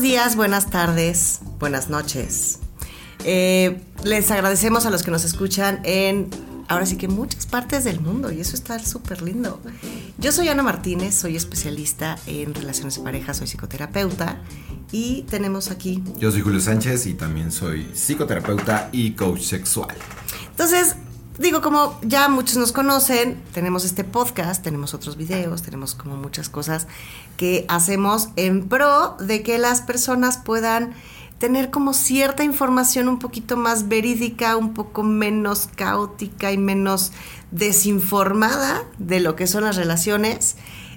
Buenos 0.00 0.12
días, 0.12 0.36
buenas 0.36 0.70
tardes, 0.70 1.40
buenas 1.58 1.90
noches. 1.90 2.60
Eh, 3.22 3.82
les 4.02 4.30
agradecemos 4.30 4.86
a 4.86 4.90
los 4.90 5.02
que 5.02 5.10
nos 5.10 5.24
escuchan 5.24 5.82
en, 5.84 6.30
ahora 6.68 6.86
sí 6.86 6.96
que 6.96 7.06
muchas 7.06 7.44
partes 7.44 7.84
del 7.84 8.00
mundo 8.00 8.32
y 8.32 8.40
eso 8.40 8.56
está 8.56 8.78
súper 8.78 9.20
lindo. 9.20 9.60
Yo 10.16 10.32
soy 10.32 10.48
Ana 10.48 10.62
Martínez, 10.62 11.14
soy 11.14 11.36
especialista 11.36 12.16
en 12.26 12.54
relaciones 12.54 12.96
de 12.96 13.02
pareja, 13.02 13.34
soy 13.34 13.46
psicoterapeuta 13.46 14.40
y 14.90 15.24
tenemos 15.24 15.70
aquí... 15.70 16.02
Yo 16.16 16.30
soy 16.30 16.40
Julio 16.40 16.60
Sánchez 16.60 17.04
y 17.04 17.12
también 17.12 17.52
soy 17.52 17.86
psicoterapeuta 17.92 18.88
y 18.92 19.10
coach 19.10 19.42
sexual. 19.42 19.94
Entonces, 20.48 20.96
digo, 21.40 21.62
como 21.62 21.98
ya 22.02 22.28
muchos 22.28 22.58
nos 22.58 22.72
conocen, 22.72 23.42
tenemos 23.54 23.84
este 23.84 24.04
podcast, 24.04 24.62
tenemos 24.62 24.92
otros 24.92 25.16
videos, 25.16 25.62
tenemos 25.62 25.94
como 25.94 26.16
muchas 26.16 26.48
cosas 26.48 26.86
que 27.36 27.64
hacemos 27.68 28.28
en 28.36 28.68
pro 28.68 29.16
de 29.18 29.42
que 29.42 29.58
las 29.58 29.80
personas 29.80 30.36
puedan 30.38 30.92
tener 31.38 31.70
como 31.70 31.94
cierta 31.94 32.44
información 32.44 33.08
un 33.08 33.18
poquito 33.18 33.56
más 33.56 33.88
verídica, 33.88 34.58
un 34.58 34.74
poco 34.74 35.02
menos 35.02 35.68
caótica 35.74 36.52
y 36.52 36.58
menos 36.58 37.12
desinformada 37.50 38.84
de 38.98 39.20
lo 39.20 39.36
que 39.36 39.46
son 39.46 39.64
las 39.64 39.76
relaciones. 39.76 40.56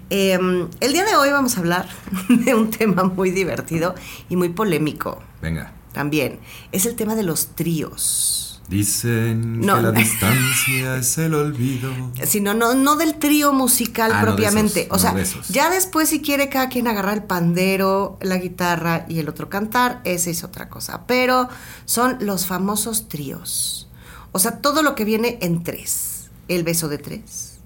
Em, 0.09 0.67
el 0.81 0.91
día 0.91 1.05
de 1.05 1.15
hoy 1.15 1.31
vamos 1.31 1.55
a 1.55 1.61
hablar 1.61 1.87
de 2.29 2.53
un 2.53 2.69
tema 2.69 3.05
muy 3.05 3.31
divertido 3.31 3.95
y 4.27 4.35
muy 4.35 4.49
polémico. 4.49 5.23
Venga. 5.41 5.71
También. 5.93 6.39
Es 6.73 6.85
el 6.85 6.95
tema 6.95 7.15
de 7.15 7.23
los 7.23 7.55
tríos. 7.55 8.42
Dicen 8.69 9.59
No. 9.59 9.75
que 9.75 9.81
la 9.81 9.91
distancia 9.91 10.95
es 10.97 11.17
el 11.17 11.33
olvido. 11.35 11.91
sino 12.25 12.53
no, 12.53 12.73
no 12.73 12.95
del 12.95 13.15
trío 13.15 13.51
musical 13.53 14.11
Ah, 14.13 14.21
no 14.21 14.21
de 14.21 14.25
propiamente. 14.31 14.81
esos, 14.83 14.95
o 14.95 14.99
sea, 14.99 15.11
no 15.11 15.17
de 15.17 15.23
esos. 15.23 15.47
ya 15.49 15.69
después 15.69 16.09
si 16.09 16.21
quiere 16.21 16.49
cada 16.49 16.69
quien 16.69 16.87
agarrar 16.87 17.15
el 17.15 17.23
pandero, 17.23 18.17
la 18.21 18.37
guitarra 18.37 19.05
y 19.09 19.19
el 19.19 19.27
otro 19.29 19.49
cantar, 19.49 20.01
esa 20.05 20.29
es 20.29 20.43
otra 20.43 20.69
cosa. 20.69 21.05
Pero 21.07 21.49
son 21.85 22.17
los 22.21 22.45
famosos 22.47 23.09
tríos. 23.09 23.89
O 24.31 24.39
sea, 24.39 24.59
todo 24.61 24.81
lo 24.81 24.95
que 24.95 25.05
viene 25.05 25.37
en 25.41 25.63
tres. 25.63 26.29
El 26.47 26.63
beso 26.63 26.87
de 26.87 26.97
tres. 26.97 27.59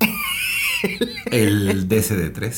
El 1.30 1.88
DCD3. 1.88 2.54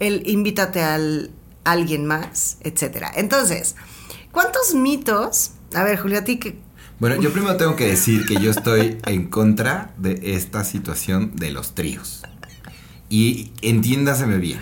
El 0.00 0.28
invítate 0.28 0.82
al 0.82 1.30
alguien 1.64 2.04
más, 2.06 2.58
etcétera. 2.60 3.10
Entonces, 3.14 3.76
¿cuántos 4.32 4.74
mitos? 4.74 5.52
A 5.74 5.82
ver, 5.82 5.98
Julio, 5.98 6.18
a 6.18 6.24
ti 6.24 6.38
que 6.38 6.60
Bueno, 7.00 7.20
yo 7.20 7.32
primero 7.32 7.56
tengo 7.56 7.76
que 7.76 7.86
decir 7.86 8.24
que 8.26 8.40
yo 8.40 8.50
estoy 8.50 8.98
en 9.06 9.26
contra 9.26 9.92
de 9.96 10.20
esta 10.34 10.64
situación 10.64 11.32
de 11.34 11.50
los 11.50 11.74
tríos. 11.74 12.22
Y 13.08 13.52
entiéndaseme 13.62 14.38
bien. 14.38 14.60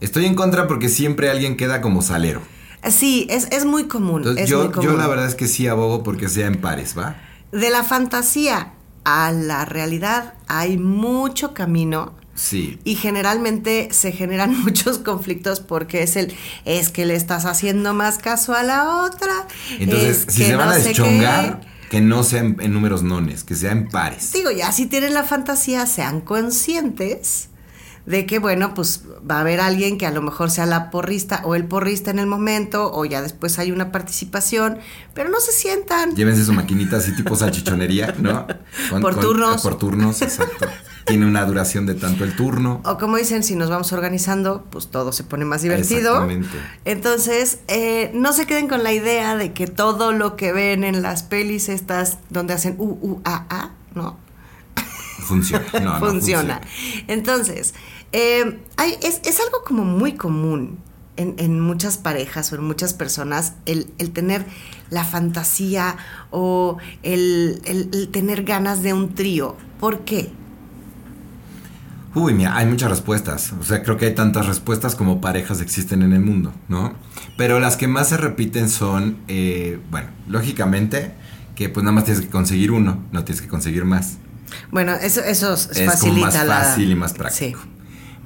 Estoy 0.00 0.24
en 0.24 0.34
contra 0.34 0.66
porque 0.66 0.88
siempre 0.88 1.30
alguien 1.30 1.56
queda 1.56 1.80
como 1.80 2.02
salero. 2.02 2.40
Sí, 2.88 3.26
es, 3.28 3.48
es 3.50 3.66
muy 3.66 3.84
común. 3.84 4.22
Entonces 4.22 4.44
es 4.44 4.50
yo, 4.50 4.64
muy 4.64 4.72
común. 4.72 4.90
yo 4.90 4.96
la 4.96 5.06
verdad 5.06 5.26
es 5.26 5.34
que 5.34 5.46
sí 5.46 5.66
abogo 5.66 6.02
porque 6.02 6.28
sea 6.28 6.46
en 6.46 6.60
pares, 6.60 6.96
¿va? 6.96 7.16
De 7.52 7.68
la 7.68 7.84
fantasía 7.84 8.72
a 9.04 9.32
la 9.32 9.64
realidad 9.64 10.34
hay 10.48 10.78
mucho 10.78 11.52
camino 11.52 12.14
Sí. 12.40 12.78
y 12.84 12.94
generalmente 12.94 13.88
se 13.92 14.12
generan 14.12 14.58
muchos 14.64 14.98
conflictos 14.98 15.60
porque 15.60 16.02
es 16.02 16.16
el 16.16 16.34
es 16.64 16.88
que 16.88 17.04
le 17.04 17.14
estás 17.14 17.44
haciendo 17.44 17.92
más 17.92 18.18
caso 18.18 18.54
a 18.54 18.62
la 18.62 19.04
otra. 19.04 19.46
Entonces, 19.78 20.24
es 20.26 20.34
si 20.34 20.40
que 20.40 20.46
se 20.46 20.56
van 20.56 20.68
no 20.68 20.74
a 20.74 20.78
deschongar, 20.78 21.60
que 21.90 22.00
no 22.00 22.22
sean 22.22 22.56
en 22.60 22.72
números 22.72 23.02
nones, 23.02 23.44
que 23.44 23.54
sea 23.54 23.72
en 23.72 23.88
pares. 23.88 24.32
Digo, 24.32 24.50
ya 24.50 24.72
si 24.72 24.86
tienen 24.86 25.12
la 25.12 25.24
fantasía, 25.24 25.86
sean 25.86 26.20
conscientes 26.20 27.50
de 28.06 28.26
que, 28.26 28.38
bueno, 28.38 28.74
pues 28.74 29.04
va 29.28 29.36
a 29.36 29.40
haber 29.40 29.60
alguien 29.60 29.98
que 29.98 30.06
a 30.06 30.10
lo 30.10 30.22
mejor 30.22 30.50
sea 30.50 30.66
la 30.66 30.90
porrista 30.90 31.42
o 31.44 31.54
el 31.54 31.64
porrista 31.64 32.10
en 32.10 32.18
el 32.18 32.26
momento, 32.26 32.90
o 32.92 33.04
ya 33.04 33.22
después 33.22 33.58
hay 33.58 33.70
una 33.70 33.92
participación, 33.92 34.78
pero 35.14 35.30
no 35.30 35.40
se 35.40 35.52
sientan. 35.52 36.14
Llévense 36.16 36.44
su 36.44 36.52
maquinita 36.52 36.96
así 36.96 37.14
tipo 37.14 37.36
salchichonería, 37.36 38.14
¿no? 38.18 38.46
Por 39.00 39.20
turnos. 39.20 39.62
Por 39.62 39.78
turnos, 39.78 40.22
exacto. 40.22 40.66
Tiene 41.06 41.26
una 41.26 41.44
duración 41.44 41.86
de 41.86 41.94
tanto 41.94 42.24
el 42.24 42.36
turno. 42.36 42.80
O 42.84 42.98
como 42.98 43.16
dicen, 43.16 43.42
si 43.42 43.56
nos 43.56 43.68
vamos 43.70 43.92
organizando, 43.92 44.64
pues 44.70 44.88
todo 44.88 45.12
se 45.12 45.24
pone 45.24 45.44
más 45.44 45.62
divertido. 45.62 45.98
Exactamente. 46.12 46.56
Entonces, 46.84 47.58
eh, 47.68 48.10
no 48.14 48.32
se 48.32 48.46
queden 48.46 48.68
con 48.68 48.82
la 48.82 48.92
idea 48.92 49.36
de 49.36 49.52
que 49.52 49.66
todo 49.66 50.12
lo 50.12 50.36
que 50.36 50.52
ven 50.52 50.84
en 50.84 51.02
las 51.02 51.22
pelis 51.22 51.68
estas 51.68 52.18
donde 52.28 52.54
hacen 52.54 52.76
u, 52.78 52.84
u, 53.00 53.20
a, 53.24 53.44
a, 53.50 53.70
no, 53.94 54.16
Funciona. 55.22 55.64
No, 55.74 55.80
no 55.80 55.98
funciona. 56.00 56.60
Entonces, 57.08 57.74
eh, 58.12 58.58
hay- 58.76 58.96
es, 59.02 59.20
es 59.24 59.40
algo 59.40 59.62
como 59.64 59.84
muy 59.84 60.14
común 60.14 60.78
en, 61.16 61.34
en 61.38 61.60
muchas 61.60 61.98
parejas 61.98 62.52
o 62.52 62.56
en 62.56 62.64
muchas 62.64 62.94
personas 62.94 63.52
el, 63.66 63.86
el 63.98 64.10
tener 64.12 64.44
la 64.90 65.04
fantasía 65.04 65.96
o 66.30 66.78
el, 67.02 67.60
el- 67.64 67.90
el 67.92 68.08
tener 68.10 68.44
ganas 68.44 68.82
de 68.82 68.92
un 68.92 69.14
trío. 69.14 69.56
¿Por 69.78 70.00
qué? 70.00 70.32
Uy, 72.14 72.34
mira, 72.34 72.56
hay 72.56 72.66
muchas 72.66 72.90
respuestas. 72.90 73.52
O 73.60 73.62
sea, 73.64 73.82
creo 73.82 73.96
que 73.96 74.06
hay 74.06 74.14
tantas 74.14 74.46
respuestas 74.46 74.96
como 74.96 75.20
parejas 75.20 75.60
existen 75.60 76.02
en 76.02 76.12
el 76.12 76.20
mundo, 76.20 76.52
¿no? 76.68 76.94
Pero 77.36 77.60
las 77.60 77.76
que 77.76 77.86
más 77.86 78.08
se 78.08 78.16
repiten 78.16 78.68
son, 78.68 79.18
eh, 79.28 79.78
bueno, 79.90 80.08
lógicamente, 80.28 81.12
que 81.54 81.68
pues 81.68 81.84
nada 81.84 81.94
más 81.94 82.04
tienes 82.04 82.22
que 82.24 82.28
conseguir 82.28 82.72
uno, 82.72 83.04
no 83.12 83.24
tienes 83.24 83.40
que 83.40 83.48
conseguir 83.48 83.84
más. 83.84 84.18
Bueno, 84.72 84.92
eso, 84.94 85.20
eso 85.20 85.54
Es 85.54 85.84
facilita 85.84 86.26
más 86.26 86.46
la... 86.46 86.56
fácil 86.60 86.90
y 86.90 86.94
más 86.96 87.12
Sí. 87.12 87.18
práctico. 87.18 87.60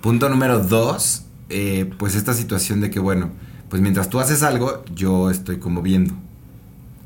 Punto 0.00 0.28
número 0.30 0.60
dos, 0.60 1.24
eh, 1.50 1.90
pues 1.98 2.14
esta 2.14 2.32
situación 2.32 2.80
de 2.80 2.90
que, 2.90 3.00
bueno, 3.00 3.30
pues 3.68 3.82
mientras 3.82 4.08
tú 4.08 4.18
haces 4.20 4.42
algo, 4.42 4.82
yo 4.94 5.30
estoy 5.30 5.58
como 5.58 5.82
viendo. 5.82 6.14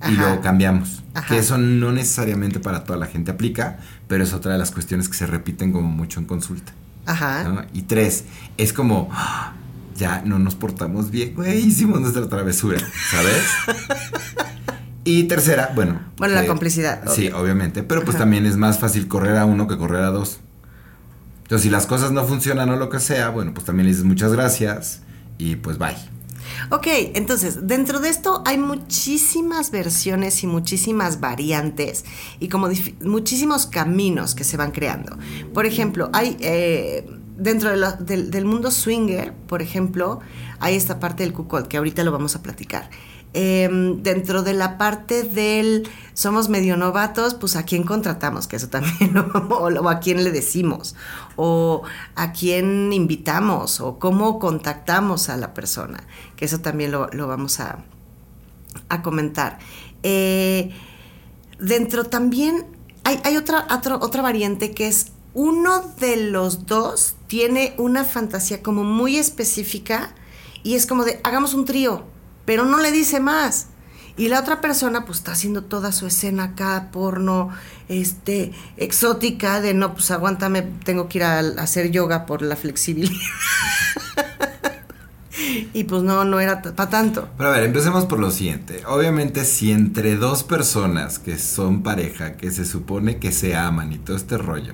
Y 0.03 0.13
Ajá. 0.13 0.13
luego 0.13 0.41
cambiamos. 0.43 1.03
Ajá. 1.15 1.27
Que 1.27 1.39
eso 1.41 1.59
no 1.59 1.91
necesariamente 1.91 2.61
para 2.61 2.85
toda 2.85 2.99
la 3.01 3.07
gente 3.07 3.33
aplica, 3.33 3.81
pero 4.09 4.25
es 4.25 4.33
otra 4.33 4.53
de 4.53 4.59
las 4.59 4.71
cuestiones 4.73 5.09
que 5.09 5.15
se 5.15 5.27
repiten 5.27 5.71
como 5.73 5.89
mucho 5.89 6.19
en 6.19 6.27
consulta. 6.27 6.73
Ajá. 7.07 7.45
¿no? 7.45 7.63
Y 7.73 7.83
tres, 7.83 8.25
es 8.57 8.73
como, 8.73 9.09
¡ah! 9.13 9.53
ya 9.97 10.23
no 10.25 10.39
nos 10.39 10.55
portamos 10.55 11.11
bien, 11.11 11.35
güey, 11.35 11.59
hicimos 11.67 12.01
nuestra 12.01 12.29
travesura, 12.29 12.79
¿sabes? 13.11 13.45
y 15.05 15.25
tercera, 15.25 15.73
bueno. 15.75 16.01
Bueno, 16.17 16.35
la 16.35 16.47
complicidad, 16.47 17.03
Sí, 17.13 17.29
obvio. 17.29 17.41
obviamente, 17.43 17.83
pero 17.83 18.01
pues 18.03 18.17
Ajá. 18.17 18.25
también 18.25 18.47
es 18.47 18.57
más 18.57 18.79
fácil 18.79 19.09
correr 19.09 19.37
a 19.37 19.45
uno 19.45 19.67
que 19.69 19.77
correr 19.79 20.03
a 20.03 20.11
dos. 20.11 20.41
Entonces, 21.43 21.63
si 21.65 21.71
las 21.71 21.87
cosas 21.87 22.13
no 22.13 22.25
funcionan 22.27 22.69
o 22.71 22.77
lo 22.77 22.91
que 22.91 23.01
sea, 23.01 23.31
bueno, 23.31 23.55
pues 23.55 23.65
también 23.65 23.87
le 23.87 23.91
dices 23.93 24.05
muchas 24.05 24.33
gracias 24.33 25.01
y 25.39 25.57
pues 25.57 25.79
bye. 25.79 25.97
Ok, 26.71 26.87
entonces, 27.15 27.67
dentro 27.67 28.01
de 28.01 28.09
esto 28.09 28.43
hay 28.45 28.59
muchísimas 28.59 29.71
versiones 29.71 30.43
y 30.43 30.47
muchísimas 30.47 31.21
variantes 31.21 32.05
y 32.41 32.49
como 32.49 32.69
muchísimos 33.03 33.67
caminos 33.67 34.35
que 34.35 34.45
se 34.45 34.57
van 34.57 34.71
creando. 34.71 35.17
Por 35.55 35.67
ejemplo, 35.67 36.11
hay 36.13 36.37
eh, 36.41 37.09
dentro 37.37 37.71
del, 37.71 38.31
del 38.31 38.45
mundo 38.45 38.71
swinger, 38.71 39.33
por 39.33 39.63
ejemplo, 39.63 40.21
hay 40.61 40.75
esta 40.75 41.01
parte 41.01 41.23
del 41.23 41.33
cuckold 41.33 41.69
que 41.69 41.77
ahorita 41.77 42.03
lo 42.05 42.13
vamos 42.13 42.35
a 42.37 42.43
platicar. 42.43 42.91
Em, 43.35 44.03
dentro 44.03 44.43
de 44.43 44.55
la 44.55 44.79
parte 44.79 45.23
del 45.23 45.89
somos 46.15 46.49
medio 46.49 46.77
novatos, 46.77 47.35
pues 47.35 47.57
a 47.57 47.65
quién 47.65 47.83
contratamos, 47.85 48.47
que 48.49 48.57
eso 48.57 48.69
también, 48.69 49.13
vamos- 49.33 49.59
o, 49.61 49.67
o 49.67 49.89
a 49.89 50.01
quién 50.01 50.25
le 50.25 50.33
decimos, 50.33 50.97
o 51.37 51.83
a 52.17 52.33
quién 52.33 52.93
invitamos, 52.93 53.81
o 53.81 53.99
cómo 53.99 54.39
contactamos 54.39 55.29
a 55.29 55.37
la 55.37 55.53
persona, 55.55 56.05
que 56.37 56.47
eso 56.47 56.61
también 56.61 56.91
lo, 56.91 57.09
vamos 57.29 57.61
a, 57.61 57.79
a 58.89 59.03
comentar. 59.03 59.59
Eh, 60.03 60.71
dentro 61.59 62.05
también 62.05 62.67
hay, 63.05 63.37
otra, 63.37 63.67
otra 64.01 64.23
variante 64.23 64.73
que 64.73 64.87
es 64.89 65.13
uno 65.35 65.81
de 66.01 66.17
los 66.17 66.67
dos 66.67 67.17
tiene 67.27 67.75
una 67.79 68.05
fantasía 68.05 68.63
como 68.63 68.85
muy 68.85 69.17
específica 69.17 70.15
y 70.63 70.75
es 70.75 70.87
como 70.87 71.05
de 71.05 71.21
hagamos 71.25 71.55
un 71.55 71.65
trío, 71.65 72.03
pero 72.49 72.65
no 72.65 72.79
le 72.79 72.93
dice 72.93 73.21
más. 73.21 73.67
Y 74.17 74.29
la 74.29 74.41
otra 74.41 74.63
persona 74.63 75.05
pues 75.05 75.19
está 75.19 75.33
haciendo 75.33 75.65
toda 75.65 75.93
su 75.93 76.07
escena 76.07 76.45
acá, 76.45 76.89
porno, 76.91 77.51
este, 77.91 78.53
exótica, 78.79 79.61
de 79.61 79.75
no, 79.75 79.93
pues 79.93 80.11
aguántame, 80.11 80.63
tengo 80.63 81.11
que 81.11 81.19
ir 81.19 81.25
a, 81.25 81.41
a 81.41 81.43
hacer 81.59 81.91
yoga 81.91 82.25
por 82.25 82.41
la 82.41 82.57
flexibilidad. 82.57 83.21
y 85.75 85.85
pues 85.85 86.03
no, 86.05 86.25
no 86.25 86.41
era 86.41 86.63
para 86.63 86.89
tanto. 86.89 87.29
Pero 87.37 87.51
a 87.51 87.53
ver, 87.53 87.65
empecemos 87.65 88.07
por 88.07 88.19
lo 88.19 88.31
siguiente. 88.31 88.81
Obviamente, 88.87 89.45
si 89.45 89.71
entre 89.71 90.17
dos 90.17 90.43
personas 90.43 91.19
que 91.19 91.39
son 91.39 91.83
pareja, 91.83 92.39
que 92.39 92.51
se 92.51 92.65
supone 92.65 93.19
que 93.19 93.31
se 93.31 93.57
aman 93.57 93.93
y 93.93 93.99
todo 93.99 94.17
este 94.17 94.39
rollo, 94.39 94.73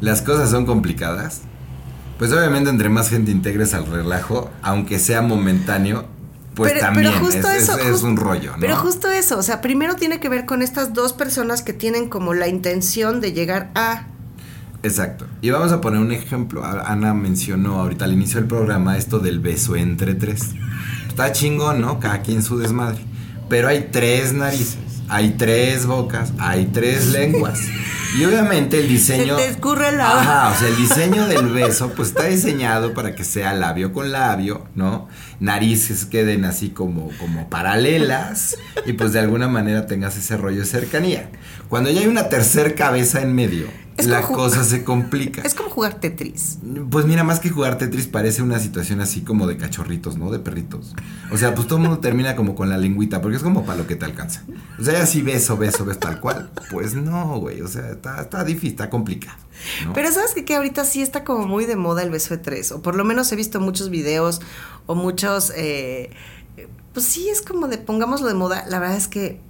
las 0.00 0.20
cosas 0.20 0.50
son 0.50 0.66
complicadas, 0.66 1.42
pues 2.18 2.32
obviamente 2.32 2.70
entre 2.70 2.88
más 2.88 3.08
gente 3.08 3.30
integres 3.30 3.72
al 3.72 3.86
relajo, 3.86 4.50
aunque 4.62 4.98
sea 4.98 5.22
momentáneo, 5.22 6.08
pues 6.54 6.72
Pero- 6.72 6.84
también 6.84 7.12
pero 7.12 7.24
justo 7.24 7.48
es, 7.50 7.56
es- 7.56 7.62
eso, 7.68 7.78
es 7.78 7.90
justo- 7.90 8.06
un 8.06 8.16
rollo, 8.16 8.52
¿no? 8.52 8.58
Pero 8.60 8.76
justo 8.76 9.08
eso, 9.10 9.38
o 9.38 9.42
sea, 9.42 9.60
primero 9.60 9.96
tiene 9.96 10.20
que 10.20 10.28
ver 10.28 10.46
con 10.46 10.62
estas 10.62 10.92
dos 10.94 11.12
personas 11.12 11.62
que 11.62 11.72
tienen 11.72 12.08
como 12.08 12.32
la 12.34 12.48
intención 12.48 13.20
de 13.20 13.32
llegar 13.32 13.70
a... 13.74 14.06
Exacto. 14.82 15.26
Y 15.40 15.50
vamos 15.50 15.72
a 15.72 15.80
poner 15.80 16.00
un 16.00 16.12
ejemplo. 16.12 16.62
Ana 16.64 17.14
mencionó 17.14 17.80
ahorita 17.80 18.04
al 18.04 18.12
inicio 18.12 18.38
del 18.40 18.48
programa 18.48 18.98
esto 18.98 19.18
del 19.18 19.40
beso 19.40 19.76
entre 19.76 20.14
tres. 20.14 20.50
Está 21.08 21.32
chingón, 21.32 21.80
¿no? 21.80 22.00
Cada 22.00 22.20
quien 22.20 22.42
su 22.42 22.58
desmadre. 22.58 23.00
Pero 23.48 23.68
hay 23.68 23.88
tres 23.90 24.32
narices, 24.34 24.76
hay 25.08 25.30
tres 25.38 25.86
bocas, 25.86 26.32
hay 26.38 26.66
tres 26.66 27.06
lenguas. 27.12 27.60
Y 28.18 28.24
obviamente 28.26 28.78
el 28.78 28.88
diseño. 28.88 29.36
Se 29.38 29.44
te 29.44 29.48
escurre 29.48 29.90
la. 29.92 30.20
Ajá, 30.20 30.52
o 30.54 30.58
sea, 30.58 30.68
el 30.68 30.76
diseño 30.76 31.26
del 31.28 31.46
beso, 31.48 31.90
pues 31.96 32.08
está 32.08 32.24
diseñado 32.28 32.92
para 32.92 33.14
que 33.14 33.24
sea 33.24 33.54
labio 33.54 33.92
con 33.92 34.12
labio, 34.12 34.66
¿no? 34.74 35.08
Narices 35.40 36.06
queden 36.06 36.44
así 36.44 36.70
como, 36.70 37.10
como 37.18 37.48
paralelas 37.48 38.56
y 38.86 38.94
pues 38.94 39.12
de 39.12 39.20
alguna 39.20 39.48
manera 39.48 39.86
tengas 39.86 40.16
ese 40.16 40.36
rollo 40.36 40.60
de 40.60 40.66
cercanía. 40.66 41.30
Cuando 41.68 41.90
ya 41.90 42.00
hay 42.00 42.06
una 42.06 42.28
tercer 42.28 42.74
cabeza 42.74 43.22
en 43.22 43.34
medio, 43.34 43.66
la 44.02 44.22
cosa 44.22 44.64
se 44.64 44.84
complica. 44.84 45.42
Es 45.44 45.54
como 45.54 45.70
jugar 45.70 45.94
Tetris. 45.94 46.58
Pues 46.90 47.06
mira, 47.06 47.24
más 47.24 47.40
que 47.40 47.50
jugar 47.50 47.78
Tetris 47.78 48.06
parece 48.06 48.42
una 48.42 48.58
situación 48.58 49.00
así 49.00 49.22
como 49.22 49.46
de 49.46 49.56
cachorritos, 49.56 50.16
¿no? 50.16 50.30
De 50.30 50.38
perritos. 50.38 50.94
O 51.30 51.38
sea, 51.38 51.54
pues 51.54 51.66
todo 51.66 51.78
el 51.78 51.84
mundo 51.84 51.98
termina 52.00 52.34
como 52.34 52.54
con 52.54 52.68
la 52.68 52.78
lengüita, 52.78 53.20
porque 53.20 53.36
es 53.36 53.42
como 53.42 53.64
para 53.64 53.78
lo 53.78 53.86
que 53.86 53.96
te 53.96 54.04
alcanza. 54.04 54.42
O 54.78 54.84
sea, 54.84 55.02
así 55.02 55.22
beso, 55.22 55.56
beso, 55.56 55.84
beso 55.84 55.98
tal 56.00 56.20
cual. 56.20 56.50
Pues 56.70 56.94
no, 56.94 57.38
güey. 57.38 57.60
O 57.60 57.68
sea, 57.68 57.90
está, 57.90 58.22
está 58.22 58.44
difícil, 58.44 58.70
está 58.70 58.90
complicado. 58.90 59.38
Pero 59.94 60.12
sabes 60.12 60.34
que, 60.34 60.44
que 60.44 60.56
ahorita 60.56 60.84
sí 60.84 61.02
está 61.02 61.24
como 61.24 61.46
muy 61.46 61.66
de 61.66 61.76
moda 61.76 62.02
el 62.02 62.10
beso 62.10 62.34
de 62.34 62.38
tres. 62.38 62.72
O 62.72 62.82
por 62.82 62.96
lo 62.96 63.04
menos 63.04 63.30
he 63.32 63.36
visto 63.36 63.60
muchos 63.60 63.90
videos 63.90 64.40
o 64.86 64.94
muchos... 64.94 65.52
Eh, 65.56 66.10
pues 66.92 67.06
sí, 67.06 67.28
es 67.28 67.42
como 67.42 67.66
de 67.66 67.78
pongámoslo 67.78 68.28
de 68.28 68.34
moda. 68.34 68.64
La 68.68 68.78
verdad 68.78 68.96
es 68.96 69.08
que 69.08 69.40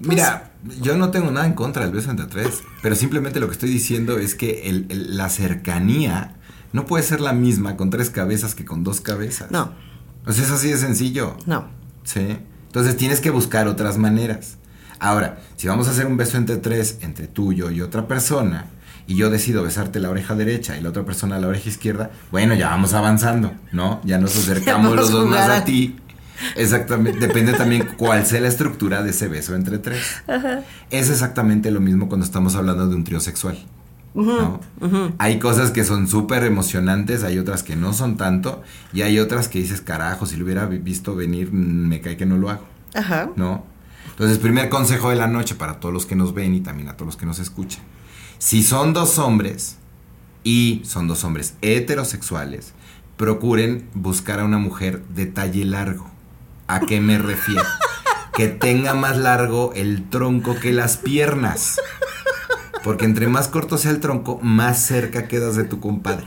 Mira, 0.00 0.50
yo 0.80 0.96
no 0.96 1.10
tengo 1.10 1.30
nada 1.30 1.46
en 1.46 1.54
contra 1.54 1.84
del 1.84 1.94
beso 1.94 2.10
entre 2.10 2.26
tres, 2.26 2.62
pero 2.82 2.96
simplemente 2.96 3.40
lo 3.40 3.46
que 3.46 3.52
estoy 3.52 3.70
diciendo 3.70 4.18
es 4.18 4.34
que 4.34 4.84
la 4.88 5.28
cercanía 5.28 6.36
no 6.72 6.86
puede 6.86 7.04
ser 7.04 7.20
la 7.20 7.32
misma 7.32 7.76
con 7.76 7.90
tres 7.90 8.10
cabezas 8.10 8.54
que 8.54 8.64
con 8.64 8.82
dos 8.82 9.00
cabezas. 9.00 9.50
No. 9.50 9.72
O 10.26 10.32
sea, 10.32 10.44
es 10.44 10.50
así 10.50 10.70
de 10.70 10.78
sencillo. 10.78 11.36
No. 11.46 11.66
Sí. 12.04 12.38
Entonces 12.66 12.96
tienes 12.96 13.20
que 13.20 13.30
buscar 13.30 13.68
otras 13.68 13.98
maneras. 13.98 14.56
Ahora, 14.98 15.40
si 15.56 15.68
vamos 15.68 15.88
a 15.88 15.90
hacer 15.90 16.06
un 16.06 16.16
beso 16.16 16.36
entre 16.36 16.56
tres, 16.56 16.98
entre 17.02 17.26
tú, 17.26 17.52
yo 17.52 17.70
y 17.70 17.80
otra 17.80 18.08
persona, 18.08 18.66
y 19.12 19.14
yo 19.14 19.28
decido 19.28 19.62
besarte 19.62 20.00
la 20.00 20.08
oreja 20.08 20.34
derecha 20.34 20.78
y 20.78 20.80
la 20.80 20.88
otra 20.88 21.04
persona 21.04 21.38
la 21.38 21.48
oreja 21.48 21.68
izquierda, 21.68 22.10
bueno, 22.30 22.54
ya 22.54 22.70
vamos 22.70 22.94
avanzando, 22.94 23.52
¿no? 23.70 24.00
Ya 24.04 24.18
nos 24.18 24.36
acercamos 24.38 24.96
los 24.96 25.10
dos 25.10 25.28
más 25.28 25.50
a 25.50 25.64
ti 25.64 25.96
Exactamente, 26.56 27.26
depende 27.26 27.52
también 27.52 27.90
cuál 27.96 28.26
sea 28.26 28.40
la 28.40 28.48
estructura 28.48 29.02
de 29.02 29.10
ese 29.10 29.28
beso 29.28 29.54
entre 29.54 29.78
tres. 29.78 30.22
Es 30.90 31.10
exactamente 31.10 31.70
lo 31.70 31.80
mismo 31.80 32.08
cuando 32.08 32.24
estamos 32.24 32.56
hablando 32.56 32.88
de 32.88 32.96
un 32.96 33.04
trío 33.04 33.20
sexual. 33.20 33.58
Hay 35.18 35.38
cosas 35.38 35.70
que 35.70 35.84
son 35.84 36.08
súper 36.08 36.44
emocionantes, 36.44 37.22
hay 37.22 37.38
otras 37.38 37.62
que 37.62 37.76
no 37.76 37.92
son 37.92 38.16
tanto, 38.16 38.62
y 38.94 39.02
hay 39.02 39.18
otras 39.18 39.48
que 39.48 39.58
dices, 39.58 39.82
carajo, 39.82 40.26
si 40.26 40.36
lo 40.36 40.44
hubiera 40.44 40.66
visto 40.66 41.14
venir, 41.14 41.52
me 41.52 42.00
cae 42.00 42.16
que 42.16 42.26
no 42.26 42.38
lo 42.38 42.50
hago. 42.50 42.64
Ajá. 42.94 43.30
¿No? 43.36 43.64
Entonces, 44.10 44.38
primer 44.38 44.68
consejo 44.68 45.10
de 45.10 45.16
la 45.16 45.26
noche 45.26 45.54
para 45.54 45.80
todos 45.80 45.94
los 45.94 46.06
que 46.06 46.16
nos 46.16 46.34
ven 46.34 46.54
y 46.54 46.60
también 46.60 46.88
a 46.88 46.94
todos 46.94 47.06
los 47.06 47.16
que 47.16 47.26
nos 47.26 47.38
escuchan. 47.38 47.82
Si 48.44 48.64
son 48.64 48.92
dos 48.92 49.20
hombres 49.20 49.76
y 50.42 50.82
son 50.84 51.06
dos 51.06 51.22
hombres 51.22 51.54
heterosexuales, 51.62 52.72
procuren 53.16 53.88
buscar 53.94 54.40
a 54.40 54.44
una 54.44 54.58
mujer 54.58 55.04
de 55.14 55.26
talle 55.26 55.64
largo. 55.64 56.10
¿A 56.66 56.80
qué 56.80 57.00
me 57.00 57.18
refiero? 57.18 57.62
Que 58.34 58.48
tenga 58.48 58.94
más 58.94 59.16
largo 59.16 59.72
el 59.74 60.08
tronco 60.08 60.58
que 60.58 60.72
las 60.72 60.96
piernas. 60.96 61.78
Porque 62.82 63.04
entre 63.04 63.28
más 63.28 63.46
corto 63.46 63.78
sea 63.78 63.92
el 63.92 64.00
tronco, 64.00 64.40
más 64.42 64.84
cerca 64.84 65.28
quedas 65.28 65.54
de 65.54 65.64
tu 65.64 65.78
compadre. 65.78 66.26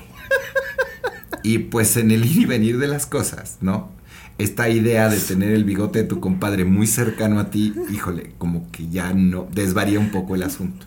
Y 1.44 1.58
pues 1.58 1.98
en 1.98 2.12
el 2.12 2.24
ir 2.24 2.44
y 2.44 2.46
venir 2.46 2.78
de 2.78 2.88
las 2.88 3.08
cosas, 3.08 3.58
¿no? 3.60 3.92
Esta 4.38 4.70
idea 4.70 5.10
de 5.10 5.20
tener 5.20 5.52
el 5.52 5.66
bigote 5.66 6.04
de 6.04 6.08
tu 6.08 6.22
compadre 6.22 6.64
muy 6.64 6.88
cercano 6.88 7.40
a 7.40 7.50
ti, 7.50 7.74
híjole, 7.90 8.34
como 8.38 8.72
que 8.72 8.88
ya 8.88 9.12
no 9.14 9.50
desvaría 9.52 10.00
un 10.00 10.12
poco 10.12 10.36
el 10.36 10.44
asunto. 10.44 10.86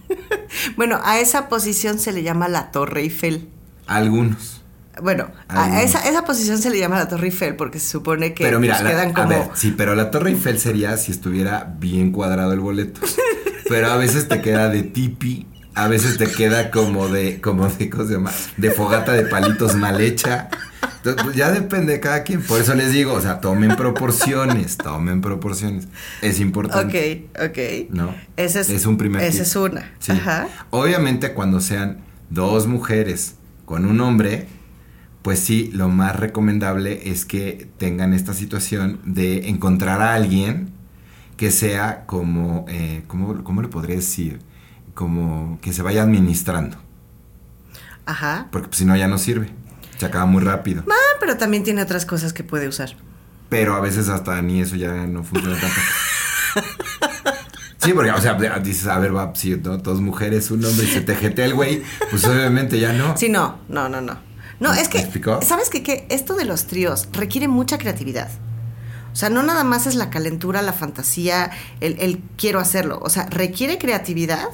Bueno, 0.77 1.01
a 1.05 1.19
esa 1.19 1.49
posición 1.49 1.99
se 1.99 2.13
le 2.13 2.23
llama 2.23 2.49
la 2.49 2.71
Torre 2.71 3.03
Eiffel. 3.03 3.49
Algunos. 3.87 4.63
Bueno, 5.01 5.31
a 5.49 5.83
esa, 5.83 6.01
esa, 6.09 6.25
posición 6.25 6.59
se 6.59 6.71
le 6.71 6.79
llama 6.79 6.99
la 6.99 7.09
Torre 7.09 7.27
Eiffel 7.27 7.55
porque 7.55 7.79
se 7.79 7.89
supone 7.89 8.35
que 8.35 8.43
pero 8.43 8.59
mira, 8.59 8.83
quedan 8.83 9.13
como... 9.13 9.27
A 9.27 9.29
ver, 9.29 9.49
sí, 9.55 9.73
pero 9.77 9.95
la 9.95 10.11
Torre 10.11 10.31
Eiffel 10.31 10.59
sería 10.59 10.97
si 10.97 11.13
estuviera 11.13 11.73
bien 11.79 12.11
cuadrado 12.11 12.53
el 12.53 12.61
boleto. 12.61 13.01
pero 13.69 13.89
a 13.89 13.97
veces 13.97 14.27
te 14.27 14.41
queda 14.41 14.69
de 14.69 14.83
tipi, 14.83 15.47
a 15.75 15.87
veces 15.87 16.19
te 16.19 16.27
queda 16.27 16.71
como 16.71 17.09
de, 17.09 17.41
como 17.41 17.69
de, 17.69 17.89
¿cómo 17.89 18.05
se 18.07 18.15
llama? 18.15 18.33
De 18.57 18.71
fogata 18.73 19.13
de 19.13 19.25
palitos 19.27 19.77
mal 19.77 20.01
hecha. 20.01 20.49
Entonces, 21.11 21.25
pues, 21.25 21.37
ya 21.37 21.51
depende 21.51 21.95
de 21.95 22.01
cada 22.01 22.23
quien. 22.23 22.43
Por 22.43 22.61
eso 22.61 22.75
les 22.75 22.93
digo, 22.93 23.15
o 23.15 23.21
sea, 23.21 23.41
tomen 23.41 23.77
proporciones, 23.77 24.77
tomen 24.79 25.21
proporciones. 25.21 25.89
Es 26.23 26.41
importante. 26.41 27.29
Ok, 27.37 27.51
ok. 27.51 27.59
No. 27.91 28.15
Ese 28.37 28.61
es, 28.61 28.71
es 28.71 28.87
un 28.87 28.99
primer 28.99 29.23
Esa 29.23 29.43
es 29.43 29.57
una. 29.57 29.93
Ajá. 30.09 30.49
Obviamente 30.71 31.33
cuando 31.33 31.61
sean 31.61 31.99
dos 32.31 32.67
mujeres 32.67 33.37
con 33.65 33.85
un 33.87 34.01
hombre, 34.01 34.47
pues 35.23 35.41
sí, 35.41 35.71
lo 35.73 35.89
más 35.89 36.17
recomendable 36.17 37.11
es 37.11 37.25
que 37.25 37.69
tengan 37.79 38.15
esta 38.15 38.35
situación 38.35 39.01
de 39.05 39.49
encontrar 39.49 40.01
a 40.01 40.15
alguien 40.15 40.71
que 41.37 41.51
sea 41.51 42.05
como, 42.07 42.67
eh, 42.69 43.05
¿cómo, 43.07 43.63
le 43.63 43.69
podría 43.69 43.97
decir? 43.97 44.41
Como 44.95 45.59
que 45.63 45.73
se 45.73 45.83
vaya 45.83 46.03
administrando. 46.03 46.77
Ajá. 48.07 48.49
Porque 48.51 48.69
pues, 48.69 48.79
si 48.79 48.85
no 48.85 48.97
ya 48.97 49.07
no 49.07 49.19
sirve. 49.19 49.51
Se 49.99 50.07
acaba 50.07 50.27
muy 50.27 50.43
rápido. 50.43 50.85
Ah, 50.89 51.17
pero 51.21 51.37
también 51.37 51.65
tiene 51.65 51.83
otras 51.83 52.07
cosas 52.07 52.33
que 52.33 52.45
puede 52.45 52.69
usar. 52.69 52.97
Pero 53.49 53.75
a 53.75 53.81
veces 53.81 54.09
hasta 54.09 54.41
ni 54.43 54.61
eso 54.61 54.77
ya 54.77 54.93
no 55.07 55.25
funciona 55.25 55.59
tanto. 55.61 55.81
Sí, 57.79 57.93
porque, 57.93 58.11
o 58.11 58.21
sea, 58.21 58.35
dices, 58.35 58.87
a 58.89 58.99
ver, 58.99 59.17
va, 59.17 59.33
si 59.35 59.55
dos 59.55 60.01
mujeres, 60.01 60.51
un 60.51 60.65
hombre 60.65 60.85
y 60.85 60.91
se 60.91 61.01
te 61.01 61.15
jetea 61.15 61.47
el 61.47 61.55
güey, 61.55 61.83
pues 62.11 62.25
obviamente 62.25 62.79
ya 62.81 62.93
no. 62.93 63.17
Sí, 63.17 63.29
no, 63.29 63.61
no, 63.69 63.89
no, 63.89 64.01
no. 64.01 64.19
No, 64.61 64.75
es 64.75 64.89
que, 64.89 65.09
¿sabes 65.43 65.71
qué? 65.71 65.85
Que 65.85 66.05
esto 66.11 66.35
de 66.35 66.45
los 66.45 66.67
tríos 66.67 67.09
requiere 67.13 67.47
mucha 67.47 67.79
creatividad. 67.79 68.29
O 69.13 69.17
sea, 69.17 69.31
no 69.31 69.43
nada 69.43 69.65
más 69.65 69.87
es 69.87 69.95
la 69.95 70.11
calentura, 70.11 70.61
la 70.63 70.73
fantasía, 70.73 71.51
el, 71.81 72.23
quiero 72.37 72.59
hacerlo. 72.59 72.99
O 73.03 73.09
sea, 73.09 73.27
requiere 73.31 73.79
creatividad 73.79 74.49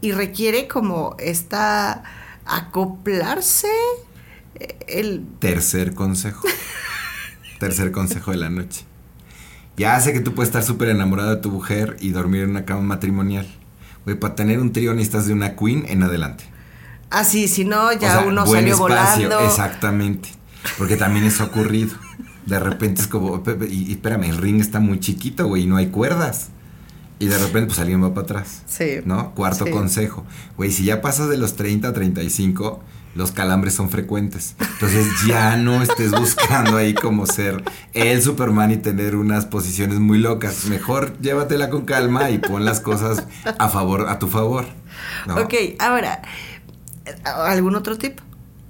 y 0.00 0.12
requiere 0.12 0.66
como 0.66 1.14
esta 1.18 2.02
acoplarse. 2.46 3.68
El 4.86 5.26
tercer 5.38 5.94
consejo. 5.94 6.46
tercer 7.58 7.92
consejo 7.92 8.32
de 8.32 8.36
la 8.38 8.50
noche. 8.50 8.84
Ya 9.76 9.98
sé 10.00 10.12
que 10.12 10.20
tú 10.20 10.34
puedes 10.34 10.48
estar 10.48 10.62
súper 10.62 10.88
enamorado 10.90 11.30
de 11.30 11.36
tu 11.36 11.50
mujer 11.50 11.96
y 12.00 12.10
dormir 12.10 12.42
en 12.42 12.50
una 12.50 12.64
cama 12.64 12.82
matrimonial. 12.82 13.46
Güey, 14.04 14.18
para 14.18 14.34
tener 14.34 14.58
un 14.58 14.72
trío 14.72 14.92
necesitas 14.94 15.26
de 15.26 15.32
una 15.32 15.56
queen 15.56 15.84
en 15.88 16.02
adelante. 16.02 16.44
Ah, 17.10 17.24
sí, 17.24 17.46
si 17.46 17.64
no, 17.64 17.92
ya 17.92 18.24
uno 18.26 18.46
salió 18.46 18.76
volando. 18.76 19.40
Exactamente. 19.40 20.30
Porque 20.78 20.96
también 20.96 21.24
eso 21.24 21.44
ha 21.44 21.46
ocurrido. 21.46 21.94
De 22.46 22.58
repente 22.58 23.02
es 23.02 23.06
como, 23.06 23.42
y, 23.68 23.92
espérame, 23.92 24.24
el 24.24 24.38
ring 24.38 24.60
está 24.60 24.80
muy 24.80 24.98
chiquito, 24.98 25.46
güey, 25.46 25.62
y 25.62 25.66
no 25.66 25.76
hay 25.76 25.88
cuerdas. 25.88 26.48
Y 27.18 27.26
de 27.26 27.38
repente, 27.38 27.66
pues 27.66 27.78
alguien 27.78 28.02
va 28.02 28.14
para 28.14 28.24
atrás. 28.24 28.62
Sí. 28.66 28.96
¿No? 29.04 29.34
Cuarto 29.34 29.70
consejo. 29.70 30.24
Güey, 30.56 30.72
si 30.72 30.84
ya 30.84 31.00
pasas 31.00 31.28
de 31.28 31.36
los 31.36 31.54
30 31.54 31.88
a 31.88 31.92
35, 31.92 32.82
los 33.14 33.32
calambres 33.32 33.74
son 33.74 33.90
frecuentes. 33.90 34.54
Entonces 34.58 35.06
ya 35.26 35.56
no 35.56 35.82
estés 35.82 36.10
buscando 36.10 36.76
ahí 36.76 36.94
como 36.94 37.26
ser 37.26 37.62
el 37.92 38.22
Superman 38.22 38.70
y 38.70 38.76
tener 38.76 39.16
unas 39.16 39.46
posiciones 39.46 39.98
muy 39.98 40.18
locas. 40.18 40.66
Mejor 40.66 41.18
llévatela 41.20 41.70
con 41.70 41.84
calma 41.84 42.30
y 42.30 42.38
pon 42.38 42.64
las 42.64 42.80
cosas 42.80 43.24
a 43.58 43.68
favor, 43.68 44.08
a 44.08 44.18
tu 44.18 44.28
favor. 44.28 44.64
Ok, 45.36 45.54
ahora, 45.78 46.22
¿Algún 47.24 47.74
otro 47.74 47.98
tip? 47.98 48.18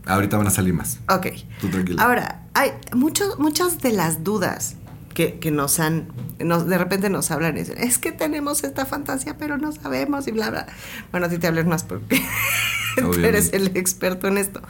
Ahorita 0.07 0.37
van 0.37 0.47
a 0.47 0.51
salir 0.51 0.75
más. 0.75 0.99
Ok. 1.09 1.29
Tú 1.61 1.69
tranquilo. 1.69 2.03
Ahora, 2.03 2.43
hay 2.55 2.73
muchos, 2.95 3.39
muchas 3.39 3.81
de 3.81 3.93
las 3.93 4.25
dudas 4.25 4.77
que, 5.13 5.51
nos 5.51 5.81
han, 5.81 6.09
nos, 6.39 6.67
de 6.67 6.79
repente 6.79 7.11
nos 7.11 7.31
hablan 7.31 7.57
y 7.57 7.61
dicen, 7.61 7.79
es 7.79 7.99
que 7.99 8.13
tenemos 8.13 8.65
esta 8.65 8.87
fantasía, 8.87 9.37
pero 9.39 9.59
no 9.59 9.73
sabemos 9.73 10.27
y 10.29 10.33
bla, 10.33 10.51
bla. 10.51 10.67
Bueno, 11.11 11.27
a 11.27 11.29
ti 11.29 11.39
te 11.39 11.47
hablan 11.47 11.69
más 11.69 11.85
porque 11.85 12.23
tú 12.97 13.13
eres 13.15 13.53
el 13.53 13.77
experto 13.77 14.29
en 14.29 14.39
esto. 14.39 14.63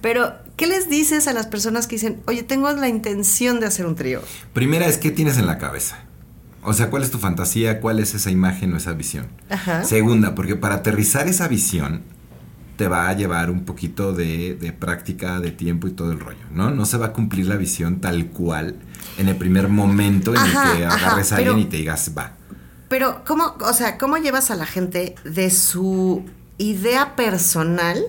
Pero, 0.00 0.34
¿qué 0.56 0.66
les 0.66 0.88
dices 0.88 1.26
a 1.28 1.32
las 1.32 1.46
personas 1.46 1.86
que 1.86 1.96
dicen, 1.96 2.20
oye, 2.26 2.42
tengo 2.42 2.70
la 2.72 2.88
intención 2.88 3.60
de 3.60 3.66
hacer 3.66 3.86
un 3.86 3.96
trío? 3.96 4.22
Primera 4.52 4.86
es, 4.86 4.98
¿qué 4.98 5.10
tienes 5.10 5.38
en 5.38 5.46
la 5.46 5.58
cabeza? 5.58 5.98
O 6.62 6.72
sea, 6.72 6.90
¿cuál 6.90 7.02
es 7.02 7.10
tu 7.10 7.18
fantasía? 7.18 7.80
¿Cuál 7.80 8.00
es 8.00 8.14
esa 8.14 8.30
imagen 8.30 8.72
o 8.72 8.76
esa 8.76 8.92
visión? 8.92 9.28
Ajá. 9.48 9.84
Segunda, 9.84 10.34
porque 10.34 10.56
para 10.56 10.76
aterrizar 10.76 11.28
esa 11.28 11.48
visión, 11.48 12.02
te 12.78 12.88
va 12.88 13.08
a 13.08 13.12
llevar 13.12 13.50
un 13.50 13.64
poquito 13.64 14.14
de, 14.14 14.74
práctica, 14.78 15.40
de 15.40 15.50
tiempo 15.50 15.86
y 15.88 15.90
todo 15.90 16.12
el 16.12 16.20
rollo, 16.20 16.38
¿no? 16.52 16.70
No 16.70 16.86
se 16.86 16.96
va 16.96 17.06
a 17.06 17.12
cumplir 17.12 17.46
la 17.46 17.56
visión 17.56 18.00
tal 18.00 18.28
cual 18.28 18.76
en 19.18 19.28
el 19.28 19.36
primer 19.36 19.68
momento 19.68 20.34
en 20.34 20.40
el 20.40 20.52
que 20.52 20.86
agarres 20.86 21.32
a 21.32 21.36
alguien 21.36 21.58
y 21.58 21.64
te 21.66 21.76
digas, 21.78 22.12
va. 22.16 22.32
Pero, 22.88 23.22
¿cómo, 23.26 23.56
o 23.60 23.72
sea, 23.74 23.98
cómo 23.98 24.16
llevas 24.16 24.50
a 24.50 24.54
la 24.54 24.64
gente 24.64 25.16
de 25.24 25.50
su 25.50 26.24
idea 26.58 27.16
personal 27.16 28.02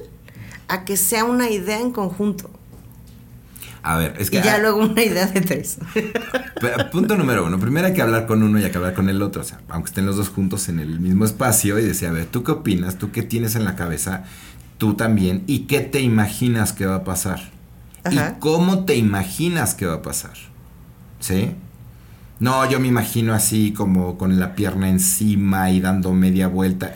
a 0.67 0.85
que 0.85 0.97
sea 0.97 1.25
una 1.25 1.49
idea 1.49 1.79
en 1.79 1.91
conjunto. 1.91 2.49
A 3.81 3.97
ver, 3.97 4.15
es 4.19 4.29
que... 4.29 4.39
Y 4.39 4.43
ya 4.43 4.55
ah, 4.55 4.57
luego 4.59 4.79
una 4.79 5.01
idea 5.01 5.25
de 5.25 5.41
tres. 5.41 5.77
Punto 6.91 7.15
número 7.15 7.45
uno. 7.45 7.59
Primero 7.59 7.87
hay 7.87 7.93
que 7.93 8.01
hablar 8.01 8.27
con 8.27 8.43
uno 8.43 8.59
y 8.59 8.65
hay 8.65 8.71
que 8.71 8.77
hablar 8.77 8.93
con 8.93 9.09
el 9.09 9.21
otro. 9.21 9.41
O 9.41 9.45
sea, 9.45 9.61
aunque 9.69 9.89
estén 9.89 10.05
los 10.05 10.17
dos 10.17 10.29
juntos 10.29 10.67
en 10.69 10.79
el 10.79 10.99
mismo 10.99 11.25
espacio 11.25 11.79
y 11.79 11.85
decir, 11.85 12.09
a 12.09 12.11
ver, 12.11 12.25
¿tú 12.25 12.43
qué 12.43 12.51
opinas? 12.51 12.97
¿Tú 12.97 13.11
qué 13.11 13.23
tienes 13.23 13.55
en 13.55 13.63
la 13.63 13.75
cabeza? 13.75 14.25
Tú 14.79 14.95
también. 14.95 15.43
¿Y 15.45 15.67
qué 15.67 15.81
te 15.81 15.99
imaginas 15.99 16.73
que 16.73 16.87
va 16.87 16.95
a 16.95 17.03
pasar? 17.03 17.51
Ajá. 18.03 18.35
¿Y 18.37 18.39
cómo 18.39 18.85
te 18.85 18.95
imaginas 18.95 19.75
que 19.75 19.85
va 19.85 19.95
a 19.95 20.01
pasar? 20.01 20.33
¿Sí? 21.19 21.51
No, 22.39 22.67
yo 22.69 22.79
me 22.79 22.87
imagino 22.87 23.33
así 23.33 23.73
como 23.73 24.17
con 24.17 24.39
la 24.39 24.55
pierna 24.55 24.89
encima 24.89 25.69
y 25.69 25.81
dando 25.81 26.13
media 26.13 26.47
vuelta. 26.47 26.95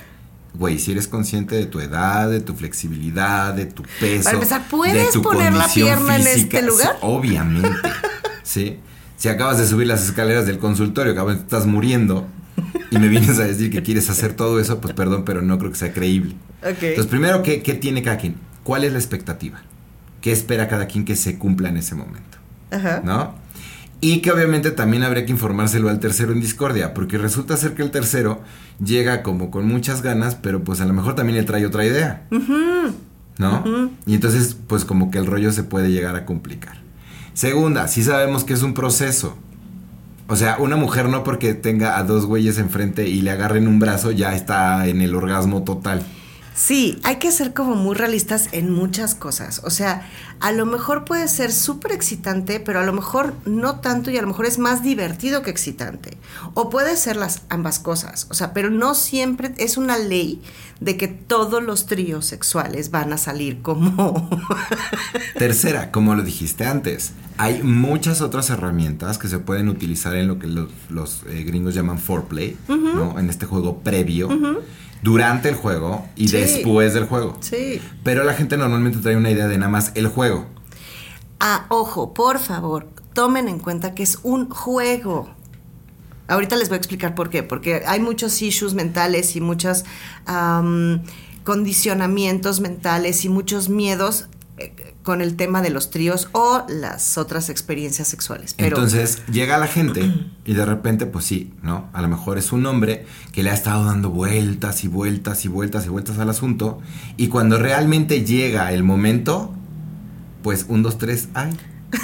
Güey, 0.53 0.79
si 0.79 0.93
eres 0.93 1.09
consciente 1.09 1.55
de 1.55 1.65
tu 1.65 1.81
edad, 1.81 2.29
de 2.29 2.39
tu 2.39 2.53
flexibilidad, 2.53 3.53
de 3.53 3.65
tu 3.65 3.83
peso. 3.99 4.23
Para 4.23 4.35
empezar, 4.35 4.67
¿puedes 4.69 5.07
de 5.07 5.11
tu 5.11 5.21
poner 5.21 5.53
la 5.53 5.67
pierna 5.67 6.15
en 6.15 6.23
física, 6.23 6.59
este 6.59 6.71
lugar? 6.71 6.91
sí, 6.93 6.97
obviamente. 7.01 7.89
¿Sí? 8.43 8.79
Si 9.17 9.27
acabas 9.27 9.57
de 9.57 9.67
subir 9.67 9.87
las 9.87 10.05
escaleras 10.05 10.45
del 10.45 10.59
consultorio, 10.59 11.13
cabrón, 11.13 11.37
te 11.37 11.43
estás 11.43 11.65
muriendo 11.65 12.25
y 12.91 12.97
me 12.97 13.07
vienes 13.07 13.39
a 13.39 13.45
decir 13.45 13.71
que 13.71 13.81
quieres 13.81 14.09
hacer 14.09 14.33
todo 14.33 14.59
eso, 14.59 14.79
pues 14.81 14.93
perdón, 14.93 15.23
pero 15.25 15.41
no 15.41 15.57
creo 15.57 15.71
que 15.71 15.77
sea 15.77 15.93
creíble. 15.93 16.35
Ok. 16.61 16.81
Entonces, 16.81 17.07
primero, 17.07 17.43
¿qué, 17.43 17.61
qué 17.61 17.73
tiene 17.73 18.01
cada 18.01 18.17
quien? 18.17 18.35
¿Cuál 18.63 18.83
es 18.83 18.91
la 18.91 18.99
expectativa? 18.99 19.61
¿Qué 20.21 20.31
espera 20.31 20.67
cada 20.67 20.87
quien 20.87 21.05
que 21.05 21.15
se 21.15 21.37
cumpla 21.37 21.69
en 21.69 21.77
ese 21.77 21.95
momento? 21.95 22.37
Ajá. 22.71 23.01
¿No? 23.03 23.35
Y 23.99 24.19
que 24.19 24.31
obviamente 24.31 24.71
también 24.71 25.03
habría 25.03 25.25
que 25.25 25.31
informárselo 25.31 25.87
al 25.89 25.99
tercero 26.01 26.33
en 26.33 26.41
discordia, 26.41 26.93
porque 26.93 27.17
resulta 27.17 27.55
ser 27.55 27.73
que 27.73 27.83
el 27.83 27.91
tercero 27.91 28.41
llega 28.83 29.23
como 29.23 29.49
con 29.49 29.65
muchas 29.65 30.01
ganas, 30.01 30.35
pero 30.35 30.61
pues 30.63 30.81
a 30.81 30.85
lo 30.85 30.93
mejor 30.93 31.15
también 31.15 31.37
le 31.37 31.43
trae 31.45 31.65
otra 31.65 31.85
idea. 31.85 32.27
¿No? 33.37 33.91
Y 34.05 34.13
entonces, 34.13 34.57
pues 34.67 34.83
como 34.83 35.09
que 35.09 35.19
el 35.19 35.25
rollo 35.25 35.53
se 35.53 35.63
puede 35.63 35.89
llegar 35.89 36.17
a 36.17 36.25
complicar. 36.25 36.81
Segunda, 37.33 37.87
sí 37.87 38.03
sabemos 38.03 38.43
que 38.43 38.53
es 38.53 38.61
un 38.61 38.73
proceso. 38.73 39.37
O 40.27 40.35
sea, 40.35 40.57
una 40.59 40.75
mujer 40.77 41.09
no 41.09 41.23
porque 41.23 41.53
tenga 41.53 41.97
a 41.97 42.03
dos 42.03 42.25
güeyes 42.25 42.57
enfrente 42.57 43.07
y 43.07 43.21
le 43.21 43.31
agarren 43.31 43.67
un 43.67 43.79
brazo 43.79 44.11
ya 44.11 44.35
está 44.35 44.87
en 44.87 45.01
el 45.01 45.15
orgasmo 45.15 45.63
total. 45.63 46.03
Sí, 46.55 46.99
hay 47.03 47.17
que 47.17 47.31
ser 47.31 47.53
como 47.53 47.75
muy 47.75 47.95
realistas 47.95 48.49
en 48.51 48.71
muchas 48.71 49.15
cosas. 49.15 49.61
O 49.63 49.71
sea, 49.71 50.07
a 50.39 50.51
lo 50.51 50.65
mejor 50.65 51.03
puede 51.03 51.27
ser 51.27 51.51
súper 51.51 51.91
excitante, 51.91 52.59
pero 52.59 52.79
a 52.79 52.85
lo 52.85 52.93
mejor 52.93 53.33
no 53.45 53.79
tanto 53.79 54.11
y 54.11 54.17
a 54.17 54.21
lo 54.21 54.27
mejor 54.27 54.45
es 54.45 54.59
más 54.59 54.83
divertido 54.83 55.41
que 55.41 55.49
excitante. 55.49 56.17
O 56.53 56.69
puede 56.69 56.95
ser 56.95 57.15
las 57.15 57.41
ambas 57.49 57.79
cosas. 57.79 58.27
O 58.29 58.35
sea, 58.35 58.53
pero 58.53 58.69
no 58.69 58.93
siempre 58.93 59.53
es 59.57 59.77
una 59.77 59.97
ley 59.97 60.41
de 60.79 60.95
que 60.95 61.07
todos 61.07 61.63
los 61.63 61.87
tríos 61.87 62.25
sexuales 62.25 62.91
van 62.91 63.13
a 63.13 63.17
salir 63.17 63.61
como... 63.61 64.29
Tercera, 65.37 65.91
como 65.91 66.13
lo 66.13 66.21
dijiste 66.21 66.65
antes, 66.65 67.13
hay 67.37 67.63
muchas 67.63 68.21
otras 68.21 68.49
herramientas 68.49 69.17
que 69.17 69.27
se 69.27 69.39
pueden 69.39 69.69
utilizar 69.69 70.15
en 70.15 70.27
lo 70.27 70.37
que 70.37 70.47
los, 70.47 70.69
los, 70.89 71.23
eh, 71.29 71.43
gringos 71.43 71.73
llaman 71.73 71.97
foreplay, 71.97 72.57
¿no? 72.67 73.17
En 73.17 73.29
este 73.29 73.45
juego 73.45 73.79
previo, 73.79 74.29
durante 75.03 75.49
el 75.49 75.55
juego 75.55 76.05
y 76.15 76.29
Sí. 76.29 76.37
después 76.37 76.93
del 76.93 77.05
juego. 77.05 77.37
sí. 77.41 77.81
Pero 78.03 78.23
la 78.23 78.33
gente 78.33 78.57
normalmente 78.57 78.99
trae 78.99 79.15
una 79.17 79.29
idea 79.29 79.47
de 79.47 79.57
nada 79.57 79.69
más 79.71 79.91
el 79.95 80.07
juego. 80.07 80.45
Ah, 81.39 81.65
ojo, 81.69 82.13
por 82.13 82.39
favor, 82.39 82.87
tomen 83.13 83.47
en 83.49 83.59
cuenta 83.59 83.93
que 83.93 84.03
es 84.03 84.17
un 84.23 84.49
juego. 84.49 85.29
Ahorita 86.29 86.55
les 86.55 86.69
voy 86.69 86.75
a 86.75 86.77
explicar 86.77 87.15
por 87.15 87.29
qué, 87.29 87.43
porque 87.43 87.83
hay 87.85 87.99
muchos 87.99 88.41
issues 88.41 88.73
mentales 88.73 89.35
y 89.35 89.41
muchos 89.41 89.83
am, 90.25 91.01
condicionamientos 91.43 92.59
mentales 92.61 93.25
y 93.25 93.29
muchos 93.29 93.67
miedos 93.69 94.27
eh, 94.57 94.92
con 95.03 95.21
el 95.21 95.35
tema 95.35 95.61
de 95.61 95.69
los 95.69 95.89
tríos 95.89 96.29
o 96.31 96.65
las 96.67 97.17
otras 97.17 97.49
experiencias 97.49 98.07
sexuales. 98.07 98.53
Pero 98.55 98.77
Entonces 98.77 99.21
llega 99.31 99.57
la 99.57 99.67
gente 99.67 100.11
y 100.45 100.53
de 100.53 100.65
repente, 100.65 101.05
pues 101.05 101.25
sí, 101.25 101.53
¿no? 101.61 101.89
A 101.93 102.01
lo 102.01 102.07
mejor 102.07 102.37
es 102.37 102.51
un 102.51 102.65
hombre 102.65 103.05
que 103.33 103.43
le 103.43 103.51
ha 103.51 103.53
estado 103.53 103.85
dando 103.85 104.09
vueltas 104.09 104.83
y 104.83 104.87
vueltas 104.87 105.45
y 105.45 105.49
vueltas 105.49 105.85
y 105.85 105.89
vueltas 105.89 106.17
al 106.19 106.29
asunto 106.29 106.81
y 107.17 107.27
cuando 107.27 107.59
realmente 107.59 108.23
llega 108.23 108.71
el 108.71 108.83
momento, 108.83 109.53
pues 110.41 110.65
un, 110.69 110.81
dos, 110.81 110.97
tres, 110.97 111.29
ay. 111.33 111.55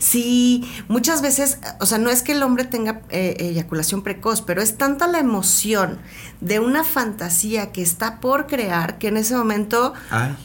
Sí, 0.00 0.70
muchas 0.88 1.22
veces, 1.22 1.58
o 1.80 1.86
sea, 1.86 1.98
no 1.98 2.10
es 2.10 2.22
que 2.22 2.32
el 2.32 2.42
hombre 2.42 2.64
tenga 2.64 3.00
eh, 3.08 3.36
eyaculación 3.38 4.02
precoz, 4.02 4.42
pero 4.42 4.60
es 4.60 4.76
tanta 4.76 5.06
la 5.06 5.18
emoción 5.18 5.98
de 6.40 6.60
una 6.60 6.84
fantasía 6.84 7.72
que 7.72 7.82
está 7.82 8.20
por 8.20 8.46
crear 8.46 8.98
que 8.98 9.08
en 9.08 9.16
ese 9.16 9.34
momento, 9.34 9.94
Ay. 10.10 10.36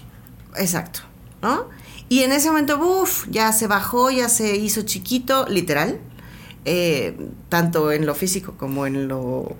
exacto, 0.55 1.01
¿no? 1.41 1.65
Y 2.09 2.23
en 2.23 2.31
ese 2.31 2.49
momento, 2.49 2.79
uff, 2.79 3.27
ya 3.29 3.51
se 3.51 3.67
bajó, 3.67 4.09
ya 4.11 4.29
se 4.29 4.55
hizo 4.55 4.83
chiquito, 4.83 5.45
literal, 5.47 5.99
eh, 6.65 7.17
tanto 7.49 7.91
en 7.91 8.05
lo 8.05 8.15
físico 8.15 8.55
como 8.57 8.85
en 8.85 9.07
lo 9.07 9.55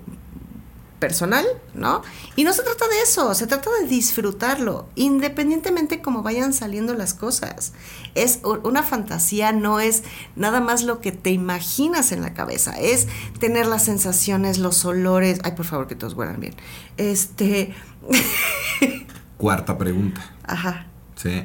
personal, 0.98 1.46
¿no? 1.74 2.02
Y 2.36 2.44
no 2.44 2.52
se 2.52 2.62
trata 2.62 2.88
de 2.88 3.02
eso, 3.02 3.32
se 3.34 3.46
trata 3.46 3.70
de 3.80 3.86
disfrutarlo, 3.86 4.88
independientemente 4.96 6.02
cómo 6.02 6.22
vayan 6.22 6.52
saliendo 6.52 6.94
las 6.94 7.14
cosas. 7.14 7.72
Es 8.14 8.40
una 8.42 8.82
fantasía, 8.82 9.52
no 9.52 9.78
es 9.78 10.02
nada 10.34 10.60
más 10.60 10.82
lo 10.82 11.00
que 11.00 11.12
te 11.12 11.30
imaginas 11.30 12.10
en 12.12 12.22
la 12.22 12.34
cabeza, 12.34 12.72
es 12.80 13.06
tener 13.38 13.66
las 13.66 13.84
sensaciones, 13.84 14.58
los 14.58 14.84
olores. 14.84 15.38
Ay, 15.44 15.52
por 15.52 15.66
favor, 15.66 15.86
que 15.86 15.94
todos 15.94 16.14
huelan 16.14 16.40
bien. 16.40 16.54
Este, 16.96 17.74
Cuarta 19.36 19.78
pregunta. 19.78 20.34
ajá. 20.44 20.86
¿Sí? 21.14 21.44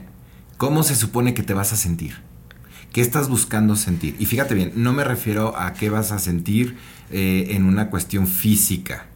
¿Cómo 0.58 0.84
se 0.84 0.96
supone 0.96 1.34
que 1.34 1.44
te 1.44 1.54
vas 1.54 1.74
a 1.74 1.76
sentir? 1.76 2.16
¿Qué 2.92 3.02
estás 3.02 3.28
buscando 3.28 3.76
sentir? 3.76 4.16
Y 4.20 4.26
fíjate 4.26 4.54
bien, 4.54 4.72
no 4.76 4.94
me 4.94 5.04
refiero 5.04 5.58
a 5.58 5.74
qué 5.74 5.90
vas 5.90 6.12
a 6.12 6.20
sentir 6.20 6.78
eh, 7.12 7.48
en 7.52 7.66
una 7.66 7.90
cuestión 7.90 8.28
física, 8.28 9.08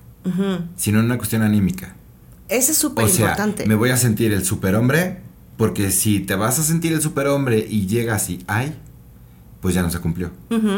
sino 0.76 1.00
en 1.00 1.06
una 1.06 1.18
cuestión 1.18 1.42
anímica. 1.44 1.96
Ese 2.50 2.72
es 2.72 2.78
súper 2.78 3.06
O 3.06 3.08
sea, 3.08 3.26
importante. 3.28 3.66
me 3.66 3.76
voy 3.76 3.92
a 3.92 3.98
sentir 3.98 4.34
el 4.34 4.44
superhombre, 4.44 5.20
porque 5.58 5.92
si 5.92 6.20
te 6.20 6.36
vas 6.36 6.60
a 6.60 6.64
sentir 6.64 6.92
el 6.94 7.02
superhombre 7.02 7.66
y 7.70 7.88
llegas 7.88 8.30
y 8.30 8.44
ay, 8.48 8.76
pues 9.62 9.76
ya 9.76 9.82
no 9.84 9.90
se 9.90 10.00
cumplió. 10.00 10.32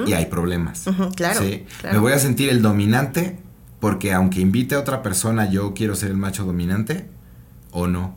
Y 0.06 0.14
hay 0.14 0.26
problemas. 0.26 0.86
Claro, 1.16 1.42
¿sí? 1.42 1.64
claro. 1.80 1.96
Me 1.96 2.02
voy 2.02 2.14
a 2.14 2.20
sentir 2.20 2.50
el 2.50 2.62
dominante, 2.62 3.40
porque 3.80 4.14
aunque 4.14 4.42
invite 4.42 4.76
a 4.76 4.80
otra 4.80 5.02
persona, 5.04 5.50
yo 5.50 5.74
quiero 5.74 5.96
ser 5.96 6.12
el 6.12 6.18
macho 6.18 6.44
dominante, 6.46 7.08
o 7.72 7.88
no. 7.88 8.16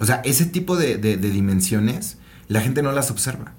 O 0.00 0.04
sea, 0.04 0.16
ese 0.24 0.44
tipo 0.46 0.76
de, 0.76 0.96
de- 0.98 1.16
de 1.16 1.30
dimensiones, 1.30 2.18
la 2.48 2.60
gente 2.60 2.82
no 2.82 2.92
las 2.92 3.10
observa. 3.10 3.52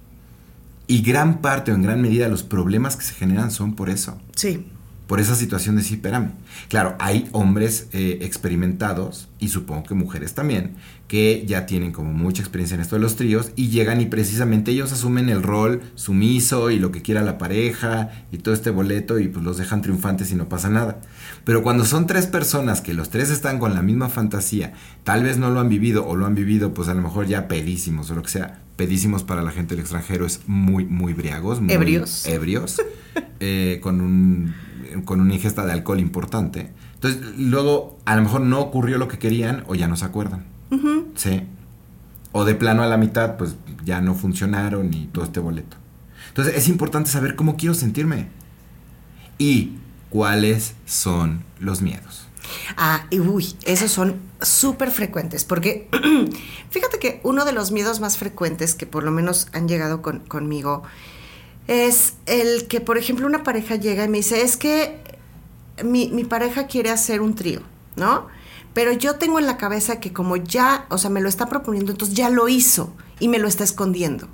Y 0.87 1.01
gran 1.03 1.39
parte 1.41 1.71
o 1.71 1.75
en 1.75 1.83
gran 1.83 2.01
medida 2.01 2.27
los 2.29 2.41
problemas 2.43 2.95
que 2.95 3.03
se 3.05 3.13
generan 3.13 3.51
son 3.51 3.75
por 3.75 3.89
eso. 3.89 4.19
Sí. 4.35 4.65
Por 5.09 5.19
esa 5.19 5.33
situación 5.33 5.75
de 5.75 5.81
sí, 5.81 5.95
espérame. 5.95 6.33
Claro, 6.67 6.95
hay 6.99 7.27
hombres 7.31 7.87
eh, 7.93 8.19
experimentados, 8.21 9.27
y 9.39 9.47
supongo 9.47 9.81
que 9.81 9.95
mujeres 9.95 10.35
también, 10.35 10.75
que 11.07 11.43
ya 11.47 11.65
tienen 11.65 11.91
como 11.91 12.13
mucha 12.13 12.43
experiencia 12.43 12.75
en 12.75 12.81
esto 12.81 12.95
de 12.95 13.01
los 13.01 13.15
tríos, 13.15 13.51
y 13.55 13.69
llegan 13.69 14.01
y 14.01 14.05
precisamente 14.05 14.69
ellos 14.69 14.91
asumen 14.91 15.29
el 15.29 15.41
rol 15.41 15.81
sumiso 15.95 16.69
y 16.69 16.77
lo 16.77 16.91
que 16.91 17.01
quiera 17.01 17.23
la 17.23 17.39
pareja, 17.39 18.11
y 18.31 18.37
todo 18.37 18.53
este 18.53 18.69
boleto, 18.69 19.17
y 19.17 19.29
pues 19.29 19.43
los 19.43 19.57
dejan 19.57 19.81
triunfantes 19.81 20.31
y 20.31 20.35
no 20.35 20.47
pasa 20.47 20.69
nada. 20.69 21.01
Pero 21.43 21.63
cuando 21.63 21.85
son 21.85 22.05
tres 22.05 22.27
personas 22.27 22.81
que 22.81 22.93
los 22.93 23.09
tres 23.09 23.31
están 23.31 23.57
con 23.57 23.73
la 23.73 23.81
misma 23.81 24.09
fantasía, 24.09 24.73
tal 25.03 25.23
vez 25.23 25.39
no 25.39 25.49
lo 25.49 25.59
han 25.59 25.69
vivido, 25.69 26.05
o 26.05 26.15
lo 26.15 26.27
han 26.27 26.35
vivido, 26.35 26.75
pues 26.75 26.87
a 26.87 26.93
lo 26.93 27.01
mejor 27.01 27.25
ya 27.25 27.47
pedísimos, 27.47 28.11
o 28.11 28.13
lo 28.13 28.21
que 28.21 28.29
sea, 28.29 28.59
pedísimos 28.75 29.23
para 29.23 29.41
la 29.41 29.49
gente 29.49 29.73
del 29.73 29.79
extranjero 29.79 30.27
es 30.27 30.41
muy, 30.45 30.85
muy 30.85 31.13
briagos, 31.13 31.61
muy 31.61 31.73
Ebrios. 31.73 32.27
ebrios, 32.27 32.79
eh, 33.39 33.79
con, 33.81 34.01
un, 34.01 34.53
con 35.05 35.21
una 35.21 35.33
ingesta 35.35 35.65
de 35.65 35.71
alcohol 35.73 35.99
importante. 35.99 36.71
Entonces, 36.95 37.21
luego 37.37 37.97
a 38.05 38.15
lo 38.15 38.23
mejor 38.23 38.41
no 38.41 38.59
ocurrió 38.59 38.97
lo 38.97 39.07
que 39.07 39.17
querían 39.19 39.63
o 39.67 39.75
ya 39.75 39.87
no 39.87 39.95
se 39.95 40.05
acuerdan. 40.05 40.45
Sí. 41.15 41.41
O 42.31 42.45
de 42.45 42.55
plano 42.55 42.83
a 42.83 42.87
la 42.87 42.97
mitad, 42.97 43.37
pues 43.37 43.55
ya 43.83 44.01
no 44.01 44.13
funcionaron 44.15 44.93
y 44.93 45.07
todo 45.07 45.23
este 45.23 45.39
boleto. 45.39 45.77
Entonces, 46.27 46.55
es 46.55 46.67
importante 46.67 47.09
saber 47.09 47.35
cómo 47.35 47.55
quiero 47.57 47.73
sentirme 47.73 48.27
y 49.37 49.73
cuáles 50.09 50.73
son 50.85 51.43
los 51.59 51.81
miedos. 51.81 52.27
Ah, 52.77 53.05
y 53.09 53.19
uy, 53.19 53.55
esos 53.63 53.91
son 53.91 54.15
súper 54.41 54.91
frecuentes, 54.91 55.45
porque 55.45 55.87
fíjate 56.71 56.97
que 56.99 57.19
uno 57.23 57.45
de 57.45 57.51
los 57.53 57.71
miedos 57.71 57.99
más 57.99 58.17
frecuentes 58.17 58.73
que 58.75 58.85
por 58.85 59.03
lo 59.03 59.11
menos 59.11 59.47
han 59.53 59.67
llegado 59.67 60.01
con- 60.01 60.19
conmigo 60.19 60.83
es 61.69 62.15
el 62.25 62.67
que, 62.67 62.81
por 62.81 62.97
ejemplo, 62.97 63.27
una 63.27 63.43
pareja 63.43 63.75
llega 63.75 64.03
y 64.03 64.07
me 64.09 64.17
dice, 64.17 64.41
es 64.41 64.57
que 64.57 64.99
mi, 65.83 66.09
mi 66.09 66.23
pareja 66.23 66.65
quiere 66.65 66.89
hacer 66.89 67.21
un 67.21 67.35
trío, 67.35 67.61
¿no? 67.95 68.25
Pero 68.73 68.91
yo 68.91 69.15
tengo 69.15 69.37
en 69.37 69.45
la 69.45 69.57
cabeza 69.57 69.99
que 69.99 70.11
como 70.11 70.35
ya, 70.35 70.85
o 70.89 70.97
sea, 70.97 71.11
me 71.11 71.21
lo 71.21 71.29
está 71.29 71.47
proponiendo, 71.47 71.91
entonces 71.91 72.15
ya 72.17 72.29
lo 72.31 72.47
hizo 72.49 72.91
y 73.19 73.27
me 73.27 73.37
lo 73.37 73.47
está 73.47 73.63
escondiendo. 73.63 74.27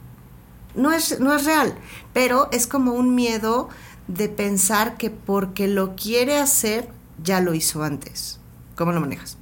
No 0.75 0.93
es, 0.93 1.19
no 1.19 1.35
es 1.35 1.43
real, 1.45 1.75
pero 2.13 2.47
es 2.53 2.67
como 2.67 2.93
un 2.93 3.15
miedo 3.15 3.67
de 4.07 4.29
pensar 4.29 4.95
que 4.95 5.09
porque 5.09 5.67
lo 5.67 5.95
quiere 5.95 6.37
hacer, 6.37 6.87
ya 7.21 7.41
lo 7.41 7.53
hizo 7.53 7.83
antes. 7.83 8.39
¿Cómo 8.75 8.93
lo 8.93 9.01
manejas? 9.01 9.37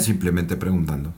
Simplemente 0.00 0.56
preguntando. 0.56 1.12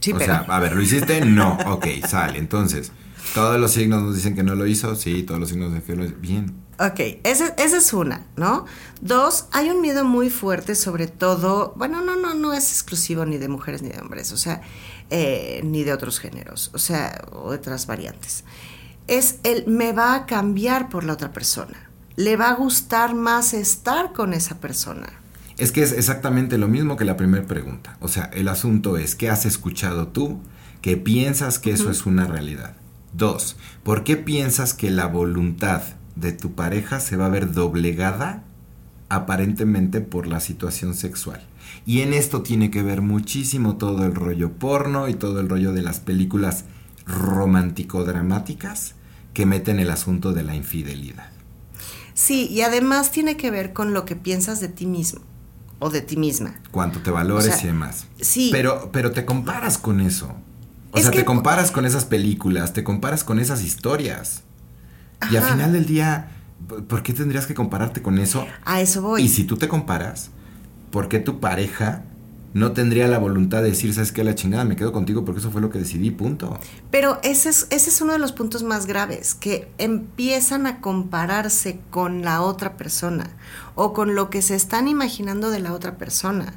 Sí, 0.00 0.12
o 0.12 0.18
pero- 0.18 0.32
sea, 0.44 0.44
a 0.54 0.60
ver, 0.60 0.74
¿lo 0.74 0.82
hiciste? 0.82 1.24
No. 1.24 1.56
Ok, 1.66 1.86
sale. 2.06 2.38
Entonces, 2.38 2.92
todos 3.34 3.60
los 3.60 3.72
signos 3.72 4.02
nos 4.02 4.14
dicen 4.14 4.34
que 4.34 4.42
no 4.42 4.54
lo 4.54 4.66
hizo. 4.66 4.94
Sí, 4.96 5.22
todos 5.22 5.40
los 5.40 5.48
signos 5.50 5.72
dicen 5.72 5.86
que 5.86 5.96
lo 5.96 6.04
hizo. 6.04 6.16
Bien. 6.20 6.70
Ok, 6.80 6.98
esa 7.24 7.52
es 7.56 7.92
una, 7.92 8.24
¿no? 8.36 8.64
Dos, 9.02 9.44
hay 9.52 9.68
un 9.68 9.82
miedo 9.82 10.02
muy 10.02 10.30
fuerte, 10.30 10.74
sobre 10.74 11.08
todo, 11.08 11.74
bueno, 11.76 12.00
no, 12.00 12.16
no, 12.16 12.32
no 12.32 12.54
es 12.54 12.70
exclusivo 12.70 13.26
ni 13.26 13.36
de 13.36 13.48
mujeres 13.48 13.82
ni 13.82 13.90
de 13.90 14.00
hombres, 14.00 14.32
o 14.32 14.38
sea, 14.38 14.62
eh, 15.10 15.60
ni 15.62 15.84
de 15.84 15.92
otros 15.92 16.18
géneros, 16.18 16.70
o 16.72 16.78
sea, 16.78 17.10
de 17.10 17.36
otras 17.36 17.86
variantes. 17.86 18.44
Es 19.08 19.40
el 19.42 19.66
me 19.66 19.92
va 19.92 20.14
a 20.14 20.24
cambiar 20.24 20.88
por 20.88 21.04
la 21.04 21.12
otra 21.12 21.32
persona. 21.32 21.90
Le 22.16 22.36
va 22.36 22.48
a 22.48 22.54
gustar 22.54 23.14
más 23.14 23.52
estar 23.52 24.14
con 24.14 24.32
esa 24.32 24.58
persona. 24.58 25.08
Es 25.58 25.72
que 25.72 25.82
es 25.82 25.92
exactamente 25.92 26.56
lo 26.56 26.68
mismo 26.68 26.96
que 26.96 27.04
la 27.04 27.18
primera 27.18 27.46
pregunta. 27.46 27.98
O 28.00 28.08
sea, 28.08 28.30
el 28.32 28.48
asunto 28.48 28.96
es, 28.96 29.14
¿qué 29.16 29.28
has 29.28 29.44
escuchado 29.44 30.08
tú 30.08 30.40
que 30.80 30.96
piensas 30.96 31.58
que 31.58 31.72
eso 31.72 31.90
es 31.90 32.06
una 32.06 32.26
realidad? 32.26 32.79
Dos, 33.12 33.56
¿por 33.82 34.04
qué 34.04 34.16
piensas 34.16 34.74
que 34.74 34.90
la 34.90 35.06
voluntad 35.06 35.82
de 36.16 36.32
tu 36.32 36.52
pareja 36.52 37.00
se 37.00 37.16
va 37.16 37.26
a 37.26 37.30
ver 37.30 37.52
doblegada 37.52 38.44
aparentemente 39.08 40.00
por 40.00 40.26
la 40.26 40.40
situación 40.40 40.94
sexual? 40.94 41.42
Y 41.86 42.00
en 42.00 42.12
esto 42.12 42.42
tiene 42.42 42.70
que 42.70 42.82
ver 42.82 43.00
muchísimo 43.00 43.76
todo 43.76 44.04
el 44.04 44.14
rollo 44.14 44.52
porno 44.52 45.08
y 45.08 45.14
todo 45.14 45.40
el 45.40 45.48
rollo 45.48 45.72
de 45.72 45.82
las 45.82 46.00
películas 46.00 46.64
romántico-dramáticas 47.06 48.94
que 49.34 49.46
meten 49.46 49.78
el 49.78 49.90
asunto 49.90 50.32
de 50.32 50.42
la 50.42 50.54
infidelidad. 50.54 51.30
Sí, 52.14 52.48
y 52.48 52.62
además 52.62 53.10
tiene 53.12 53.36
que 53.36 53.50
ver 53.50 53.72
con 53.72 53.94
lo 53.94 54.04
que 54.04 54.16
piensas 54.16 54.60
de 54.60 54.68
ti 54.68 54.86
mismo 54.86 55.20
o 55.78 55.88
de 55.90 56.02
ti 56.02 56.16
misma. 56.16 56.60
cuánto 56.70 57.00
te 57.00 57.10
valores 57.10 57.46
O 57.48 57.52
sea, 57.52 57.62
y 57.62 57.66
demás. 57.68 58.06
sí. 58.20 58.50
Pero, 58.52 58.90
pero 58.92 59.12
te 59.12 59.24
comparas 59.24 59.78
con 59.78 60.00
eso. 60.00 60.34
O 60.92 60.96
Es 60.98 61.04
sea, 61.04 61.12
que- 61.12 61.18
te 61.20 61.24
comparas 61.24 61.70
con 61.70 61.86
esas 61.86 62.04
películas, 62.04 62.72
te 62.72 62.82
comparas 62.84 63.24
con 63.24 63.38
esas 63.38 63.62
historias. 63.62 64.42
Y 65.30 65.36
al 65.36 65.44
final 65.44 65.72
del 65.72 65.86
día, 65.86 66.30
¿por- 66.66 66.84
¿por 66.84 67.02
qué 67.02 67.12
tendrías 67.12 67.46
que 67.46 67.54
compararte 67.54 68.02
con 68.02 68.18
eso? 68.18 68.46
A 68.64 68.80
eso 68.80 69.02
voy. 69.02 69.22
Y 69.22 69.28
si 69.28 69.44
tú 69.44 69.56
te 69.56 69.68
comparas, 69.68 70.30
¿por 70.90 71.08
qué 71.08 71.18
tu 71.20 71.38
pareja 71.40 72.02
no 72.52 72.72
tendría 72.72 73.06
la 73.06 73.18
voluntad 73.18 73.62
de 73.62 73.68
decir, 73.70 73.94
sabes 73.94 74.10
qué, 74.10 74.24
la 74.24 74.34
chingada, 74.34 74.64
me 74.64 74.74
quedo 74.74 74.90
contigo 74.92 75.24
porque 75.24 75.38
eso 75.40 75.52
fue 75.52 75.60
lo 75.60 75.70
que 75.70 75.78
decidí, 75.78 76.10
punto? 76.10 76.58
Pero 76.90 77.20
ese 77.22 77.50
es, 77.50 77.68
ese 77.70 77.90
es 77.90 78.00
uno 78.00 78.12
de 78.14 78.18
los 78.18 78.32
puntos 78.32 78.64
más 78.64 78.86
graves, 78.86 79.34
que 79.34 79.68
empiezan 79.78 80.66
a 80.66 80.80
compararse 80.80 81.78
con 81.90 82.22
la 82.22 82.40
otra 82.42 82.76
persona 82.76 83.30
o 83.76 83.92
con 83.92 84.16
lo 84.16 84.30
que 84.30 84.42
se 84.42 84.56
están 84.56 84.88
imaginando 84.88 85.50
de 85.50 85.60
la 85.60 85.72
otra 85.74 85.96
persona. 85.96 86.54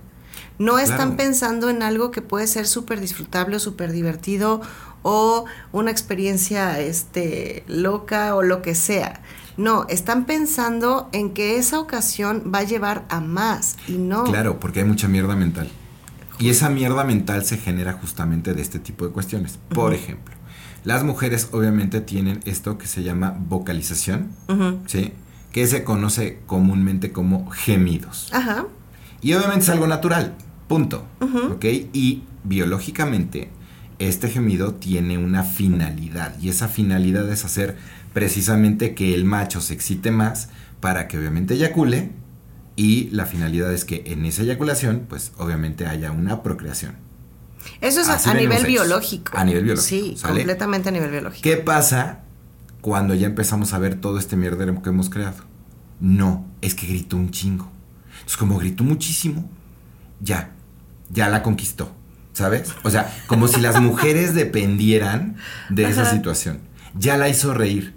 No 0.60 0.78
están 0.80 0.98
Claro. 0.98 1.18
pensando 1.18 1.70
en 1.70 1.84
algo 1.84 2.12
que 2.12 2.22
puede 2.22 2.48
ser 2.48 2.68
súper 2.68 3.00
disfrutable 3.02 3.56
o 3.56 3.60
súper 3.60 3.92
divertido 3.92 4.62
o 5.02 5.46
una 5.72 5.92
experiencia 5.92 6.80
este, 6.80 7.64
loca 7.68 8.36
o 8.36 8.42
lo 8.44 8.62
que 8.62 8.76
sea. 8.76 9.22
No, 9.58 9.86
están 9.90 10.26
pensando 10.26 11.10
en 11.12 11.32
que 11.34 11.58
esa 11.58 11.80
ocasión 11.80 12.52
va 12.54 12.60
a 12.60 12.64
llevar 12.64 13.06
a 13.10 13.20
más 13.20 13.78
y 13.88 13.94
no. 13.94 14.24
Claro, 14.24 14.60
porque 14.60 14.80
hay 14.80 14.86
mucha 14.86 15.08
mierda 15.08 15.36
mental. 15.36 15.70
Y 16.40 16.50
esa 16.50 16.70
mierda 16.70 17.04
mental 17.04 17.46
se 17.46 17.58
genera 17.58 17.94
justamente 17.94 18.54
de 18.54 18.62
este 18.62 18.80
tipo 18.80 19.06
de 19.06 19.12
cuestiones. 19.12 19.60
Por 19.70 19.94
ejemplo, 19.94 20.34
las 20.84 21.04
mujeres 21.04 21.50
obviamente 21.52 22.02
tienen 22.02 22.40
esto 22.46 22.78
que 22.78 22.88
se 22.88 23.04
llama 23.04 23.36
vocalización. 23.38 24.30
¿sí? 24.88 25.14
Que 25.52 25.68
se 25.68 25.84
conoce 25.84 26.40
comúnmente 26.48 27.12
como 27.12 27.50
gemidos. 27.52 28.30
Ajá. 28.34 28.66
Y 29.24 29.34
obviamente 29.34 29.64
es 29.64 29.70
algo 29.70 29.88
natural, 29.88 30.36
punto. 30.68 31.06
Ujú. 31.22 31.54
¿Ok? 31.54 31.66
Y 31.94 32.24
biológicamente, 32.44 33.50
este 34.00 34.30
gemido 34.30 34.74
tiene 34.76 35.18
una 35.18 35.44
finalidad. 35.44 36.36
Y 36.42 36.50
esa 36.50 36.68
finalidad 36.68 37.30
es 37.32 37.46
hacer 37.46 37.78
precisamente 38.14 38.94
que 38.96 39.14
el 39.16 39.26
macho 39.26 39.62
se 39.62 39.74
excite 39.74 40.12
más 40.12 40.50
para 40.82 41.08
que 41.08 41.18
obviamente 41.18 41.54
eyacule. 41.56 42.12
Y 42.76 43.10
la 43.12 43.26
finalidad 43.28 43.72
es 43.72 43.86
que 43.86 44.04
en 44.08 44.26
esa 44.26 44.42
eyaculación, 44.42 45.06
pues 45.08 45.32
obviamente 45.38 45.86
haya 45.86 46.12
una 46.12 46.42
procreación. 46.44 46.96
Eso 47.82 48.02
es 48.02 48.10
a- 48.10 48.16
Así 48.16 48.30
a, 48.30 48.34
nivel 48.34 48.66
biológico. 48.66 49.38
A 49.38 49.46
nivel 49.46 49.64
biológico, 49.64 49.88
Sí, 50.06 50.16
¿sale? 50.18 50.34
completamente 50.42 50.90
a 50.90 50.92
nivel 50.92 51.12
biológico. 51.12 51.44
¿Qué 51.44 51.58
pasa 51.58 52.20
cuando 52.82 53.14
ya 53.16 53.28
empezamos 53.28 53.74
a 53.74 53.80
ver 53.80 53.96
todo 54.02 54.18
este 54.18 54.36
mierdero 54.36 54.82
que 54.82 54.90
hemos 54.90 55.10
creado? 55.10 55.38
No, 56.02 56.46
es 56.62 56.74
que 56.76 56.88
gritó 56.88 57.16
un 57.16 57.30
chingo. 57.32 57.72
Entonces, 58.24 58.38
como 58.38 58.58
gritó 58.58 58.84
muchísimo, 58.84 59.50
ya, 60.22 60.52
ya 61.10 61.28
la 61.30 61.44
conquistó, 61.44 61.92
¿sabes? 62.32 62.74
O 62.84 62.90
sea, 62.90 63.14
como 63.28 63.48
si 63.48 63.60
las 63.60 63.82
mujeres 63.82 64.34
dependieran 64.34 65.36
de 65.70 65.86
esa 65.90 66.10
situación. 66.10 66.60
Ya 66.96 67.18
la 67.18 67.28
hizo 67.28 67.54
reír. 67.54 67.94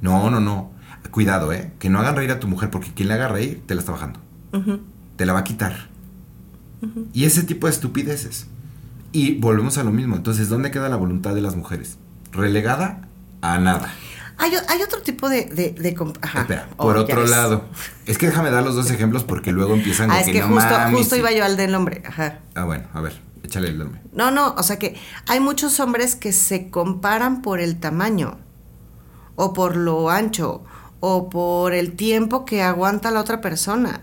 No, 0.00 0.30
no, 0.30 0.40
no. 0.40 0.72
Cuidado, 1.10 1.52
¿eh? 1.52 1.72
Que 1.78 1.88
no 1.88 2.00
hagan 2.00 2.16
reír 2.16 2.30
a 2.32 2.40
tu 2.40 2.48
mujer 2.48 2.70
porque 2.70 2.92
quien 2.92 3.08
la 3.08 3.14
haga 3.14 3.28
reír 3.28 3.62
te 3.66 3.74
la 3.74 3.80
está 3.80 3.92
bajando. 3.92 4.20
Te 5.16 5.26
la 5.26 5.32
va 5.32 5.40
a 5.40 5.44
quitar. 5.44 5.88
Y 7.12 7.24
ese 7.24 7.42
tipo 7.44 7.66
de 7.66 7.72
estupideces. 7.72 8.46
Y 9.12 9.36
volvemos 9.36 9.78
a 9.78 9.84
lo 9.84 9.90
mismo. 9.90 10.16
Entonces, 10.16 10.48
¿dónde 10.48 10.70
queda 10.70 10.88
la 10.88 10.96
voluntad 10.96 11.34
de 11.34 11.40
las 11.40 11.56
mujeres? 11.56 11.98
Relegada 12.32 13.08
a 13.40 13.58
nada. 13.58 13.92
Hay, 14.40 14.82
otro 14.82 15.02
tipo 15.02 15.28
de... 15.28 15.46
de, 15.46 15.72
de 15.72 15.96
comp- 15.96 16.18
ajá. 16.22 16.42
Espera, 16.42 16.68
Oh, 16.76 16.84
por 16.84 16.96
otro 16.96 17.26
lado. 17.26 17.64
Es 18.06 18.18
que 18.18 18.26
déjame 18.26 18.50
dar 18.50 18.62
los 18.62 18.74
dos 18.76 18.90
ejemplos 18.90 19.24
porque 19.24 19.50
luego 19.52 19.74
empiezan 19.74 20.10
Ah, 20.10 20.20
es 20.20 20.26
que, 20.26 20.32
que 20.32 20.40
no 20.40 20.46
justo, 20.48 20.70
mames, 20.70 20.96
justo 20.96 21.16
y- 21.16 21.18
iba 21.18 21.32
yo 21.32 21.44
al 21.44 21.56
del 21.56 21.74
hombre. 21.74 22.02
Ajá. 22.06 22.38
Ah, 22.54 22.64
bueno, 22.64 22.84
a 22.94 23.00
ver, 23.00 23.18
échale 23.42 23.68
el 23.68 23.78
nombre. 23.78 24.00
No, 24.12 24.30
no, 24.30 24.54
o 24.56 24.62
sea 24.62 24.78
que 24.78 24.96
hay 25.26 25.40
muchos 25.40 25.80
hombres 25.80 26.14
que 26.14 26.32
se 26.32 26.70
comparan 26.70 27.42
por 27.42 27.58
el 27.60 27.80
tamaño, 27.80 28.38
o 29.34 29.52
por 29.52 29.76
lo 29.76 30.08
ancho, 30.10 30.64
o 31.00 31.28
por 31.30 31.74
el 31.74 31.92
tiempo 31.96 32.44
que 32.44 32.62
aguanta 32.62 33.10
la 33.10 33.20
otra 33.20 33.40
persona. 33.40 34.02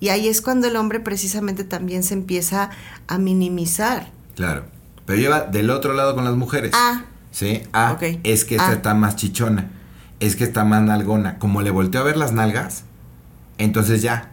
Y 0.00 0.08
ahí 0.08 0.26
es 0.28 0.42
cuando 0.42 0.66
el 0.68 0.76
hombre 0.76 0.98
precisamente 1.00 1.64
también 1.64 2.02
se 2.02 2.14
empieza 2.14 2.70
a 3.08 3.18
minimizar. 3.18 4.10
Claro. 4.34 4.64
Pero 5.06 5.20
lleva 5.20 5.40
del 5.42 5.70
otro 5.70 5.92
lado 5.92 6.14
con 6.14 6.24
las 6.24 6.34
mujeres. 6.34 6.72
Ah. 6.74 7.02
Sí, 7.32 7.62
ah, 7.72 7.96
es 8.22 8.44
que 8.44 8.54
esta 8.54 8.68
Ah. 8.68 8.72
está 8.74 8.94
más 8.94 9.16
chichona. 9.16 9.70
Es 10.20 10.36
que 10.36 10.44
está 10.44 10.64
más 10.64 10.82
nalgona. 10.82 11.38
Como 11.40 11.62
le 11.62 11.70
volteó 11.70 12.00
a 12.00 12.04
ver 12.04 12.16
las 12.16 12.32
nalgas, 12.32 12.84
entonces 13.58 14.02
ya. 14.02 14.28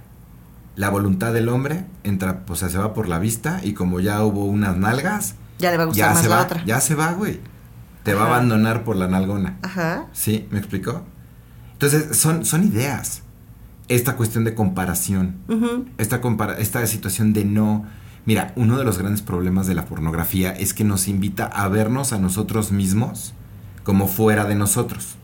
La 0.76 0.90
voluntad 0.90 1.34
del 1.34 1.50
hombre 1.50 1.86
entra, 2.04 2.44
o 2.48 2.56
sea, 2.56 2.70
se 2.70 2.78
va 2.78 2.94
por 2.94 3.08
la 3.10 3.20
vista 3.20 3.60
y 3.64 3.74
como 3.74 4.00
ya 4.00 4.24
hubo 4.24 4.46
unas 4.46 4.78
nalgas, 4.78 5.36
Ya 5.58 5.72
le 5.72 5.78
va 5.78 5.84
a 5.84 5.86
gustar 5.88 6.14
más 6.14 6.22
se 6.24 6.30
la 6.30 6.36
va, 6.38 6.44
otra. 6.44 6.64
ya 6.66 6.80
se 6.80 6.96
va, 6.96 7.12
güey. 7.14 7.40
Te 8.04 8.14
va 8.14 8.24
a 8.24 8.28
abandonar 8.28 8.84
por 8.86 8.96
la 8.96 9.08
nalgona. 9.10 9.58
Ajá. 9.62 10.06
¿Sí? 10.14 10.48
¿Me 10.52 10.60
explicó? 10.60 11.04
Entonces, 11.74 12.16
son, 12.18 12.46
son 12.46 12.64
ideas. 12.64 13.24
Esta 13.90 14.16
cuestión 14.16 14.44
de 14.46 14.54
comparación. 14.56 15.36
Esta, 15.98 16.22
compara 16.22 16.58
esta 16.60 16.86
situación 16.88 17.34
de 17.34 17.44
no... 17.46 17.86
Mira, 18.26 18.54
uno 18.56 18.78
de 18.78 18.84
los 18.84 18.98
grandes 18.98 19.22
problemas 19.22 19.68
de 19.68 19.76
la 19.76 19.86
pornografía 19.86 20.52
es 20.52 20.74
que 20.74 20.84
nos 20.84 21.08
invita 21.08 21.46
a 21.46 21.68
vernos 21.68 22.14
a 22.14 22.20
nosotros 22.20 22.72
mismos 22.72 23.34
como 23.84 24.08
fuera 24.08 24.46
de 24.46 24.56
nosotros. 24.56 25.16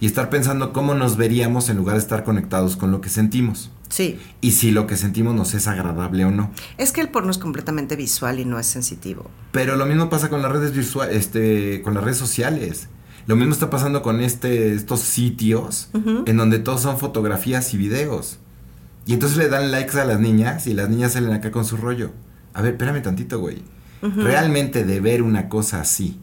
Y 0.00 0.06
estar 0.06 0.28
pensando 0.28 0.72
cómo 0.72 0.94
nos 0.94 1.16
veríamos 1.16 1.68
en 1.68 1.76
lugar 1.76 1.94
de 1.94 2.02
estar 2.02 2.24
conectados 2.24 2.76
con 2.76 2.90
lo 2.90 3.00
que 3.00 3.08
sentimos. 3.08 3.70
Sí. 3.88 4.18
Y 4.40 4.52
si 4.52 4.72
lo 4.72 4.86
que 4.88 4.96
sentimos 4.96 5.34
nos 5.34 5.54
es 5.54 5.68
agradable 5.68 6.24
o 6.24 6.30
no. 6.30 6.50
Es 6.78 6.90
que 6.90 7.00
el 7.00 7.10
porno 7.10 7.30
es 7.30 7.38
completamente 7.38 7.94
visual 7.94 8.40
y 8.40 8.44
no 8.44 8.58
es 8.58 8.66
sensitivo. 8.66 9.30
Pero 9.52 9.76
lo 9.76 9.86
mismo 9.86 10.10
pasa 10.10 10.30
con 10.30 10.42
las 10.42 10.50
redes 10.50 10.72
virtuales, 10.72 11.14
este, 11.14 11.82
con 11.82 11.94
las 11.94 12.02
redes 12.02 12.18
sociales. 12.18 12.88
Lo 13.26 13.36
mismo 13.36 13.52
está 13.52 13.70
pasando 13.70 14.02
con 14.02 14.20
este, 14.20 14.74
estos 14.74 15.00
sitios 15.00 15.90
en 16.26 16.36
donde 16.36 16.58
todos 16.58 16.80
son 16.80 16.98
fotografías 16.98 17.72
y 17.72 17.76
videos. 17.76 18.38
Y 19.06 19.14
entonces 19.14 19.38
le 19.38 19.48
dan 19.48 19.70
likes 19.70 19.98
a 19.98 20.04
las 20.04 20.20
niñas 20.20 20.66
y 20.66 20.74
las 20.74 20.88
niñas 20.88 21.12
salen 21.12 21.32
acá 21.32 21.50
con 21.50 21.64
su 21.64 21.76
rollo. 21.76 22.12
A 22.54 22.62
ver, 22.62 22.72
espérame 22.72 23.02
tantito, 23.02 23.40
güey. 23.40 23.62
Realmente 24.00 24.84
de 24.84 25.00
ver 25.00 25.22
una 25.22 25.48
cosa 25.48 25.80
así 25.80 26.18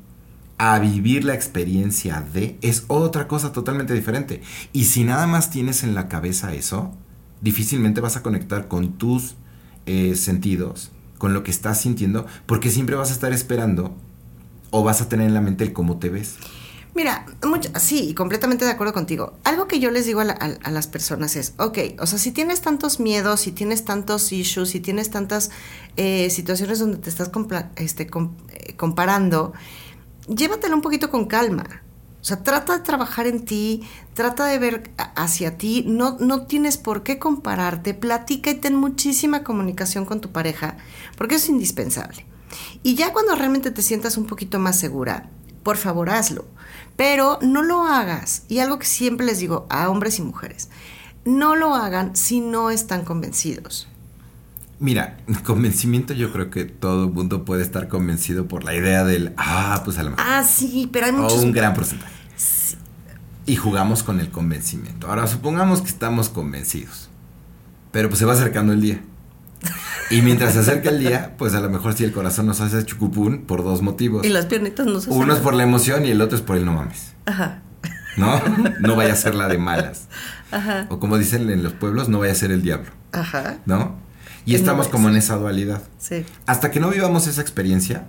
a 0.58 0.78
vivir 0.80 1.24
la 1.24 1.34
experiencia 1.34 2.22
de 2.34 2.58
es 2.62 2.84
otra 2.88 3.28
cosa 3.28 3.54
totalmente 3.54 3.94
diferente. 3.94 4.42
Y 4.74 4.86
si 4.86 5.06
nada 5.06 5.26
más 5.26 5.50
tienes 5.50 5.84
en 5.84 5.96
la 5.96 6.10
cabeza 6.10 6.54
eso, 6.54 6.94
difícilmente 7.42 8.02
vas 8.02 8.18
a 8.18 8.22
conectar 8.22 8.68
con 8.68 8.98
tus 8.98 9.36
eh, 9.86 10.16
sentidos, 10.16 10.92
con 11.18 11.34
lo 11.34 11.44
que 11.44 11.52
estás 11.52 11.80
sintiendo, 11.80 12.28
porque 12.46 12.70
siempre 12.70 12.98
vas 12.98 13.10
a 13.10 13.14
estar 13.14 13.32
esperando 13.32 13.96
o 14.72 14.84
vas 14.84 15.02
a 15.02 15.08
tener 15.08 15.28
en 15.28 15.34
la 15.34 15.42
mente 15.42 15.64
el 15.64 15.72
cómo 15.72 15.98
te 15.98 16.10
ves. 16.10 16.36
Mira, 17.00 17.26
sí, 17.80 18.14
completamente 18.14 18.66
de 18.66 18.72
acuerdo 18.72 18.92
contigo. 18.92 19.32
Algo 19.46 19.70
que 19.70 19.80
yo 19.80 19.90
les 19.90 20.06
digo 20.06 20.20
a, 20.20 20.26
la- 20.26 20.34
a- 20.34 20.68
a 20.68 20.70
las 20.70 20.88
personas 20.88 21.38
es, 21.38 21.54
ok, 21.58 21.78
o 21.98 22.06
sea, 22.06 22.20
si 22.20 22.34
tienes 22.34 22.60
tantos 22.60 23.00
miedos, 23.00 23.40
si 23.40 23.54
tienes 23.54 23.86
tantos 23.86 24.34
issues, 24.34 24.72
si 24.72 24.82
tienes 24.82 25.10
tantas 25.10 25.50
eh, 25.96 26.30
situaciones 26.30 26.80
donde 26.80 26.98
te 26.98 27.10
estás 27.10 27.32
este, 27.78 28.04
eh, 28.04 28.76
comparando, 28.76 29.54
llévatelo 30.28 30.76
un 30.76 30.82
poquito 30.82 31.10
con 31.10 31.24
calma. 31.28 31.64
O 32.20 32.24
sea, 32.26 32.44
trata 32.44 32.78
de 32.78 32.84
trabajar 32.84 33.28
en 33.28 33.46
ti, 33.46 33.82
trata 34.14 34.48
de 34.48 34.60
ver 34.60 34.92
hacia 35.16 35.58
ti, 35.58 35.86
no, 35.88 36.18
no 36.20 36.48
tienes 36.48 36.76
por 36.78 37.04
qué 37.04 37.18
compararte, 37.18 37.94
platica 37.94 38.52
y 38.52 38.56
ten 38.56 38.76
muchísima 38.76 39.46
comunicación 39.46 40.04
con 40.04 40.20
tu 40.20 40.34
pareja, 40.34 40.76
porque 41.18 41.36
es 41.36 41.48
indispensable. 41.48 42.26
Y 42.84 42.96
ya 42.96 43.14
cuando 43.14 43.36
realmente 43.36 43.72
te 43.72 43.82
sientas 43.82 44.18
un 44.18 44.26
poquito 44.26 44.60
más 44.60 44.78
segura, 44.78 45.30
por 45.64 45.78
favor 45.78 46.10
hazlo. 46.10 46.46
Pero 46.96 47.40
no 47.42 47.64
lo 47.64 47.84
hagas. 47.84 48.44
Y 48.50 48.60
algo 48.60 48.80
que 48.80 48.86
siempre 48.86 49.26
les 49.26 49.40
digo 49.40 49.66
a 49.70 49.90
hombres 49.90 50.20
y 50.20 50.22
mujeres, 50.22 50.70
no 51.26 51.56
lo 51.56 51.76
hagan 51.76 52.16
si 52.16 52.42
no 52.42 52.70
están 52.72 53.06
convencidos. 53.06 53.88
Mira, 54.80 55.18
convencimiento 55.44 56.14
yo 56.14 56.32
creo 56.32 56.50
que 56.50 56.66
todo 56.66 57.06
el 57.06 57.12
mundo 57.12 57.46
puede 57.46 57.62
estar 57.64 57.88
convencido 57.88 58.48
por 58.48 58.64
la 58.64 58.76
idea 58.76 59.04
del, 59.04 59.34
ah, 59.38 59.82
pues 59.86 59.98
a 59.98 60.04
lo 60.04 60.12
mejor. 60.12 60.26
Ah, 60.28 60.44
sí, 60.44 60.90
pero 60.92 61.06
hay 61.06 61.12
O 61.12 61.18
muchos... 61.18 61.44
un 61.44 61.52
gran 61.52 61.74
porcentaje. 61.74 62.14
Y 63.46 63.56
jugamos 63.56 64.04
con 64.04 64.20
el 64.20 64.30
convencimiento. 64.30 65.08
Ahora, 65.08 65.26
supongamos 65.26 65.82
que 65.82 65.88
estamos 65.88 66.30
convencidos. 66.30 67.10
Pero 67.92 68.08
pues 68.08 68.20
se 68.20 68.26
va 68.26 68.34
acercando 68.34 68.74
el 68.74 68.82
día. 68.82 69.02
Y 70.12 70.22
mientras 70.22 70.54
se 70.54 70.60
acerca 70.60 70.90
el 70.90 71.00
día, 71.00 71.36
pues 71.38 71.54
a 71.54 71.60
lo 71.62 71.70
mejor 71.70 71.94
si 71.94 72.04
el 72.04 72.12
corazón 72.12 72.48
nos 72.48 72.62
hace 72.62 72.84
chucupún 72.86 73.42
por 73.46 73.64
dos 73.64 73.82
motivos. 73.82 74.26
Y 74.26 74.30
las 74.30 74.46
piernitas 74.48 74.86
no 74.88 75.00
se 75.00 75.10
Uno 75.12 75.34
es 75.34 75.40
por 75.40 75.54
la 75.54 75.64
emoción 75.64 76.06
y 76.06 76.10
el 76.12 76.22
otro 76.22 76.36
es 76.38 76.42
por 76.44 76.58
el 76.58 76.66
no 76.66 76.74
mames. 76.74 77.14
Ajá, 77.26 77.62
¿No? 78.18 78.42
No 78.80 78.96
vaya 78.96 79.14
a 79.14 79.16
ser 79.16 79.36
la 79.36 79.48
de 79.48 79.58
malas. 79.60 80.08
ajá, 80.52 80.88
O 80.90 81.00
como 81.00 81.18
dicen 81.18 81.50
en 81.50 81.62
los 81.64 81.74
pueblos, 81.74 82.10
no 82.10 82.20
vaya 82.20 82.32
a 82.32 82.36
ser 82.36 82.52
el 82.52 82.62
diablo. 82.64 82.90
ajá. 83.12 83.58
¿No? 83.66 83.96
Y 84.46 84.56
El 84.56 84.62
estamos 84.62 84.88
como 84.88 85.10
en 85.10 85.16
esa 85.16 85.36
dualidad. 85.36 85.84
Sí. 86.00 86.26
Hasta 86.48 86.72
que 86.72 86.80
no 86.80 86.90
vivamos 86.90 87.28
esa 87.28 87.42
experiencia, 87.42 88.06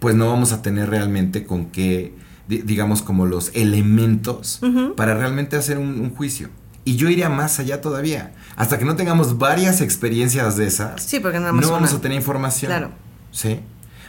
pues 0.00 0.14
no 0.16 0.28
vamos 0.28 0.52
a 0.52 0.62
tener 0.62 0.90
realmente 0.90 1.44
con 1.46 1.66
qué, 1.66 2.12
di- 2.48 2.62
digamos, 2.62 3.02
como 3.02 3.24
los 3.26 3.50
elementos 3.54 4.60
para 4.96 5.14
realmente 5.14 5.56
hacer 5.56 5.78
un, 5.78 6.00
un 6.00 6.10
juicio. 6.14 6.48
Y 6.86 6.96
yo 6.96 7.10
iría 7.10 7.28
más 7.28 7.58
allá 7.58 7.80
todavía. 7.80 8.32
Hasta 8.56 8.78
que 8.78 8.84
no 8.84 8.94
tengamos 8.96 9.36
varias 9.38 9.80
experiencias 9.80 10.56
de 10.56 10.66
esas, 10.68 11.02
Sí, 11.02 11.18
porque 11.20 11.40
no 11.40 11.52
vamos 11.52 11.92
a 11.92 12.00
tener 12.00 12.16
información. 12.16 12.70
Claro. 12.70 12.90
¿Sí? 13.32 13.60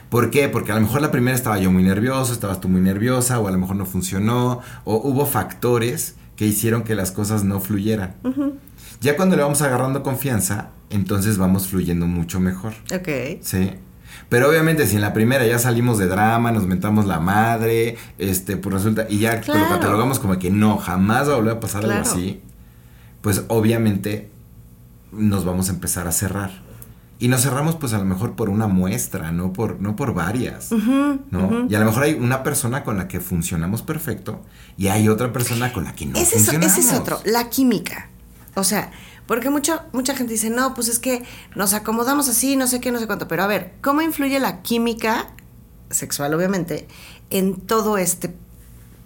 ¿Por 0.10 0.30
qué? 0.30 0.48
Porque 0.48 0.72
a 0.72 0.76
lo 0.76 0.82
mejor 0.82 1.02
la 1.02 1.12
primera 1.12 1.36
estaba 1.36 1.58
yo 1.58 1.72
muy 1.72 1.82
nervioso, 1.84 2.32
estabas 2.32 2.62
tú 2.62 2.70
muy 2.70 2.80
nerviosa, 2.80 3.40
o 3.40 3.48
a 3.48 3.52
lo 3.52 3.58
mejor 3.58 3.76
no 3.76 3.86
funcionó, 3.86 4.62
o 4.86 4.96
hubo 4.96 5.26
factores 5.26 6.16
que 6.36 6.46
hicieron 6.46 6.84
que 6.84 6.94
las 6.96 7.12
cosas 7.12 7.44
no 7.44 7.60
fluyeran. 7.60 8.14
Ya 9.02 9.18
cuando 9.18 9.36
le 9.36 9.42
vamos 9.42 9.62
agarrando 9.64 10.04
confianza, 10.04 10.70
entonces 10.92 11.38
vamos 11.40 11.68
fluyendo 11.68 12.06
mucho 12.08 12.40
mejor. 12.40 12.74
Ok. 12.96 13.40
Sí. 13.42 13.72
Pero 14.30 14.50
obviamente 14.50 14.86
si 14.88 14.96
en 14.96 15.02
la 15.02 15.14
primera 15.14 15.46
ya 15.46 15.58
salimos 15.60 15.98
de 15.98 16.08
drama, 16.08 16.52
nos 16.52 16.68
mentamos 16.68 17.06
la 17.06 17.20
madre, 17.20 17.98
este, 18.18 18.56
pues 18.56 18.76
resulta, 18.76 19.08
y 19.10 19.20
ya 19.20 19.42
Claro. 19.42 19.62
lo 19.62 19.70
catalogamos 19.70 20.20
como 20.20 20.38
que 20.40 20.52
no, 20.52 20.78
jamás 20.78 21.28
va 21.28 21.34
a 21.34 21.36
volver 21.38 21.54
a 21.58 21.60
pasar 21.60 21.82
Claro. 21.84 22.00
algo 22.02 22.10
así, 22.10 22.42
pues 23.22 23.44
obviamente 23.48 24.30
nos 25.12 25.46
vamos 25.46 25.70
a 25.70 25.74
empezar 25.74 26.08
a 26.08 26.12
cerrar. 26.12 26.66
Y 27.20 27.30
nos 27.30 27.42
cerramos 27.42 27.76
pues 27.76 27.94
a 27.94 27.98
lo 27.98 28.06
mejor 28.06 28.36
por 28.36 28.50
una 28.50 28.68
muestra, 28.68 29.32
no 29.32 29.52
por, 29.52 29.82
no 29.82 29.96
por 29.96 30.14
varias. 30.14 30.72
¿no? 30.72 31.68
Y 31.68 31.74
a 31.74 31.80
lo 31.80 31.86
mejor 31.86 32.04
hay 32.04 32.14
una 32.14 32.44
persona 32.44 32.84
con 32.84 32.98
la 32.98 33.08
que 33.08 33.20
funcionamos 33.20 33.82
perfecto 33.82 34.42
y 34.78 34.88
hay 34.88 35.10
otra 35.10 35.34
persona 35.34 35.74
con 35.74 35.86
la 35.86 35.96
que 35.96 36.06
no 36.06 36.18
ese, 36.18 36.36
es, 36.36 36.46
funcionamos. 36.46 36.78
ese 36.78 36.88
es 36.88 36.94
otro, 36.94 37.20
la 37.26 37.50
química. 37.50 38.10
O 38.54 38.64
sea, 38.64 38.92
porque 39.26 39.50
mucha, 39.50 39.88
mucha 39.94 40.16
gente 40.16 40.34
dice, 40.34 40.52
no, 40.52 40.76
pues 40.76 40.88
es 40.90 41.00
que 41.00 41.24
nos 41.56 41.74
acomodamos 41.74 42.30
así, 42.30 42.56
no 42.56 42.68
sé 42.68 42.80
qué, 42.80 42.92
no 42.92 43.00
sé 43.00 43.08
cuánto. 43.08 43.28
Pero 43.28 43.44
a 43.44 43.48
ver, 43.48 43.74
¿cómo 43.82 44.02
influye 44.02 44.40
la 44.40 44.62
química, 44.62 45.28
sexual 45.90 46.34
obviamente, 46.36 46.88
en 47.32 47.56
todo 47.56 47.98
este 47.98 48.34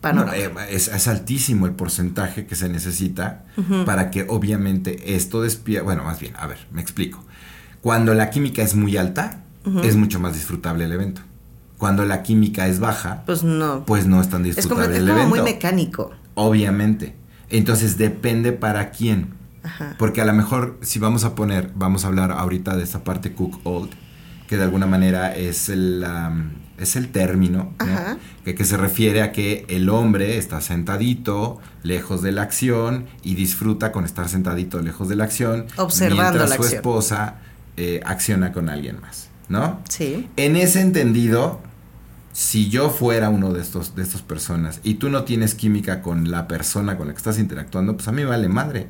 panorama? 0.01 0.31
No, 0.31 0.61
eh, 0.61 0.67
es, 0.71 0.87
es 0.87 1.07
altísimo 1.07 1.65
el 1.67 1.73
porcentaje 1.73 2.45
que 2.45 2.55
se 2.55 2.67
necesita 2.67 3.45
para 3.85 4.11
que 4.11 4.25
obviamente 4.27 5.15
esto 5.15 5.41
despierta. 5.41 5.83
Bueno, 5.83 6.03
más 6.03 6.19
bien, 6.19 6.35
a 6.37 6.47
ver, 6.47 6.57
me 6.71 6.81
explico. 6.81 7.23
Cuando 7.81 8.13
la 8.13 8.29
química 8.29 8.61
es 8.61 8.75
muy 8.75 8.97
alta, 8.97 9.43
es 9.83 9.95
mucho 9.95 10.19
más 10.19 10.33
disfrutable 10.33 10.85
el 10.85 10.91
evento. 10.91 11.21
Cuando 11.77 12.05
la 12.05 12.21
química 12.21 12.67
es 12.67 12.79
baja, 12.79 13.23
pues 13.25 13.43
no. 13.43 13.85
pues 13.85 14.05
no 14.05 14.21
es 14.21 14.29
tan 14.29 14.45
es 14.45 14.67
como, 14.67 14.81
disfrutable 14.81 14.95
es 14.95 15.01
el 15.01 15.07
como 15.07 15.19
evento. 15.19 15.35
muy 15.35 15.51
mecánico. 15.51 16.11
Obviamente. 16.35 17.15
Entonces 17.49 17.97
depende 17.97 18.51
para 18.51 18.91
quién. 18.91 19.33
Ajá. 19.63 19.95
Porque 19.97 20.21
a 20.21 20.25
lo 20.25 20.33
mejor 20.33 20.77
si 20.81 20.99
vamos 20.99 21.23
a 21.23 21.33
poner, 21.35 21.71
vamos 21.75 22.05
a 22.05 22.07
hablar 22.07 22.31
ahorita 22.31 22.75
de 22.75 22.83
esa 22.83 23.03
parte 23.03 23.33
cook 23.33 23.59
old, 23.63 23.91
que 24.47 24.57
de 24.57 24.63
alguna 24.63 24.85
manera 24.85 25.35
es 25.35 25.69
el, 25.69 26.05
es 26.83 26.95
el 26.95 27.09
término, 27.09 27.73
que, 28.43 28.55
que 28.55 28.65
se 28.65 28.77
refiere 28.77 29.21
a 29.21 29.31
que 29.31 29.65
el 29.67 29.89
hombre 29.89 30.37
está 30.37 30.61
sentadito, 30.61 31.59
lejos 31.83 32.21
de 32.21 32.31
la 32.31 32.41
acción, 32.41 33.05
y 33.23 33.35
disfruta 33.35 33.91
con 33.91 34.05
estar 34.05 34.29
sentadito 34.29 34.81
lejos 34.81 35.07
de 35.09 35.15
la 35.15 35.25
acción, 35.25 35.65
Observando 35.77 36.23
mientras 36.23 36.49
la 36.49 36.55
su 36.55 36.61
acción. 36.63 36.77
esposa 36.77 37.35
eh, 37.77 38.01
acciona 38.05 38.51
con 38.51 38.69
alguien 38.69 38.99
más, 39.01 39.29
¿no? 39.49 39.79
Sí. 39.89 40.27
En 40.37 40.55
ese 40.55 40.81
entendido, 40.81 41.59
si 42.33 42.69
yo 42.69 42.89
fuera 42.89 43.29
uno 43.29 43.51
de 43.53 43.61
estos 43.61 43.95
de 43.95 44.03
estas 44.03 44.21
personas 44.21 44.79
y 44.83 44.95
tú 44.95 45.09
no 45.09 45.23
tienes 45.23 45.53
química 45.55 46.01
con 46.01 46.31
la 46.31 46.47
persona 46.47 46.97
con 46.97 47.07
la 47.07 47.13
que 47.13 47.17
estás 47.17 47.37
interactuando, 47.39 47.95
pues 47.95 48.07
a 48.07 48.11
mí 48.11 48.23
vale 48.23 48.47
madre. 48.47 48.87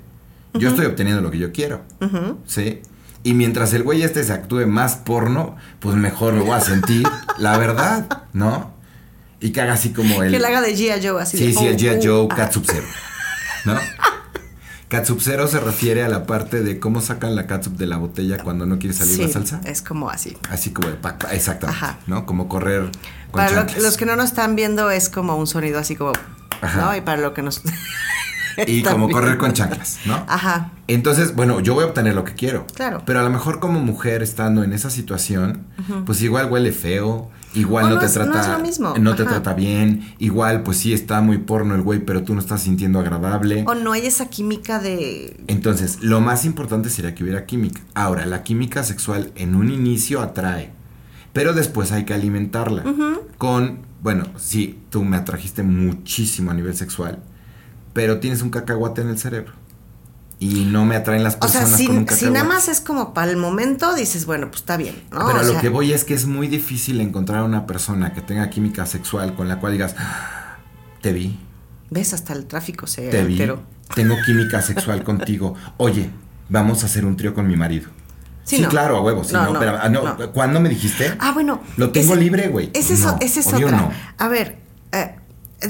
Yo 0.54 0.70
estoy 0.70 0.86
obteniendo 0.86 1.22
lo 1.22 1.32
que 1.32 1.38
yo 1.38 1.52
quiero. 1.54 1.82
¿sí? 2.46 2.82
Y 3.24 3.34
mientras 3.34 3.74
el 3.74 3.84
güey 3.84 4.02
este 4.04 4.24
se 4.24 4.34
actúe 4.34 4.66
más 4.68 4.96
porno, 4.96 5.56
pues 5.80 5.96
mejor 5.96 6.34
me 6.34 6.42
voy 6.42 6.52
a 6.52 6.60
sentir, 6.62 7.08
la 7.38 7.58
verdad, 7.58 8.24
¿no? 8.34 8.74
Y 9.40 9.52
que 9.52 9.62
haga 9.62 9.74
así 9.74 9.92
como 9.92 10.24
el... 10.24 10.32
Que 10.32 10.40
la 10.40 10.48
haga 10.50 10.62
de 10.62 10.76
G.I. 10.76 11.06
Joe 11.08 11.22
así 11.22 11.38
Sí, 11.38 11.48
de, 11.48 11.54
sí, 11.54 11.68
el 11.68 11.76
oh, 11.76 11.78
G.I. 11.80 12.08
oh, 12.10 12.28
Joe 12.28 12.28
ah. 12.32 12.36
Catsup 12.36 12.66
Zero, 12.66 12.88
¿no? 13.66 13.76
Catsup 14.88 15.22
Zero 15.22 15.48
se 15.48 15.60
refiere 15.60 16.04
a 16.04 16.10
la 16.10 16.26
parte 16.26 16.62
de 16.62 16.80
cómo 16.80 17.00
sacan 17.00 17.36
la 17.36 17.48
catsup 17.48 17.78
de 17.78 17.86
la 17.88 17.96
botella 17.98 18.38
cuando 18.44 18.66
no 18.66 18.78
quiere 18.78 18.94
salir 18.94 19.16
Sí, 19.16 19.22
la 19.24 19.30
salsa. 19.30 19.62
Es 19.64 19.82
como 19.82 20.10
así. 20.10 20.36
Así 20.50 20.72
como 20.72 20.90
de 20.90 20.96
pa- 20.96 21.18
pa- 21.18 21.32
exactamente, 21.34 21.86
Ajá. 21.86 22.00
¿no? 22.08 22.26
Como 22.26 22.50
correr 22.50 22.92
con 23.32 23.42
Para 23.46 23.64
lo- 23.64 23.82
los 23.82 23.96
que 23.98 24.06
no 24.06 24.16
nos 24.18 24.26
están 24.26 24.56
viendo 24.58 24.92
es 24.92 25.08
como 25.10 25.38
un 25.38 25.48
sonido 25.48 25.80
así 25.80 25.96
como, 25.96 26.12
Ajá. 26.62 26.82
¿no? 26.82 26.96
Y 26.96 27.02
para 27.02 27.22
lo 27.22 27.34
que 27.34 27.42
nos 27.42 27.62
y 28.68 28.84
como 28.84 29.10
correr 29.10 29.38
con 29.38 29.54
chanclas, 29.54 30.00
¿no? 30.06 30.16
Ajá. 30.28 30.72
Entonces, 30.88 31.36
bueno, 31.36 31.60
yo 31.62 31.74
voy 31.74 31.84
a 31.84 31.88
obtener 31.88 32.16
lo 32.16 32.24
que 32.24 32.34
quiero. 32.34 32.68
Claro. 32.74 33.04
Pero 33.06 33.20
a 33.20 33.24
lo 33.24 33.30
mejor 33.30 33.60
como 33.60 33.80
mujer 33.80 34.22
estando 34.24 34.64
en 34.64 34.74
esa 34.74 34.90
situación, 34.90 35.66
pues 36.06 36.22
igual 36.22 36.52
huele 36.52 36.72
feo, 36.72 37.30
igual 37.54 37.86
O 37.86 37.90
no, 37.90 37.96
no 37.96 38.00
te 38.02 38.06
es- 38.08 38.18
no 38.18 38.24
trata 38.32 38.42
es 38.42 38.48
lo 38.58 38.60
mismo, 38.60 38.94
no 39.00 39.16
te 39.16 39.24
trata 39.26 39.54
bien, 39.54 40.14
igual 40.20 40.64
pues 40.64 40.78
sí 40.78 40.94
está 40.94 41.22
muy 41.22 41.38
porno 41.38 41.76
el 41.76 41.82
güey, 41.82 42.00
pero 42.00 42.24
tú 42.24 42.34
no 42.34 42.40
estás 42.40 42.62
sintiendo 42.64 43.00
agradable. 43.00 43.64
O 43.68 43.76
no 43.76 43.92
hay 43.94 44.06
esa 44.06 44.28
química 44.30 44.80
de 44.80 45.38
Entonces, 45.48 46.00
lo 46.02 46.20
más 46.22 46.46
importante 46.46 46.90
sería 46.90 47.14
que 47.16 47.24
hubiera 47.24 47.46
química. 47.46 47.82
Ahora, 47.94 48.26
la 48.26 48.44
química 48.44 48.84
sexual 48.84 49.32
en 49.36 49.56
un 49.56 49.70
inicio 49.72 50.22
atrae, 50.22 50.72
pero 51.34 51.54
después 51.54 51.92
hay 51.94 52.04
que 52.06 52.14
alimentarla 52.14 52.84
con, 53.38 53.80
bueno, 54.02 54.26
sí, 54.38 54.80
tú 54.90 55.04
me 55.04 55.16
atrajiste 55.18 55.64
muchísimo 55.64 56.52
a 56.52 56.54
nivel 56.54 56.76
sexual, 56.76 57.20
pero 57.94 58.20
tienes 58.20 58.42
un 58.42 58.50
cacahuate 58.50 59.02
en 59.02 59.10
el 59.10 59.20
cerebro. 59.20 59.54
Y 60.40 60.66
no 60.66 60.86
me 60.86 60.96
atraen 60.96 61.24
las 61.24 61.38
O 61.40 61.48
sea, 61.48 61.62
personas 61.62 61.78
si, 61.78 61.86
con 61.86 61.98
un 62.00 62.08
si 62.10 62.30
nada 62.32 62.44
más 62.46 62.68
es 62.68 62.82
como 62.82 63.14
para 63.14 63.30
el 63.30 63.38
momento, 63.38 63.94
dices, 63.94 64.26
bueno, 64.26 64.48
pues 64.48 64.62
está 64.62 64.76
bien, 64.76 64.96
¿no? 65.12 65.28
Pero 65.28 65.38
O 65.38 65.42
a 65.42 65.44
lo 65.44 65.60
que 65.62 65.70
voy 65.70 65.94
es 65.94 66.04
que 66.04 66.16
es 66.16 66.26
muy 66.26 66.48
difícil 66.48 67.00
encontrar 67.00 67.44
una 67.44 67.68
persona 67.68 68.14
que 68.14 68.22
tenga 68.22 68.50
química 68.50 68.88
sexual 68.88 69.36
con 69.36 69.48
la 69.48 69.60
cual 69.60 69.74
digas, 69.74 69.94
"Ah, 70.00 70.58
te 71.02 71.14
vi, 71.14 71.40
Ves, 71.92 72.14
hasta 72.14 72.34
el 72.34 72.46
tráfico 72.48 72.88
se 72.88 73.10
te 73.10 73.24
vi, 73.24 73.34
alteró. 73.34 73.62
tengo 73.94 74.16
química 74.26 74.62
sexual 74.64 75.04
contigo. 75.04 75.54
Oye, 75.78 76.10
vamos 76.50 76.82
a 76.82 76.86
hacer 76.88 77.06
un 77.06 77.18
trío 77.18 77.36
con 77.36 77.46
mi 77.48 77.56
marido. 77.56 77.90
Sí, 78.44 78.56
Sí, 78.56 78.62
no. 78.64 78.70
claro, 78.70 78.98
a 78.98 79.02
huevo, 79.02 79.24
sí, 79.24 79.34
No, 79.34 79.60
pero, 79.60 79.78
ah. 79.78 80.18
¿cuándo 80.34 80.60
me 80.60 80.70
dijiste? 80.70 81.14
Ah, 81.20 81.32
bueno. 81.34 81.62
Lo 81.78 81.92
tengo 81.92 82.14
ese- 82.14 82.22
libre, 82.24 82.48
güey. 82.48 82.72
Es, 82.74 82.90
esa 82.90 83.18
es 83.20 83.46
obvio 83.46 83.68
otra. 83.68 83.92
A 84.18 84.28
ver, 84.28 84.61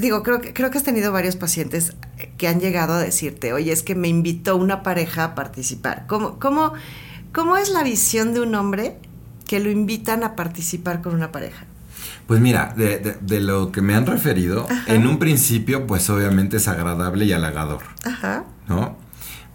digo, 0.00 0.22
creo 0.22 0.40
que, 0.40 0.52
creo 0.52 0.70
que 0.70 0.78
has 0.78 0.84
tenido 0.84 1.12
varios 1.12 1.36
pacientes 1.36 1.92
que 2.38 2.48
han 2.48 2.60
llegado 2.60 2.94
a 2.94 2.98
decirte, 3.00 3.52
oye, 3.52 3.72
es 3.72 3.82
que 3.82 3.94
me 3.94 4.08
invitó 4.08 4.56
una 4.56 4.82
pareja 4.82 5.24
a 5.24 5.34
participar. 5.34 6.04
¿Cómo, 6.06 6.38
cómo, 6.38 6.72
cómo 7.32 7.56
es 7.56 7.68
la 7.70 7.82
visión 7.82 8.32
de 8.34 8.40
un 8.40 8.54
hombre 8.54 8.96
que 9.46 9.60
lo 9.60 9.70
invitan 9.70 10.24
a 10.24 10.34
participar 10.36 11.02
con 11.02 11.14
una 11.14 11.30
pareja? 11.32 11.64
Pues 12.26 12.40
mira, 12.40 12.72
de, 12.76 12.98
de- 12.98 13.16
de 13.20 13.40
lo 13.40 13.72
que 13.72 13.82
me 13.82 13.94
han 13.94 14.06
referido, 14.06 14.66
en 14.86 15.06
un 15.06 15.18
principio, 15.18 15.86
pues 15.86 16.08
obviamente 16.08 16.56
es 16.56 16.68
agradable 16.68 17.24
y 17.24 17.32
halagador, 17.32 17.82
Ajá, 18.04 18.44
¿no? 18.68 18.96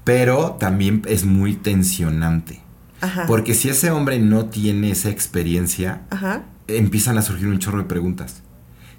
Pero 0.03 0.55
también 0.59 1.01
es 1.07 1.25
muy 1.25 1.53
tensionante. 1.55 2.61
ajá. 3.01 3.25
Porque 3.25 3.53
si 3.53 3.69
ese 3.69 3.91
hombre 3.91 4.19
no 4.19 4.45
tiene 4.45 4.91
esa 4.91 5.09
experiencia, 5.09 6.01
Ajá, 6.09 6.43
empiezan 6.67 7.17
a 7.17 7.21
surgir 7.21 7.47
un 7.47 7.59
chorro 7.59 7.79
de 7.79 7.85
preguntas. 7.85 8.41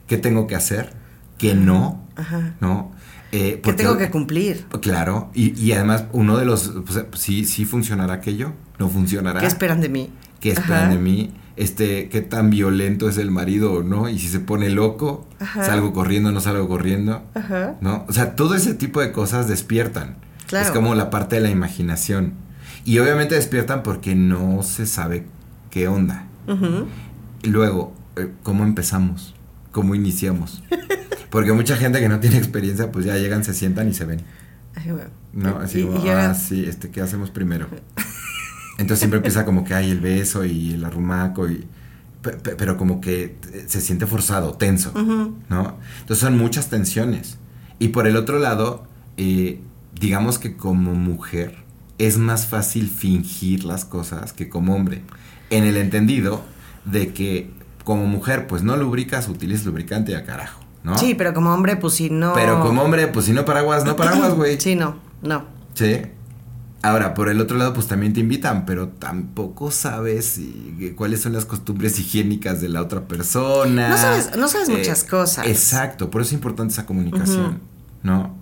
¿Qué 0.06 0.16
tengo 0.18 0.46
que 0.46 0.56
hacer? 0.56 0.92
¿Qué 1.38 1.54
no? 1.54 2.04
ajá. 2.16 2.54
¿No? 2.60 2.92
Eh, 3.30 3.52
Que 3.54 3.58
porque- 3.62 3.82
tengo 3.84 3.96
que 3.98 4.10
cumplir. 4.10 4.66
Claro, 4.82 5.30
y, 5.34 5.58
y 5.58 5.72
además 5.72 6.04
uno 6.12 6.36
de 6.38 6.44
los, 6.46 6.72
pues, 6.86 7.04
sí, 7.20 7.44
sí 7.44 7.64
funcionará 7.64 8.14
aquello, 8.14 8.52
no 8.78 8.88
funcionará. 8.88 9.40
¿Qué 9.40 9.46
esperan 9.46 9.80
de 9.80 9.88
mí? 9.88 10.10
¿Qué 10.40 10.50
esperan 10.52 10.84
Ajá. 10.84 10.90
de 10.90 10.98
mí? 10.98 11.32
Este, 11.56 12.08
qué 12.08 12.20
tan 12.22 12.50
violento 12.50 13.08
es 13.08 13.18
el 13.18 13.30
marido 13.32 13.72
o 13.72 13.82
no, 13.82 14.08
y 14.08 14.18
si 14.18 14.28
se 14.28 14.38
pone 14.40 14.70
loco, 14.70 15.26
Ajá. 15.40 15.64
salgo 15.64 15.92
corriendo, 15.92 16.30
no 16.32 16.40
salgo 16.40 16.68
corriendo, 16.68 17.22
Ajá. 17.34 17.74
¿no? 17.80 18.04
O 18.08 18.12
sea, 18.12 18.36
todo 18.36 18.54
ese 18.54 18.74
tipo 18.74 19.00
de 19.00 19.10
cosas 19.12 19.48
despiertan. 19.48 20.16
Claro. 20.46 20.64
Es 20.66 20.70
como 20.72 20.94
la 20.94 21.10
parte 21.10 21.36
de 21.36 21.42
la 21.42 21.50
imaginación. 21.50 22.32
Y 22.84 22.98
obviamente 23.00 23.34
despiertan 23.34 23.82
porque 23.82 24.14
no 24.14 24.62
se 24.62 24.86
sabe 24.86 25.26
qué 25.70 25.88
onda. 25.88 26.26
Luego, 27.42 27.92
eh, 28.16 28.32
¿cómo 28.42 28.64
empezamos? 28.64 29.34
¿Cómo 29.72 29.94
iniciamos? 29.94 30.62
Porque 31.30 31.52
mucha 31.52 31.76
gente 31.76 32.00
que 32.00 32.08
no 32.08 32.20
tiene 32.20 32.38
experiencia, 32.38 32.90
pues 32.90 33.04
ya 33.04 33.16
llegan, 33.16 33.44
se 33.44 33.54
sientan 33.54 33.88
y 33.88 33.94
se 33.94 34.04
ven. 34.04 34.22
Ay, 34.74 34.90
bueno. 34.92 35.10
No, 35.32 35.58
así 35.58 35.80
Y- 35.80 35.82
como, 35.84 35.98
y 35.98 36.02
llega- 36.02 36.30
ah, 36.30 36.34
sí, 36.34 36.64
este, 36.66 36.90
¿qué 36.90 37.00
hacemos 37.00 37.30
primero? 37.30 37.68
Entonces 38.78 39.00
siempre 39.00 39.18
empieza 39.18 39.44
como 39.44 39.64
que 39.64 39.74
hay 39.74 39.90
el 39.90 40.00
beso 40.00 40.44
y 40.44 40.74
el 40.74 40.84
arrumaco 40.84 41.48
y... 41.50 41.66
pe- 42.22 42.32
pe- 42.36 42.54
Pero 42.56 42.76
como 42.76 43.00
que 43.00 43.36
eh, 43.52 43.64
se 43.66 43.80
siente 43.80 44.06
forzado, 44.06 44.52
tenso. 44.54 44.92
¿no? 44.94 45.76
Entonces 46.00 46.18
son 46.18 46.38
muchas 46.38 46.70
tensiones. 46.70 47.38
Y 47.80 47.88
por 47.88 48.06
el 48.06 48.16
otro 48.16 48.38
lado, 48.38 48.86
eh, 49.16 49.60
digamos 50.00 50.38
que 50.38 50.56
como 50.56 50.94
mujer 50.94 51.56
es 51.98 52.16
más 52.18 52.46
fácil 52.46 52.88
fingir 52.88 53.64
las 53.64 53.84
cosas 53.84 54.32
que 54.32 54.48
como 54.48 54.74
hombre. 54.76 55.02
En 55.50 55.64
el 55.64 55.76
entendido 55.76 56.42
de 56.84 57.12
que 57.12 57.50
como 57.84 58.06
mujer, 58.06 58.46
pues 58.46 58.62
no 58.62 58.76
lubricas, 58.76 59.28
utilizas 59.28 59.66
lubricante 59.66 60.12
y 60.12 60.14
a 60.14 60.24
carajo, 60.24 60.60
¿no? 60.82 60.96
Sí, 60.98 61.14
pero 61.14 61.34
como 61.34 61.52
hombre, 61.52 61.76
pues 61.76 61.94
si 61.94 62.10
no. 62.10 62.32
Pero 62.34 62.60
como 62.60 62.82
hombre, 62.82 63.06
pues 63.08 63.26
si 63.26 63.32
no 63.32 63.44
paraguas, 63.44 63.84
no 63.84 63.96
paraguas, 63.96 64.34
güey. 64.34 64.56
Sí, 64.60 64.74
no, 64.74 64.96
no. 65.22 65.44
Sí. 65.74 66.02
Ahora, 66.80 67.12
por 67.14 67.28
el 67.28 67.40
otro 67.40 67.56
lado, 67.58 67.74
pues 67.74 67.88
también 67.88 68.12
te 68.12 68.20
invitan, 68.20 68.64
pero 68.64 68.88
tampoco 68.88 69.72
sabes 69.72 70.26
si- 70.26 70.94
cuáles 70.96 71.20
son 71.20 71.32
las 71.32 71.44
costumbres 71.44 71.98
higiénicas 71.98 72.60
de 72.60 72.68
la 72.68 72.82
otra 72.82 73.08
persona. 73.08 73.88
No 73.88 73.96
sabes- 73.96 74.36
no 74.36 74.46
sabes 74.46 74.68
muchas 74.68 75.02
cosas. 75.02 75.46
Exacto, 75.48 76.08
por 76.10 76.20
eso 76.22 76.28
es 76.28 76.34
importante 76.34 76.72
esa 76.72 76.86
comunicación, 76.86 77.58
¿no? 78.04 78.36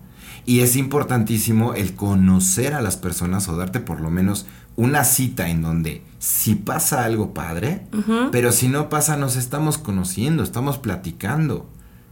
Y 0.45 0.61
es 0.61 0.77
importantísimo 0.77 1.73
el 1.75 1.95
conocer 1.95 2.75
a 2.75 2.83
las 2.83 2.97
personas 2.97 3.49
o 3.49 3.57
darte 3.57 3.81
por 3.81 4.01
lo 4.01 4.11
menos 4.11 4.47
una 4.77 5.05
cita 5.05 5.49
en 5.49 5.63
donde 5.63 6.03
si 6.19 6.55
pasa 6.57 7.05
algo 7.05 7.33
padre, 7.33 7.87
pero 8.31 8.53
si 8.53 8.69
no 8.69 8.91
pasa, 8.91 9.17
nos 9.17 9.37
estamos 9.37 9.79
conociendo, 9.79 10.43
estamos 10.43 10.77
platicando, 10.77 11.67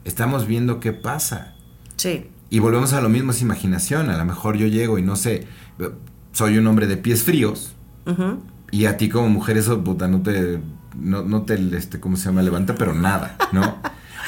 estamos 0.04 0.46
viendo 0.46 0.80
qué 0.80 0.92
pasa. 0.92 1.54
Sí. 1.96 2.30
Y 2.50 2.58
volvemos 2.58 2.92
a 2.92 3.00
lo 3.00 3.08
mismo, 3.08 3.32
es 3.32 3.42
imaginación. 3.42 4.10
A 4.10 4.16
lo 4.18 4.24
mejor 4.24 4.56
yo 4.56 4.66
llego 4.66 4.98
y 4.98 5.02
no 5.02 5.16
sé, 5.16 5.46
soy 6.32 6.58
un 6.58 6.66
hombre 6.66 6.86
de 6.86 6.96
pies 6.96 7.22
fríos 7.22 7.72
Ujú. 8.06 8.38
y 8.70 8.86
a 8.86 8.96
ti 8.96 9.08
como 9.08 9.28
mujer 9.28 9.56
eso, 9.56 9.82
puta, 9.82 10.06
no 10.08 10.22
te, 10.22 10.60
no, 10.98 11.22
no 11.22 11.42
te, 11.42 11.54
este, 11.76 12.00
¿cómo 12.00 12.16
se 12.16 12.26
llama? 12.26 12.42
Levanta, 12.42 12.74
pero 12.74 12.94
nada, 12.94 13.36
¿no? 13.52 13.76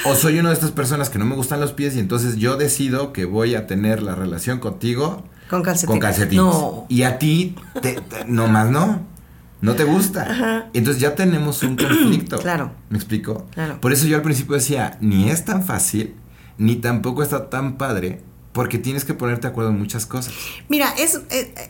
O 0.05 0.13
soy 0.15 0.39
una 0.39 0.49
de 0.49 0.55
estas 0.55 0.71
personas 0.71 1.09
que 1.09 1.19
no 1.19 1.25
me 1.25 1.35
gustan 1.35 1.59
los 1.59 1.73
pies 1.73 1.95
y 1.95 1.99
entonces 1.99 2.35
yo 2.37 2.55
decido 2.57 3.13
que 3.13 3.25
voy 3.25 3.55
a 3.55 3.65
tener 3.67 4.03
la 4.03 4.13
relación 4.15 4.59
contigo 4.59 5.23
Con 5.49 5.63
calcetines. 5.63 5.87
con 5.91 5.99
calcetines. 5.99 6.45
No. 6.45 6.85
Y 6.89 7.03
a 7.03 7.17
ti, 7.19 7.55
te, 7.81 7.93
te- 8.01 8.25
no 8.27 8.47
más 8.47 8.69
no. 8.69 9.01
No 9.61 9.75
te 9.75 9.83
gusta. 9.83 10.69
Entonces 10.73 11.01
ya 11.01 11.15
tenemos 11.15 11.63
un 11.63 11.75
conflicto. 11.77 12.37
Claro. 12.39 12.71
¿Me 12.89 12.97
explico? 12.97 13.47
Claro. 13.53 13.81
Por 13.81 13.91
eso 13.91 14.07
yo 14.07 14.17
al 14.17 14.21
principio 14.21 14.55
decía, 14.55 14.97
ni 15.01 15.29
es 15.29 15.45
tan 15.45 15.65
fácil, 15.65 16.15
ni 16.57 16.75
tampoco 16.75 17.23
está 17.23 17.49
tan 17.49 17.77
padre, 17.77 18.21
porque 18.53 18.79
tienes 18.79 19.05
que 19.05 19.13
ponerte 19.13 19.43
de 19.43 19.49
acuerdo 19.49 19.69
en 19.69 19.79
muchas 19.79 20.05
cosas. 20.05 20.33
Mira, 20.67 20.89
es, 20.97 21.21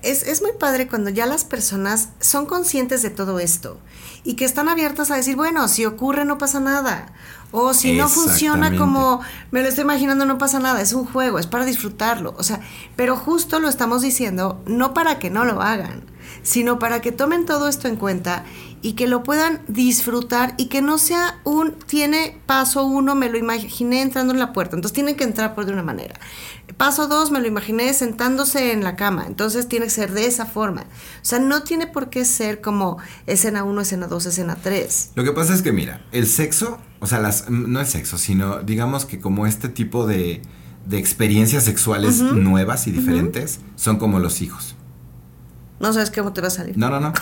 es, 0.03 0.23
es 0.23 0.41
muy 0.41 0.51
padre 0.57 0.87
cuando 0.87 1.09
ya 1.09 1.25
las 1.25 1.43
personas 1.43 2.09
son 2.19 2.45
conscientes 2.45 3.01
de 3.01 3.09
todo 3.09 3.39
esto 3.39 3.79
y 4.23 4.35
que 4.35 4.45
están 4.45 4.69
abiertas 4.69 5.11
a 5.11 5.15
decir, 5.15 5.35
bueno, 5.35 5.67
si 5.67 5.85
ocurre 5.85 6.25
no 6.25 6.37
pasa 6.37 6.59
nada. 6.59 7.13
O 7.51 7.73
si 7.73 7.93
no 7.93 8.09
funciona 8.09 8.77
como 8.77 9.21
me 9.51 9.61
lo 9.61 9.69
estoy 9.69 9.85
imaginando, 9.85 10.25
no 10.25 10.37
pasa 10.37 10.59
nada. 10.59 10.81
Es 10.81 10.91
un 10.91 11.05
juego, 11.05 11.39
es 11.39 11.47
para 11.47 11.63
disfrutarlo. 11.63 12.35
O 12.37 12.43
sea, 12.43 12.59
pero 12.97 13.15
justo 13.15 13.59
lo 13.59 13.69
estamos 13.69 14.01
diciendo 14.01 14.61
no 14.65 14.93
para 14.93 15.17
que 15.17 15.29
no 15.29 15.45
lo 15.45 15.61
hagan, 15.61 16.03
sino 16.47 16.79
para 16.79 17.01
que 17.01 17.11
tomen 17.11 17.45
todo 17.45 17.67
esto 17.67 17.89
en 17.89 17.97
cuenta 17.97 18.45
y 18.81 18.93
que 18.93 19.05
lo 19.05 19.21
puedan 19.21 19.59
disfrutar 19.67 20.53
y 20.57 20.67
que 20.67 20.81
no 20.81 20.97
sea 20.97 21.41
un 21.43 21.73
tiene 21.73 22.39
paso 22.45 22.85
uno, 22.85 23.15
me 23.15 23.29
lo 23.29 23.37
imaginé 23.37 24.01
entrando 24.01 24.31
en 24.31 24.39
la 24.39 24.53
puerta, 24.53 24.77
entonces 24.77 24.93
tienen 24.93 25.17
que 25.17 25.25
entrar 25.25 25.55
por 25.55 25.65
de 25.65 25.73
una 25.73 25.83
manera. 25.83 26.17
Paso 26.77 27.09
dos, 27.09 27.31
me 27.31 27.41
lo 27.41 27.47
imaginé 27.47 27.93
sentándose 27.93 28.71
en 28.71 28.85
la 28.85 28.95
cama, 28.95 29.25
entonces 29.27 29.67
tiene 29.67 29.87
que 29.87 29.91
ser 29.91 30.13
de 30.13 30.25
esa 30.25 30.45
forma. 30.45 30.83
O 30.83 31.25
sea, 31.25 31.39
no 31.39 31.63
tiene 31.63 31.85
por 31.85 32.09
qué 32.09 32.23
ser 32.23 32.61
como 32.61 32.97
escena 33.25 33.65
1, 33.65 33.81
escena 33.81 34.07
2, 34.07 34.25
escena 34.27 34.55
3. 34.55 35.11
Lo 35.15 35.25
que 35.25 35.33
pasa 35.33 35.53
es 35.53 35.61
que, 35.61 35.73
mira, 35.73 36.05
el 36.13 36.27
sexo, 36.27 36.79
o 37.01 37.07
sea, 37.07 37.19
las, 37.19 37.49
no 37.49 37.81
el 37.81 37.87
sexo, 37.87 38.17
sino 38.17 38.59
digamos 38.59 39.03
que 39.03 39.19
como 39.19 39.47
este 39.47 39.67
tipo 39.67 40.07
de, 40.07 40.41
de 40.85 40.97
experiencias 40.97 41.65
sexuales 41.65 42.21
nuevas 42.21 42.87
y 42.87 42.91
diferentes 42.91 43.59
son 43.75 43.97
como 43.97 44.19
los 44.19 44.41
hijos. 44.41 44.76
No 45.79 45.93
sabes 45.93 46.09
cómo 46.11 46.33
te 46.33 46.41
va 46.41 46.47
a 46.47 46.51
salir. 46.51 46.77
No, 46.77 46.89
no, 46.89 46.99
no. 46.99 47.13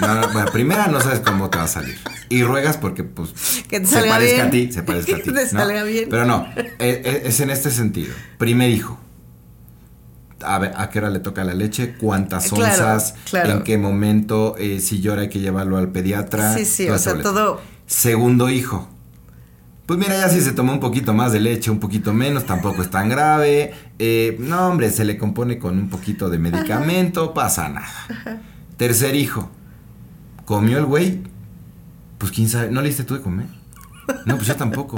No, 0.00 0.14
no, 0.14 0.28
bueno, 0.32 0.50
primera 0.52 0.86
no 0.86 1.00
sabes 1.00 1.20
cómo 1.20 1.50
te 1.50 1.58
va 1.58 1.64
a 1.64 1.68
salir. 1.68 1.98
Y 2.28 2.44
ruegas 2.44 2.76
porque, 2.76 3.02
pues, 3.02 3.30
Que 3.68 3.80
te 3.80 3.86
se 3.86 3.94
salga 3.94 4.10
parezca 4.14 4.44
a 4.44 4.50
ti, 4.50 4.70
se 4.72 4.82
parezca 4.84 5.12
a 5.16 5.16
Que 5.18 5.22
ti. 5.24 5.32
te 5.32 5.44
¿no? 5.44 5.50
salga 5.50 5.82
bien. 5.82 6.08
Pero 6.08 6.24
no, 6.24 6.46
e- 6.56 6.72
e- 6.78 7.22
es, 7.26 7.40
en 7.40 7.50
este 7.50 7.70
sentido. 7.72 8.14
Primer 8.38 8.70
hijo. 8.70 8.98
A 10.44 10.58
ver, 10.60 10.72
¿a 10.76 10.88
qué 10.90 11.00
hora 11.00 11.10
le 11.10 11.18
toca 11.18 11.42
la 11.42 11.54
leche? 11.54 11.96
¿Cuántas 11.98 12.52
Claro, 12.52 12.64
onzas? 12.70 13.14
claro. 13.28 13.50
¿En 13.54 13.62
qué 13.64 13.76
momento? 13.76 14.54
Eh, 14.58 14.78
si 14.80 15.00
llora 15.00 15.22
hay 15.22 15.28
que 15.28 15.40
llevarlo 15.40 15.76
al 15.78 15.88
pediatra. 15.90 16.54
Sí, 16.54 16.64
sí, 16.64 16.88
o 16.88 16.96
sea, 16.98 17.14
boleto. 17.14 17.32
todo. 17.32 17.60
Segundo 17.86 18.48
hijo. 18.48 18.88
Pues 19.88 19.98
mira, 19.98 20.18
ya 20.20 20.28
si 20.28 20.42
se 20.42 20.52
tomó 20.52 20.74
un 20.74 20.80
poquito 20.80 21.14
más 21.14 21.32
de 21.32 21.40
leche, 21.40 21.70
un 21.70 21.80
poquito 21.80 22.12
menos, 22.12 22.44
tampoco 22.44 22.82
es 22.82 22.90
tan 22.90 23.08
grave. 23.08 23.72
Eh, 23.98 24.36
no, 24.38 24.68
hombre, 24.68 24.90
se 24.90 25.02
le 25.06 25.16
compone 25.16 25.58
con 25.58 25.78
un 25.78 25.88
poquito 25.88 26.28
de 26.28 26.38
medicamento, 26.38 27.32
pasa 27.32 27.70
nada. 27.70 27.88
Tercer 28.76 29.16
hijo. 29.16 29.48
¿Comió 30.44 30.76
el 30.76 30.84
güey? 30.84 31.22
Pues 32.18 32.32
quién 32.32 32.50
sabe, 32.50 32.70
¿no 32.70 32.82
le 32.82 32.88
diste 32.88 33.04
tú 33.04 33.14
de 33.14 33.22
comer? 33.22 33.46
No, 34.26 34.36
pues 34.36 34.46
yo 34.46 34.56
tampoco. 34.56 34.96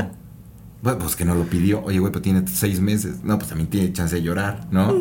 Bueno, 0.82 0.98
pues 0.98 1.14
que 1.14 1.24
no 1.24 1.36
lo 1.36 1.44
pidió. 1.44 1.84
Oye, 1.84 2.00
güey, 2.00 2.10
pues 2.10 2.22
tiene 2.22 2.42
seis 2.48 2.80
meses. 2.80 3.22
No, 3.22 3.36
pues 3.38 3.48
también 3.48 3.70
tiene 3.70 3.92
chance 3.92 4.16
de 4.16 4.22
llorar, 4.22 4.66
¿no? 4.72 4.92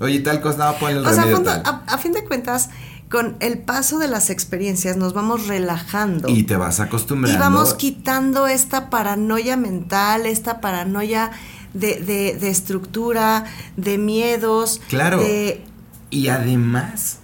Oye, 0.00 0.20
tal 0.20 0.42
cosa, 0.42 0.72
no, 0.72 0.78
ponle 0.78 0.98
el 0.98 1.06
O 1.06 1.08
sea, 1.08 1.22
a, 1.22 1.24
remedio 1.24 1.36
fondo- 1.36 1.50
tal. 1.62 1.62
a- 1.88 1.94
a 1.94 1.98
fin 1.98 2.12
de 2.12 2.24
cuentas, 2.24 2.68
con 3.10 3.36
el 3.40 3.58
paso 3.58 3.98
de 3.98 4.06
las 4.08 4.30
experiencias 4.30 4.96
nos 4.96 5.12
vamos 5.14 5.46
relajando. 5.48 6.28
Y 6.28 6.44
te 6.44 6.56
vas 6.56 6.78
acostumbrando. 6.80 7.36
Y 7.36 7.40
vamos 7.40 7.74
quitando 7.74 8.46
esta 8.46 8.88
paranoia 8.88 9.56
mental, 9.56 10.26
esta 10.26 10.60
paranoia 10.60 11.32
de, 11.74 12.00
de- 12.00 12.36
de 12.40 12.48
estructura, 12.50 13.44
de 13.76 13.98
miedos. 13.98 14.80
Claro. 14.88 15.18
de- 15.18 15.64
Y 16.10 16.28
además, 16.28 17.18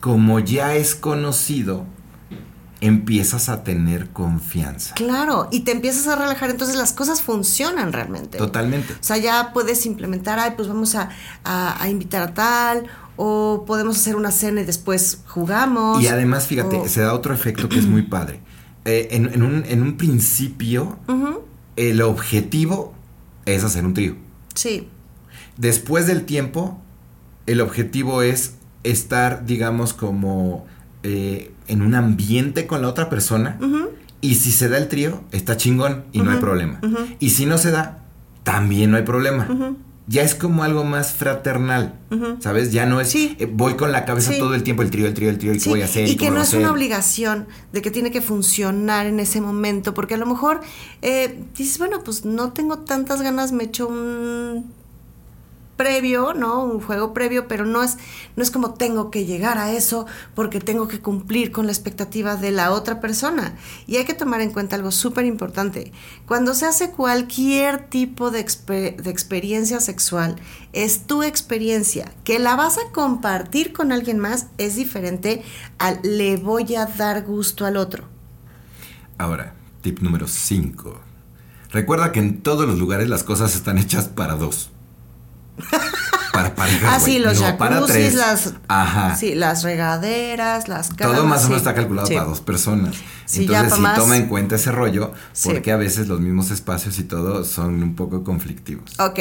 como 0.00 0.38
ya 0.40 0.74
es 0.74 0.94
conocido, 0.94 1.84
empiezas 2.82 3.48
a 3.48 3.64
tener 3.64 4.10
confianza. 4.10 4.94
claro, 4.94 5.48
y 5.50 5.60
te 5.60 5.72
empiezas 5.72 6.06
a 6.08 6.16
relajar, 6.16 6.50
entonces 6.50 6.76
las 6.76 6.92
cosas 6.92 7.22
funcionan 7.22 7.92
realmente. 7.92 8.36
Totalmente. 8.36 8.92
O 8.92 8.96
sea, 9.00 9.16
ya 9.16 9.50
puedes 9.54 9.86
implementar, 9.86 10.38
ay, 10.38 10.52
pues 10.56 10.68
vamos 10.68 10.94
a, 10.94 11.08
a- 11.44 11.82
a 11.82 11.88
invitar 11.88 12.22
a 12.22 12.34
tal, 12.34 12.86
o 13.16 13.64
podemos 13.66 13.96
hacer 13.96 14.16
una 14.16 14.30
cena 14.30 14.60
y 14.60 14.64
después 14.64 15.20
jugamos. 15.26 16.02
Y 16.02 16.08
además, 16.08 16.46
fíjate, 16.46 16.76
o- 16.76 16.88
se 16.88 17.00
da 17.00 17.12
otro 17.14 17.32
efecto 17.34 17.68
que 17.68 17.78
es 17.78 17.86
muy 17.86 18.02
padre. 18.02 18.40
Eh, 18.84 19.08
en, 19.12 19.32
en 19.32 19.42
un, 19.42 19.64
en 19.66 19.82
un 19.82 19.96
principio, 19.96 20.98
el 21.76 22.02
objetivo 22.02 22.94
es 23.44 23.64
hacer 23.64 23.84
un 23.84 23.94
trío. 23.94 24.14
Sí, 24.54 24.88
Después 25.56 26.06
del 26.06 26.24
tiempo, 26.24 26.80
el 27.46 27.60
objetivo 27.60 28.22
es 28.22 28.54
estar, 28.84 29.46
digamos, 29.46 29.92
como 29.94 30.66
eh, 31.02 31.52
en 31.66 31.82
un 31.82 31.94
ambiente 31.94 32.66
con 32.66 32.82
la 32.82 32.88
otra 32.88 33.08
persona. 33.08 33.58
Y 34.20 34.34
si 34.36 34.50
se 34.52 34.68
da 34.68 34.76
el 34.78 34.88
trío, 34.88 35.22
está 35.32 35.56
chingón 35.56 36.04
y 36.12 36.20
no 36.20 36.30
hay 36.30 36.38
problema. 36.38 36.80
Y 37.20 37.30
si 37.30 37.46
no 37.46 37.58
se 37.58 37.70
da, 37.70 38.04
también 38.44 38.90
no 38.90 38.96
hay 38.96 39.02
problema. 39.04 39.46
Ya 40.08 40.22
es 40.22 40.34
como 40.36 40.62
algo 40.62 40.84
más 40.84 41.12
fraternal. 41.14 41.94
¿sabes? 42.40 42.70
Ya 42.72 42.86
no 42.86 43.00
es, 43.00 43.08
Sí. 43.10 43.36
eh, 43.40 43.46
voy 43.52 43.74
con 43.74 43.90
la 43.92 44.04
cabeza 44.04 44.32
Sí. 44.32 44.38
todo 44.38 44.54
el 44.54 44.62
tiempo, 44.62 44.82
el 44.82 44.90
trío, 44.90 45.06
el 45.08 45.14
trío, 45.14 45.28
el 45.30 45.38
trío, 45.38 45.52
y 45.52 45.56
qué 45.56 45.60
Sí, 45.60 45.68
voy 45.70 45.82
a 45.82 45.86
hacer. 45.86 46.08
y 46.08 46.16
que 46.16 46.30
no 46.30 46.40
es 46.40 46.52
una 46.54 46.70
obligación 46.70 47.48
de 47.72 47.82
que 47.82 47.90
tiene 47.90 48.10
que 48.12 48.20
funcionar 48.20 49.06
en 49.06 49.18
ese 49.18 49.40
momento, 49.40 49.94
porque 49.94 50.14
a 50.14 50.18
lo 50.18 50.26
mejor 50.26 50.60
eh, 51.02 51.42
dices, 51.56 51.78
bueno, 51.78 52.02
pues 52.04 52.24
no 52.24 52.52
tengo 52.52 52.78
tantas 52.78 53.20
ganas, 53.22 53.50
me 53.52 53.64
echo 53.64 53.88
un 53.88 54.72
previo, 55.76 56.34
¿no? 56.34 56.64
Un 56.64 56.80
juego 56.80 57.12
previo, 57.12 57.48
pero 57.48 57.64
no 57.64 57.82
es, 57.82 57.98
no 58.34 58.42
es 58.42 58.50
como 58.50 58.74
tengo 58.74 59.10
que 59.10 59.26
llegar 59.26 59.58
a 59.58 59.72
eso 59.72 60.06
porque 60.34 60.60
tengo 60.60 60.88
que 60.88 61.00
cumplir 61.00 61.52
con 61.52 61.66
la 61.66 61.72
expectativa 61.72 62.36
de 62.36 62.50
la 62.50 62.72
otra 62.72 63.00
persona. 63.00 63.54
Y 63.86 63.96
hay 63.96 64.04
que 64.04 64.14
tomar 64.14 64.40
en 64.40 64.52
cuenta 64.52 64.76
algo 64.76 64.90
súper 64.90 65.24
importante. 65.24 65.92
Cuando 66.26 66.54
se 66.54 66.66
hace 66.66 66.90
cualquier 66.90 67.88
tipo 67.88 68.30
de, 68.30 68.42
de 68.42 69.10
experiencia 69.10 69.80
sexual, 69.80 70.36
es 70.72 71.06
tu 71.06 71.22
experiencia. 71.22 72.12
Que 72.24 72.38
la 72.38 72.56
vas 72.56 72.78
a 72.78 72.92
compartir 72.92 73.72
con 73.72 73.92
alguien 73.92 74.18
más 74.18 74.46
es 74.58 74.76
diferente 74.76 75.42
al 75.78 76.00
le 76.02 76.36
voy 76.36 76.74
a 76.76 76.86
dar 76.86 77.24
gusto 77.24 77.66
al 77.66 77.76
otro. 77.76 78.04
Ahora, 79.18 79.54
tip 79.82 80.00
número 80.00 80.26
5. 80.26 81.00
Recuerda 81.70 82.12
que 82.12 82.20
en 82.20 82.42
todos 82.42 82.66
los 82.66 82.78
lugares 82.78 83.08
las 83.08 83.24
cosas 83.24 83.54
están 83.54 83.78
hechas 83.78 84.08
para 84.08 84.34
dos. 84.34 84.70
Para 86.32 86.54
parejas. 86.54 86.90
Ah, 86.94 87.00
sí, 87.00 87.18
los 87.18 87.40
no 87.40 87.56
para 87.56 87.76
jacuzzis, 87.76 87.94
tres. 87.96 88.14
las, 88.14 88.54
Ajá. 88.68 89.16
sí, 89.16 89.34
las 89.34 89.62
regaderas, 89.62 90.68
las 90.68 90.88
camas. 90.90 91.16
Todo 91.16 91.26
más 91.26 91.40
o 91.40 91.48
menos 91.48 91.62
sí, 91.62 91.68
está 91.68 91.74
calculado 91.74 92.06
sí. 92.06 92.14
para 92.14 92.26
dos 92.26 92.40
personas. 92.40 92.94
Sí, 93.24 93.42
Entonces, 93.42 93.78
más. 93.78 93.98
toma 93.98 94.16
en 94.16 94.26
cuenta 94.28 94.56
ese 94.56 94.70
rollo, 94.70 95.12
Sí. 95.32 95.48
porque 95.50 95.72
a 95.72 95.76
veces 95.76 96.08
los 96.08 96.20
mismos 96.20 96.50
espacios 96.50 96.98
y 96.98 97.04
todo 97.04 97.44
son 97.44 97.82
un 97.82 97.96
poco 97.96 98.22
conflictivos. 98.22 98.98
Ok, 99.00 99.20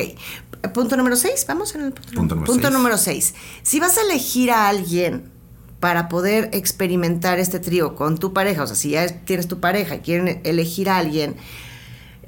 punto 0.74 0.98
número 0.98 1.16
6, 1.16 1.46
vamos 1.48 1.74
en 1.76 1.82
el 1.82 1.92
punto, 1.94 2.12
Punto 2.16 2.36
número 2.36 2.52
punto 2.52 2.68
seis. 2.68 2.74
número 2.78 2.98
6. 2.98 3.34
Si 3.64 3.80
vas 3.80 3.98
a 3.98 4.02
elegir 4.02 4.52
a 4.52 4.68
alguien 4.68 5.32
para 5.80 6.08
poder 6.10 6.50
experimentar 6.54 7.40
este 7.40 7.60
trío 7.60 7.96
con 7.96 8.18
tu 8.18 8.34
pareja, 8.34 8.64
o 8.64 8.68
sea, 8.68 8.76
si 8.76 8.90
ya 8.92 9.08
tienes 9.08 9.48
tu 9.48 9.60
pareja 9.60 9.96
y 9.96 10.00
quieren 10.00 10.42
elegir 10.44 10.90
a 10.90 10.98
alguien, 10.98 11.36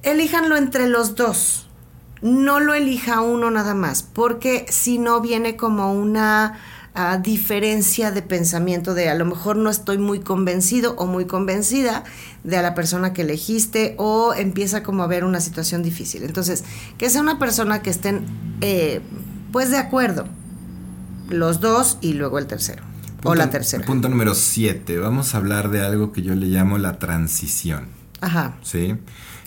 elíjanlo 0.04 0.56
entre 0.58 0.88
los 0.88 1.16
dos. 1.16 1.67
No 2.22 2.60
lo 2.60 2.74
elija 2.74 3.22
uno 3.22 3.52
nada 3.52 3.74
más, 3.74 4.04
porque 4.04 4.66
si 4.70 4.98
no 4.98 5.22
viene 5.22 5.56
como 5.56 5.94
una 5.94 6.60
ah, 6.94 7.18
diferencia 7.18 8.12
de 8.12 8.22
pensamiento 8.22 8.94
de 8.94 9.10
a 9.10 9.16
lo 9.16 9.26
mejor 9.26 9.58
no 9.58 9.70
estoy 9.70 9.98
muy 9.98 10.20
convencido 10.20 10.96
o 10.98 11.06
muy 11.06 11.26
convencida 11.26 12.04
de 12.44 12.58
a 12.58 12.62
la 12.62 12.74
persona 12.76 13.14
que 13.14 13.22
elegiste 13.24 13.96
o 13.98 14.34
empieza 14.34 14.84
como 14.84 15.04
a 15.04 15.06
haber 15.06 15.24
una 15.24 15.42
situación 15.42 15.84
difícil. 15.84 16.24
Entonces, 16.24 16.64
que 16.98 17.10
sea 17.10 17.22
una 17.22 17.40
persona 17.40 17.82
que 17.82 17.90
estén 17.90 18.26
eh, 18.62 19.02
pues 19.52 19.72
de 19.72 19.78
acuerdo, 19.78 20.28
los 21.30 21.60
dos 21.60 21.98
y 22.02 22.14
luego 22.14 22.40
el 22.40 22.48
tercero 22.48 22.84
o 23.24 23.36
la 23.36 23.50
tercera. 23.50 23.86
Punto 23.86 24.10
número 24.10 24.36
7. 24.36 24.98
Vamos 25.00 25.34
a 25.34 25.38
hablar 25.38 25.70
de 25.70 25.82
algo 25.82 26.12
que 26.12 26.22
yo 26.22 26.36
le 26.36 26.48
llamo 26.48 26.78
la 26.78 27.00
transición. 27.00 27.88
Ajá. 28.22 28.58
¿sí? 28.62 28.96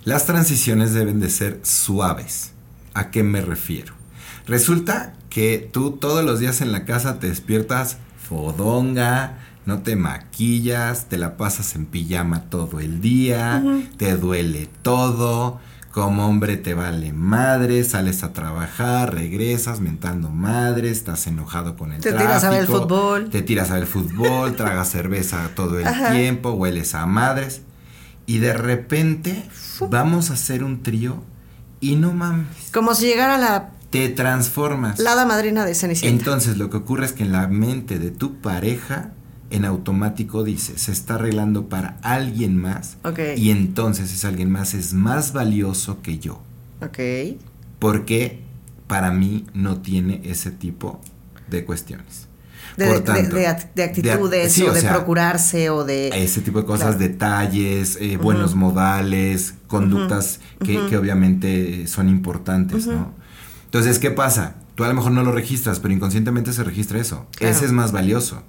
Las 0.04 0.26
transiciones 0.26 0.92
deben 0.92 1.20
de 1.20 1.30
ser 1.30 1.60
suaves. 1.62 2.52
¿A 2.94 3.10
qué 3.10 3.22
me 3.22 3.40
refiero? 3.40 3.94
Resulta 4.46 5.14
que 5.28 5.68
tú 5.72 5.92
todos 5.92 6.24
los 6.24 6.40
días 6.40 6.60
en 6.60 6.72
la 6.72 6.84
casa 6.84 7.18
te 7.18 7.28
despiertas 7.28 7.98
fodonga, 8.28 9.38
no 9.66 9.80
te 9.82 9.94
maquillas, 9.96 11.06
te 11.08 11.18
la 11.18 11.36
pasas 11.36 11.74
en 11.76 11.86
pijama 11.86 12.42
todo 12.50 12.80
el 12.80 13.00
día, 13.00 13.62
te 13.96 14.16
duele 14.16 14.68
todo, 14.82 15.60
como 15.92 16.26
hombre 16.26 16.56
te 16.56 16.74
vale 16.74 17.12
madre, 17.12 17.84
sales 17.84 18.22
a 18.24 18.32
trabajar, 18.32 19.14
regresas 19.14 19.80
mentando 19.80 20.30
madre, 20.30 20.90
estás 20.90 21.26
enojado 21.26 21.76
con 21.76 21.92
el 21.92 22.00
Te 22.00 22.10
tráfico. 22.10 22.28
tiras 22.28 22.44
a 22.44 22.50
ver 22.50 22.60
el 22.60 22.66
fútbol. 22.66 23.30
Te 23.30 23.42
tiras 23.42 23.70
a 23.70 23.74
ver 23.74 23.86
fútbol, 23.86 24.56
tragas 24.56 24.88
cerveza 24.92 25.50
todo 25.54 25.78
el 25.78 25.86
Ajá. 25.86 26.12
tiempo, 26.12 26.52
hueles 26.52 26.94
a 26.94 27.06
madres. 27.06 27.62
Y 28.26 28.38
de 28.38 28.52
repente 28.52 29.48
vamos 29.90 30.30
a 30.30 30.34
hacer 30.34 30.62
un 30.62 30.82
trío 30.84 31.22
y 31.80 31.96
no 31.96 32.12
mames, 32.12 32.46
Como 32.72 32.94
si 32.94 33.06
llegara 33.06 33.38
la, 33.38 33.70
te 33.90 34.08
transformas. 34.10 34.98
la 34.98 35.12
hada 35.12 35.26
madrina 35.26 35.64
de 35.64 35.74
Cenicienta. 35.74 36.16
Entonces 36.16 36.56
lo 36.58 36.70
que 36.70 36.76
ocurre 36.78 37.06
es 37.06 37.12
que 37.12 37.24
en 37.24 37.32
la 37.32 37.48
mente 37.48 37.98
de 37.98 38.10
tu 38.10 38.36
pareja, 38.36 39.12
en 39.50 39.64
automático 39.64 40.44
dice, 40.44 40.78
se 40.78 40.92
está 40.92 41.14
arreglando 41.16 41.68
para 41.68 41.96
alguien 42.02 42.56
más. 42.56 42.96
Ok. 43.04 43.18
Y 43.36 43.50
entonces 43.50 44.12
ese 44.12 44.26
alguien 44.26 44.50
más 44.50 44.74
es 44.74 44.92
más 44.94 45.32
valioso 45.32 46.02
que 46.02 46.18
yo. 46.18 46.40
ok. 46.82 46.98
Porque 47.78 48.42
para 48.86 49.10
mí 49.10 49.46
no 49.54 49.80
tiene 49.80 50.20
ese 50.24 50.50
tipo 50.50 51.00
de 51.48 51.64
cuestiones. 51.64 52.28
De, 52.76 52.86
Por 52.86 52.94
de- 52.96 53.00
tanto, 53.02 53.36
de 53.36 53.46
act- 53.48 53.68
de 53.74 53.82
de- 53.82 53.82
actitudes 53.84 54.52
sí, 54.52 54.62
o, 54.62 54.70
o 54.70 54.72
de 54.72 54.82
procurarse 54.82 55.70
o 55.70 55.84
de... 55.84 56.08
ese 56.14 56.40
tipo 56.40 56.60
de 56.60 56.66
cosas, 56.66 56.96
Claro. 56.96 56.98
detalles, 56.98 57.98
eh, 58.00 58.16
buenos 58.16 58.54
modales, 58.54 59.54
conductas 59.66 60.40
que, 60.64 60.86
que 60.86 60.96
obviamente 60.96 61.86
son 61.86 62.08
importantes, 62.08 62.86
¿no? 62.86 63.12
Entonces, 63.64 63.98
¿qué 63.98 64.10
pasa? 64.10 64.54
Tú 64.74 64.84
a 64.84 64.88
lo 64.88 64.94
mejor 64.94 65.12
no 65.12 65.22
lo 65.22 65.32
registras, 65.32 65.78
pero 65.80 65.92
inconscientemente 65.94 66.52
se 66.52 66.64
registra 66.64 66.98
eso. 67.00 67.26
Claro. 67.36 67.54
Ese 67.54 67.66
es 67.66 67.72
más 67.72 67.92
valioso. 67.92 68.42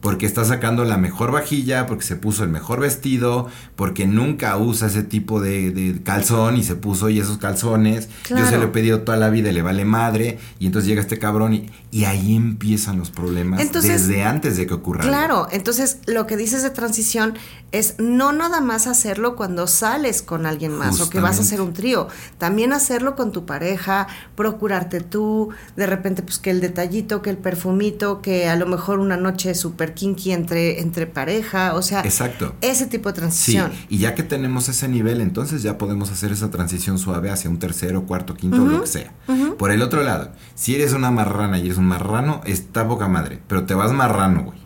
Porque 0.00 0.26
está 0.26 0.44
sacando 0.44 0.84
la 0.84 0.96
mejor 0.96 1.30
vajilla, 1.30 1.86
porque 1.86 2.04
se 2.04 2.16
puso 2.16 2.42
el 2.42 2.50
mejor 2.50 2.80
vestido, 2.80 3.48
porque 3.76 4.06
nunca 4.06 4.56
usa 4.56 4.88
ese 4.88 5.02
tipo 5.02 5.40
de, 5.40 5.70
de 5.72 6.02
calzón 6.02 6.56
y 6.56 6.62
se 6.62 6.74
puso 6.74 7.10
y 7.10 7.20
esos 7.20 7.38
calzones. 7.38 8.08
Yo 8.28 8.46
se 8.46 8.56
lo 8.56 8.64
he 8.64 8.68
pedido 8.68 9.00
toda 9.02 9.18
la 9.18 9.30
vida 9.30 9.50
y 9.50 9.52
le 9.52 9.62
vale 9.62 9.84
madre. 9.84 10.38
Y 10.58 10.66
entonces 10.66 10.88
llega 10.88 11.00
este 11.00 11.18
cabrón 11.18 11.52
y, 11.52 11.70
y 11.90 12.04
ahí 12.04 12.34
empiezan 12.34 12.98
los 12.98 13.10
problemas 13.10 13.60
Entonces, 13.60 14.06
desde 14.08 14.24
antes 14.24 14.56
de 14.56 14.66
que 14.66 14.74
ocurra. 14.74 15.02
algo. 15.02 15.12
Claro, 15.12 15.48
entonces 15.50 15.98
lo 16.06 16.26
que 16.26 16.36
dices 16.36 16.62
de 16.62 16.70
transición 16.70 17.34
es 17.72 17.96
no 17.98 18.32
nada 18.32 18.60
más 18.60 18.86
hacerlo 18.86 19.36
cuando 19.36 19.66
sales 19.66 20.22
con 20.22 20.46
alguien 20.46 20.72
más 20.72 21.00
o 21.00 21.08
que 21.08 21.20
vas 21.20 21.38
a 21.38 21.42
hacer 21.42 21.60
un 21.60 21.72
trío, 21.72 22.08
también 22.38 22.72
hacerlo 22.72 23.14
con 23.14 23.30
tu 23.32 23.46
pareja, 23.46 24.08
procurarte 24.34 25.00
tú, 25.00 25.50
de 25.76 25.86
repente 25.86 26.22
pues 26.22 26.38
que 26.38 26.50
el 26.50 26.60
detallito, 26.60 27.22
que 27.22 27.30
el 27.30 27.36
perfumito, 27.36 28.22
que 28.22 28.48
a 28.48 28.56
lo 28.56 28.66
mejor 28.66 28.98
una 28.98 29.16
noche 29.16 29.54
súper 29.54 29.89
kinky 29.94 30.32
entre, 30.32 30.80
entre 30.80 31.06
pareja, 31.06 31.74
o 31.74 31.82
sea, 31.82 32.00
Exacto. 32.00 32.54
ese 32.60 32.86
tipo 32.86 33.08
de 33.10 33.14
Sí, 33.14 33.20
transición. 33.20 33.72
y 33.88 33.98
ya 33.98 34.14
que 34.14 34.22
tenemos 34.22 34.68
ese 34.68 34.88
nivel, 34.88 35.20
entonces 35.20 35.62
ya 35.62 35.78
podemos 35.78 36.10
hacer 36.10 36.32
esa 36.32 36.50
transición 36.50 36.98
suave 36.98 37.30
hacia 37.30 37.50
un 37.50 37.58
tercero, 37.58 38.04
cuarto, 38.06 38.34
quinto, 38.34 38.58
lo 38.58 38.80
que 38.82 38.86
sea. 38.86 39.12
Por 39.58 39.70
el 39.70 39.82
otro 39.82 40.02
lado, 40.02 40.30
si 40.54 40.74
eres 40.74 40.92
una 40.92 41.10
marrana 41.10 41.58
y 41.58 41.66
eres 41.66 41.78
un 41.78 41.86
marrano, 41.86 42.40
está 42.44 42.86
poca 42.88 43.08
madre, 43.08 43.40
pero 43.46 43.64
te 43.64 43.74
vas 43.74 43.92
marrano, 43.92 44.42
güey. 44.44 44.58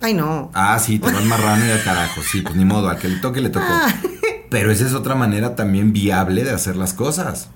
Ay, 0.00 0.14
no. 0.14 0.50
Ah, 0.52 0.78
sí, 0.80 0.98
te 0.98 1.12
vas 1.12 1.24
marrano 1.24 1.64
y 1.64 1.70
al 1.70 1.82
carajo, 1.84 2.22
sí, 2.22 2.42
pues 2.42 2.56
ni 2.56 2.64
modo, 2.64 2.88
al 2.88 2.98
que 2.98 3.08
le 3.08 3.20
toque 3.20 3.40
le 3.40 3.50
tocó. 3.50 3.66
Ah. 3.68 3.94
Pero 4.50 4.70
esa 4.72 4.84
es 4.86 4.94
otra 4.94 5.14
manera 5.14 5.54
también 5.54 5.92
viable 5.92 6.42
de 6.44 6.50
hacer 6.50 6.76
las 6.76 6.92
cosas. 6.92 7.48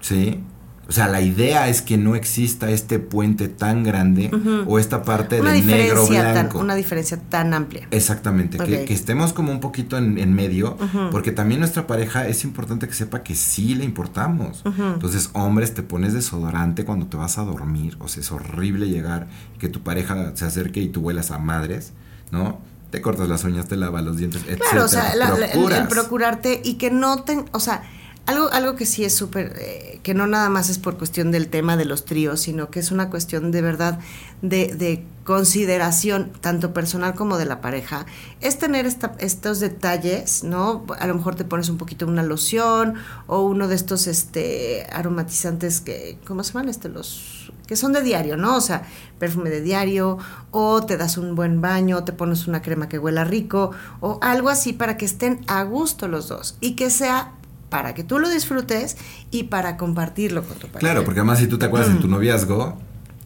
¿Sí? 0.00 0.40
O 0.88 0.92
sea, 0.92 1.08
la 1.08 1.20
idea 1.20 1.68
es 1.68 1.82
que 1.82 1.98
no 1.98 2.14
exista 2.14 2.70
este 2.70 3.00
puente 3.00 3.48
tan 3.48 3.82
grande 3.82 4.30
o 4.68 4.78
esta 4.78 5.02
parte 5.02 5.40
Una 5.40 5.52
de 5.52 5.62
negro 5.62 6.02
diferencia, 6.02 6.22
tan, 6.22 6.32
blanco. 6.34 6.58
una 6.60 6.74
diferencia 6.76 7.20
tan 7.28 7.54
amplia. 7.54 7.88
Exactamente, 7.90 8.56
que, 8.58 8.94
estemos 8.94 9.32
como 9.32 9.50
un 9.50 9.58
poquito 9.58 9.98
en, 9.98 10.16
en 10.18 10.32
medio, 10.32 10.76
porque 11.10 11.32
también 11.32 11.58
nuestra 11.60 11.88
pareja 11.88 12.28
es 12.28 12.44
importante 12.44 12.86
que 12.86 12.94
sepa 12.94 13.24
que 13.24 13.34
sí 13.34 13.74
le 13.74 13.84
importamos. 13.84 14.62
Entonces, 14.64 15.30
hombres, 15.32 15.74
te 15.74 15.82
pones 15.82 16.12
desodorante 16.14 16.84
cuando 16.84 17.06
te 17.06 17.16
vas 17.16 17.36
a 17.38 17.42
dormir, 17.42 17.96
o 17.98 18.06
sea, 18.06 18.20
es 18.20 18.30
horrible 18.30 18.88
llegar 18.88 19.26
que 19.58 19.68
tu 19.68 19.80
pareja 19.82 20.32
se 20.36 20.44
acerque 20.44 20.80
y 20.80 20.88
tú 20.88 21.00
huelas 21.00 21.32
a 21.32 21.38
madres, 21.38 21.94
¿no? 22.30 22.60
Te 22.92 23.00
cortas 23.02 23.28
las 23.28 23.42
uñas, 23.42 23.66
te 23.66 23.76
lavas 23.76 24.04
los 24.04 24.16
dientes, 24.18 24.42
etc. 24.46 24.60
Claro, 24.70 24.84
o 24.84 24.88
sea, 24.88 25.16
la- 25.16 25.30
la- 25.36 25.46
el- 25.46 25.72
el, 25.72 25.88
procurarte 25.88 26.60
y 26.64 26.74
que 26.74 26.92
no 26.92 27.24
te, 27.24 27.44
o 27.50 27.58
sea, 27.58 27.82
algo, 28.26 28.50
algo 28.52 28.74
que 28.76 28.86
sí 28.86 29.04
es 29.04 29.14
súper, 29.14 29.54
eh, 29.58 30.00
que 30.02 30.14
no 30.14 30.26
nada 30.26 30.48
más 30.50 30.68
es 30.68 30.78
por 30.78 30.98
cuestión 30.98 31.30
del 31.30 31.48
tema 31.48 31.76
de 31.76 31.84
los 31.84 32.04
tríos, 32.04 32.40
sino 32.40 32.70
que 32.70 32.80
es 32.80 32.90
una 32.90 33.08
cuestión 33.10 33.50
de 33.52 33.62
verdad 33.62 33.98
de, 34.42 34.74
de 34.74 35.04
consideración, 35.24 36.32
tanto 36.40 36.72
personal 36.72 37.14
como 37.14 37.38
de 37.38 37.44
la 37.46 37.60
pareja, 37.60 38.06
es 38.40 38.58
tener 38.58 38.84
esta- 38.86 39.14
estos 39.18 39.60
detalles, 39.60 40.44
¿no? 40.44 40.84
A 40.98 41.06
lo 41.06 41.14
mejor 41.14 41.34
te 41.34 41.44
pones 41.44 41.68
un 41.68 41.78
poquito 41.78 42.06
una 42.06 42.22
loción 42.22 42.94
o 43.26 43.40
uno 43.42 43.68
de 43.68 43.74
estos 43.74 44.06
este, 44.06 44.86
aromatizantes 44.92 45.80
que, 45.80 46.18
¿cómo 46.26 46.42
se 46.44 46.52
llaman? 46.52 46.68
Este, 46.68 46.88
los 46.88 47.52
que 47.66 47.74
son 47.76 47.92
de 47.92 48.02
diario, 48.02 48.36
¿no? 48.36 48.56
O 48.56 48.60
sea, 48.60 48.82
perfume 49.18 49.50
de 49.50 49.60
diario, 49.60 50.18
o 50.52 50.84
te 50.84 50.96
das 50.96 51.16
un 51.16 51.34
buen 51.34 51.60
baño, 51.60 51.98
o 51.98 52.04
te 52.04 52.12
pones 52.12 52.46
una 52.46 52.62
crema 52.62 52.88
que 52.88 52.98
huela 52.98 53.24
rico, 53.24 53.70
o 54.00 54.18
algo 54.22 54.50
así 54.50 54.72
para 54.72 54.96
que 54.96 55.04
estén 55.04 55.40
a 55.48 55.62
gusto 55.64 56.06
los 56.06 56.28
dos 56.28 56.56
y 56.60 56.76
que 56.76 56.90
sea 56.90 57.32
para 57.76 57.92
que 57.92 58.04
tú 58.04 58.18
lo 58.18 58.30
disfrutes 58.30 58.96
y 59.30 59.44
para 59.44 59.76
compartirlo 59.76 60.42
con 60.44 60.56
tu 60.56 60.66
pareja. 60.68 60.78
Claro, 60.80 61.04
porque 61.04 61.20
además 61.20 61.40
si 61.40 61.46
tú 61.46 61.58
te 61.58 61.66
acuerdas 61.66 61.92
de 61.92 62.00
tu 62.00 62.08
noviazgo, 62.08 62.78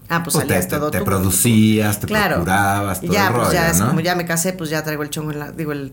Ah, 0.09 0.25
pues 0.25 0.35
pues 0.35 0.45
te, 0.45 0.55
salías 0.55 0.67
te- 0.67 0.77
todo 0.77 0.91
te 0.91 0.99
tú. 0.99 1.05
producías, 1.05 2.01
te 2.01 2.09
Claro. 2.09 2.35
procurabas, 2.35 3.01
todo 3.01 3.13
ya, 3.13 3.29
el 3.29 3.35
pues 3.35 3.53
ya 3.53 3.73
¿no? 3.75 3.87
como 3.91 4.01
ya 4.01 4.17
me 4.17 4.25
casé, 4.27 4.53
pues 4.53 4.69
ya 4.69 4.83
traigo 4.83 5.05
el 5.05 5.11
chongo 5.11 5.31
en 5.31 5.39
la, 5.39 5.53
digo, 5.53 5.71
el 5.71 5.93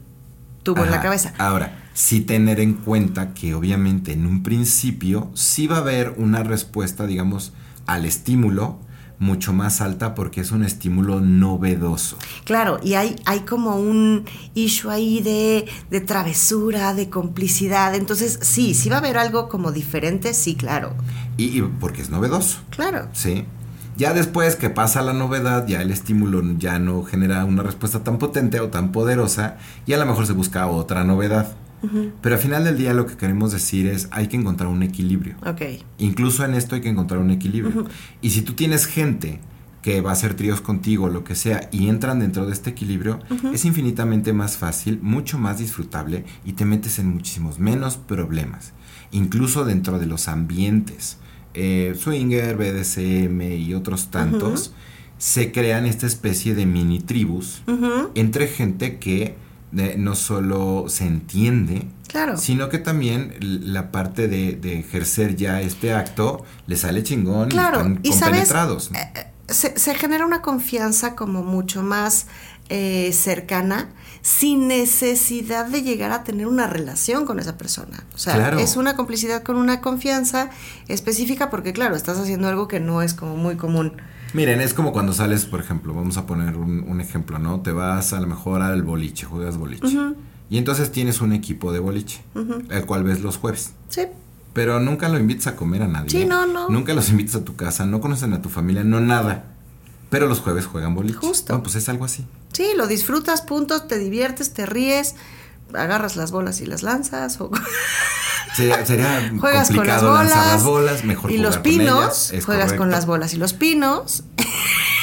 tubo 0.63 0.83
en 0.83 0.89
la 0.89 1.01
cabeza. 1.01 1.33
Ahora, 1.37 1.83
sí 1.93 2.21
tener 2.21 2.59
en 2.59 2.73
cuenta 2.73 3.35
que 3.35 3.53
obviamente 3.53 4.13
en 4.13 4.25
un 4.25 4.41
principio 4.41 5.29
sí 5.35 5.67
va 5.67 5.75
a 5.75 5.79
haber 5.81 6.15
una 6.17 6.41
respuesta, 6.41 7.05
digamos, 7.05 7.53
al 7.85 8.05
estímulo 8.05 8.79
mucho 9.19 9.51
más 9.53 9.81
alta 9.81 10.13
porque 10.15 10.41
es 10.41 10.51
un 10.51 10.63
estímulo 10.63 11.19
novedoso. 11.21 12.17
Claro, 12.43 12.79
y 12.83 12.93
hay, 12.93 13.15
hay 13.25 13.39
como 13.41 13.75
un 13.77 14.25
issue 14.53 14.89
ahí 14.91 15.21
de, 15.21 15.65
de 15.89 16.01
travesura, 16.01 16.93
de 16.93 17.09
complicidad. 17.09 17.95
Entonces, 17.95 18.39
sí, 18.41 18.73
sí 18.73 18.89
va 18.89 18.97
a 18.97 18.99
haber 18.99 19.17
algo 19.17 19.49
como 19.49 19.71
diferente, 19.71 20.33
sí, 20.33 20.55
claro. 20.55 20.93
Y, 21.37 21.57
y 21.57 21.61
porque 21.61 22.01
es 22.01 22.09
novedoso, 22.09 22.59
Claro. 22.69 23.07
¿sí? 23.13 23.45
Ya 23.97 24.13
después 24.13 24.55
que 24.55 24.69
pasa 24.69 25.01
la 25.01 25.13
novedad, 25.13 25.65
ya 25.67 25.81
el 25.81 25.89
estímulo 25.89 26.43
ya 26.59 26.77
no 26.77 27.01
genera 27.03 27.43
una 27.45 27.63
respuesta 27.63 28.03
tan 28.03 28.19
potente 28.19 28.59
o 28.59 28.67
tan 28.69 28.91
poderosa 28.91 29.57
y 29.87 29.93
a 29.93 29.97
lo 29.97 30.05
mejor 30.05 30.27
se 30.27 30.33
busca 30.33 30.67
otra 30.67 31.03
novedad. 31.03 31.47
Pero 32.21 32.35
al 32.35 32.41
final 32.41 32.63
del 32.63 32.77
día 32.77 32.93
lo 32.93 33.05
que 33.05 33.17
queremos 33.17 33.51
decir 33.51 33.87
es 33.87 34.07
hay 34.11 34.27
que 34.27 34.37
encontrar 34.37 34.69
un 34.69 34.83
equilibrio. 34.83 35.35
Ok. 35.45 35.61
Incluso 35.99 36.43
en 36.43 36.53
esto 36.53 36.75
hay 36.75 36.81
que 36.81 36.89
encontrar 36.89 37.19
un 37.19 37.31
equilibrio. 37.31 37.85
Y 38.21 38.31
si 38.31 38.41
tú 38.41 38.53
tienes 38.53 38.85
gente 38.85 39.39
que 39.81 40.01
va 40.01 40.09
a 40.09 40.13
hacer 40.13 40.33
tríos 40.33 40.59
contigo, 40.59 41.07
lo 41.07 41.23
que 41.23 41.35
sea, 41.35 41.69
y 41.71 41.87
entran 41.87 42.19
dentro 42.19 42.45
de 42.45 42.53
este 42.53 42.71
equilibrio, 42.71 43.19
es 43.53 43.63
infinitamente 43.63 44.33
más 44.33 44.57
fácil, 44.57 44.99
mucho 45.01 45.37
más 45.37 45.59
disfrutable 45.59 46.25
y 46.43 46.53
te 46.53 46.65
metes 46.65 46.99
en 46.99 47.09
muchísimos 47.09 47.59
menos 47.59 47.97
problemas. 47.97 48.73
Incluso 49.11 49.63
dentro 49.63 49.99
de 49.99 50.05
los 50.05 50.27
ambientes 50.27 51.19
eh, 51.53 51.95
Swinger, 51.97 52.55
BDSM 52.55 53.41
y 53.41 53.73
otros 53.73 54.11
tantos, 54.11 54.73
se 55.17 55.51
crean 55.51 55.87
esta 55.87 56.05
especie 56.05 56.53
de 56.53 56.67
mini 56.67 56.99
tribus 56.99 57.63
entre 58.13 58.47
gente 58.47 58.99
que 58.99 59.35
eh, 59.75 59.95
no 59.97 60.15
solo 60.15 60.85
se 60.87 61.05
entiende, 61.05 61.87
Claro. 62.07 62.37
sino 62.37 62.69
que 62.69 62.77
también 62.77 63.35
la 63.39 63.91
parte 63.91 64.27
de, 64.27 64.53
de 64.53 64.79
ejercer 64.79 65.35
ya 65.35 65.61
este 65.61 65.93
acto 65.93 66.45
le 66.67 66.77
sale 66.77 67.03
chingón 67.03 67.49
Claro, 67.49 67.79
y 67.79 67.81
están 67.81 67.99
y 68.03 68.07
sabes, 68.13 68.21
compenetrados. 68.23 68.91
¿no? 68.91 68.99
eh, 68.99 69.11
eh, 69.15 69.27
se, 69.49 69.77
se 69.77 69.95
genera 69.95 70.25
una 70.25 70.41
confianza 70.41 71.15
como 71.15 71.43
mucho 71.43 71.83
más 71.83 72.27
eh, 72.69 73.11
cercana 73.13 73.89
sin 74.21 74.67
necesidad 74.67 75.65
de 75.67 75.83
llegar 75.83 76.11
a 76.11 76.23
tener 76.25 76.47
una 76.47 76.67
relación 76.67 77.25
con 77.25 77.39
esa 77.39 77.57
persona. 77.57 78.03
O 78.13 78.17
sea, 78.17 78.35
Claro. 78.35 78.59
es 78.59 78.75
una 78.75 78.95
complicidad 78.97 79.43
con 79.43 79.55
una 79.55 79.79
confianza 79.79 80.49
específica 80.89 81.49
porque, 81.49 81.71
claro, 81.71 81.95
estás 81.95 82.17
haciendo 82.17 82.47
algo 82.49 82.67
que 82.67 82.79
no 82.81 83.01
es 83.01 83.13
como 83.13 83.37
muy 83.37 83.55
común. 83.55 83.93
Miren, 84.33 84.61
es 84.61 84.73
como 84.73 84.91
cuando 84.93 85.13
sales, 85.13 85.45
por 85.45 85.59
ejemplo, 85.59 85.93
vamos 85.93 86.17
a 86.17 86.25
poner 86.25 86.57
un, 86.57 86.83
un 86.87 87.01
ejemplo, 87.01 87.39
¿no? 87.39 87.61
Te 87.61 87.71
vas 87.71 88.13
a 88.13 88.19
lo 88.19 88.27
mejor 88.27 88.61
al 88.61 88.83
boliche, 88.83 89.25
juegas 89.25 89.57
boliche. 89.57 89.87
Y 90.49 90.57
entonces 90.57 90.91
tienes 90.91 91.21
un 91.21 91.33
equipo 91.33 91.71
de 91.73 91.79
boliche, 91.79 92.21
el 92.69 92.85
cual 92.85 93.03
ves 93.03 93.21
los 93.21 93.37
jueves. 93.37 93.73
Sí, 93.89 94.03
Pero 94.53 94.79
nunca 94.79 95.09
lo 95.09 95.19
invitas 95.19 95.47
a 95.47 95.55
comer 95.55 95.83
a 95.83 95.87
nadie. 95.87 96.09
Sí, 96.09 96.25
no, 96.25 96.45
no. 96.47 96.69
Nunca 96.69 96.93
los 96.93 97.09
invitas 97.09 97.35
a 97.35 97.43
tu 97.43 97.55
casa, 97.55 97.85
no 97.85 97.99
conocen 98.01 98.33
a 98.33 98.41
tu 98.41 98.49
familia, 98.49 98.83
no 98.83 98.99
nada. 98.99 99.45
Pero 100.09 100.27
los 100.27 100.39
jueves 100.39 100.65
juegan 100.65 100.95
boliche. 100.95 101.17
Justo. 101.19 101.53
No, 101.53 101.61
pues 101.63 101.75
es 101.75 101.89
algo 101.89 102.05
así. 102.05 102.25
sí, 102.53 102.65
lo 102.77 102.87
disfrutas, 102.87 103.41
punto, 103.41 103.83
te 103.83 103.99
diviertes, 103.99 104.53
te 104.53 104.65
ríes, 104.65 105.15
agarras 105.73 106.15
las 106.15 106.31
bolas 106.31 106.61
y 106.61 106.65
las 106.65 106.83
lanzas 106.83 107.39
o... 107.41 107.51
Sería, 108.55 108.83
sería 108.85 109.31
Juegas 109.39 109.67
con 109.67 109.85
las 109.85 110.01
complicado 110.01 110.13
lanzar 110.15 110.35
bolas 110.35 110.53
las 110.53 110.63
bolas, 110.63 111.03
mejor 111.03 111.31
y 111.31 111.37
los 111.37 111.57
pinos, 111.59 112.33
juegas 112.43 112.73
con 112.73 112.89
las 112.89 113.05
bolas 113.05 113.33
y 113.35 113.37
los 113.37 113.53
pinos. 113.53 114.23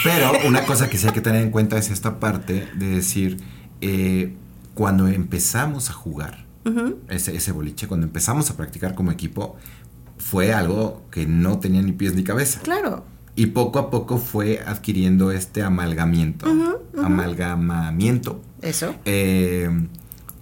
Pero 0.02 0.32
una 0.46 0.64
cosa 0.64 0.88
que 0.88 0.98
sí 0.98 1.06
hay 1.06 1.12
que 1.12 1.20
tener 1.20 1.42
en 1.42 1.50
cuenta 1.50 1.78
es 1.78 1.90
esta 1.90 2.18
parte 2.18 2.68
de 2.74 2.86
decir, 2.86 3.42
eh, 3.80 4.34
cuando 4.74 5.06
empezamos 5.06 5.90
a 5.90 5.92
jugar 5.92 6.44
ese, 7.08 7.36
ese 7.36 7.52
boliche, 7.52 7.86
cuando 7.86 8.06
empezamos 8.06 8.50
a 8.50 8.56
practicar 8.56 8.94
como 8.94 9.12
equipo, 9.12 9.56
fue 10.18 10.52
algo 10.52 11.02
que 11.10 11.26
no 11.26 11.58
tenía 11.58 11.82
ni 11.82 11.92
pies 11.92 12.14
ni 12.14 12.24
cabeza. 12.24 12.60
Claro. 12.62 13.04
Y 13.36 13.46
poco 13.46 13.78
a 13.78 13.90
poco 13.90 14.18
fue 14.18 14.62
adquiriendo 14.64 15.30
este 15.30 15.62
amalgamiento, 15.62 16.46
amalgamamiento, 16.96 18.40
Eso. 18.62 18.94
eh, 19.04 19.68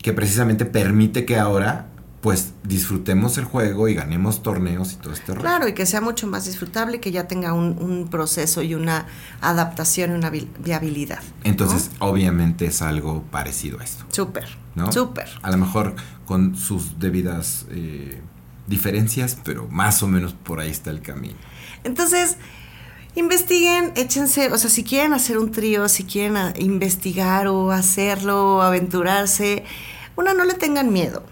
que 0.03 0.12
precisamente 0.12 0.64
permite 0.64 1.24
que 1.24 1.38
ahora 1.38 1.86
pues 2.20 2.53
disfrutemos 2.62 3.36
el 3.36 3.44
juego 3.44 3.88
y 3.88 3.94
ganemos 3.94 4.44
torneos 4.44 4.92
y 4.92 4.96
todo 4.96 5.12
este 5.12 5.32
rollo. 5.32 5.40
Claro, 5.40 5.66
y 5.66 5.72
que 5.74 5.86
sea 5.86 6.00
mucho 6.00 6.28
más 6.28 6.44
disfrutable, 6.44 7.00
que 7.00 7.11
ya 7.11 7.26
tenga 7.26 7.53
un, 7.53 7.76
un 7.80 8.07
proceso 8.09 8.62
y 8.62 8.74
una 8.76 9.07
adaptación 9.40 10.12
y 10.12 10.14
una 10.14 10.30
vi- 10.30 10.48
viabilidad. 10.61 11.18
¿no? 11.20 11.34
Entonces, 11.42 11.90
obviamente 11.98 12.66
es 12.66 12.80
algo 12.80 13.24
parecido 13.32 13.80
a 13.80 13.84
esto. 13.84 14.05
Súper, 14.12 14.46
¿no? 14.76 14.92
súper. 14.92 15.28
A 15.42 15.50
lo 15.50 15.57
mejor 15.57 15.96
con 16.24 16.55
sus 16.55 17.00
debidas 17.00 17.66
eh, 17.70 18.20
diferencias, 18.68 19.36
pero 19.42 19.66
más 19.68 20.00
o 20.05 20.07
menos 20.07 20.32
por 20.32 20.61
ahí 20.61 20.70
está 20.70 20.90
el 20.90 21.03
camino. 21.03 21.34
Entonces, 21.82 22.36
investiguen, 23.16 23.92
échense, 23.96 24.53
o 24.53 24.59
sea, 24.59 24.70
si 24.70 24.84
quieren 24.84 25.12
hacer 25.12 25.38
un 25.38 25.50
trío, 25.50 25.88
si 25.88 26.05
quieren 26.05 26.36
a- 26.36 26.55
investigar 26.57 27.48
o 27.48 27.72
hacerlo, 27.72 28.62
aventurarse, 28.62 29.64
una, 30.16 30.34
no 30.34 30.44
le 30.44 30.54
tengan 30.54 30.92
miedo. 30.92 31.22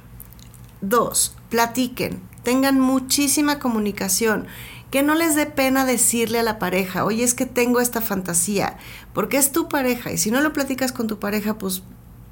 Dos, 0.80 1.34
platiquen, 1.50 2.20
tengan 2.42 2.80
muchísima 2.80 3.58
comunicación. 3.58 4.46
Que 4.90 5.02
no 5.04 5.14
les 5.14 5.36
dé 5.36 5.46
pena 5.46 5.84
decirle 5.84 6.40
a 6.40 6.42
la 6.42 6.58
pareja, 6.58 7.04
oye, 7.04 7.22
es 7.22 7.34
que 7.34 7.46
tengo 7.46 7.78
esta 7.80 8.00
fantasía, 8.00 8.76
porque 9.14 9.36
es 9.36 9.52
tu 9.52 9.68
pareja, 9.68 10.10
y 10.10 10.18
si 10.18 10.32
no 10.32 10.40
lo 10.40 10.52
platicas 10.52 10.90
con 10.90 11.06
tu 11.06 11.20
pareja, 11.20 11.58
pues 11.58 11.84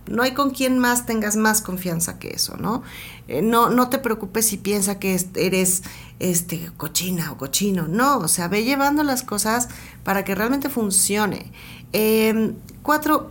no 0.08 0.24
hay 0.24 0.32
con 0.34 0.50
quien 0.50 0.76
más 0.78 1.06
tengas 1.06 1.36
más 1.36 1.60
confianza 1.62 2.18
que 2.18 2.30
eso, 2.30 2.56
¿no? 2.56 2.82
Eh, 3.28 3.42
no, 3.42 3.70
no 3.70 3.90
te 3.90 3.98
preocupes 3.98 4.46
si 4.46 4.56
piensa 4.56 4.98
que 4.98 5.14
es- 5.14 5.28
eres 5.36 5.82
este 6.18 6.72
cochina 6.76 7.30
o 7.30 7.36
cochino. 7.36 7.86
No, 7.86 8.18
o 8.18 8.26
sea, 8.26 8.48
ve 8.48 8.64
llevando 8.64 9.04
las 9.04 9.22
cosas 9.22 9.68
para 10.02 10.24
que 10.24 10.34
realmente 10.34 10.68
funcione. 10.68 11.52
Eh, 11.92 12.54
cuatro, 12.82 13.30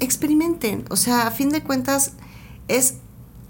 experimenten. 0.00 0.84
O 0.90 0.96
sea, 0.96 1.26
a 1.26 1.30
fin 1.32 1.48
de 1.48 1.62
cuentas, 1.64 2.12
es 2.68 2.94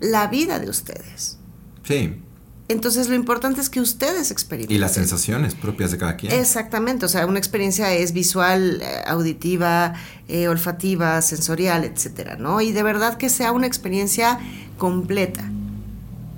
la 0.00 0.26
vida 0.28 0.58
de 0.58 0.70
ustedes. 0.70 1.38
Sí, 1.84 2.22
Entonces 2.70 3.08
lo 3.08 3.14
importante 3.14 3.60
es 3.62 3.70
que 3.70 3.80
ustedes 3.80 4.30
experimenten. 4.30 4.76
y 4.76 4.78
las 4.78 4.92
sensaciones 4.92 5.54
propias 5.54 5.90
de 5.90 5.96
cada 5.98 6.16
quien. 6.16 6.32
Exactamente, 6.32 7.06
o 7.06 7.08
sea, 7.08 7.24
una 7.26 7.38
experiencia 7.38 7.92
es 7.94 8.12
visual, 8.12 8.82
eh, 8.82 9.02
auditiva, 9.06 9.94
eh, 10.28 10.48
olfativa, 10.48 11.20
sensorial, 11.22 11.84
etcétera, 11.84 12.36
¿no? 12.36 12.60
Y 12.60 12.72
de 12.72 12.82
verdad 12.82 13.16
que 13.16 13.30
sea 13.30 13.52
una 13.52 13.66
experiencia 13.66 14.38
completa. 14.76 15.50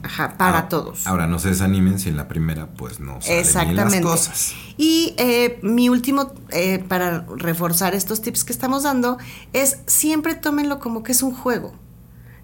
Ajá, 0.03 0.37
para 0.39 0.51
Ahora- 0.59 0.69
todos. 0.69 1.07
Ahora 1.07 1.27
no 1.27 1.39
se 1.41 1.49
desanimen 1.49 1.99
si 1.99 2.09
en 2.09 2.17
la 2.17 2.27
primera 2.29 2.69
pues 2.69 3.01
no 3.01 3.21
salen 3.21 3.75
bien 3.75 3.77
las 3.77 4.01
cosas. 4.01 4.53
Y 4.79 5.15
eh, 5.19 5.59
mi 5.63 5.89
último, 5.89 6.33
eh, 6.51 6.79
para 6.89 7.27
reforzar 7.37 7.95
estos 7.95 8.23
tips 8.23 8.45
que 8.45 8.53
estamos 8.53 8.85
dando, 8.85 9.19
es 9.53 9.79
siempre 9.87 10.35
tómenlo 10.37 10.79
como 10.79 11.03
que 11.03 11.13
es 11.13 11.23
un 11.23 11.33
juego. 11.35 11.75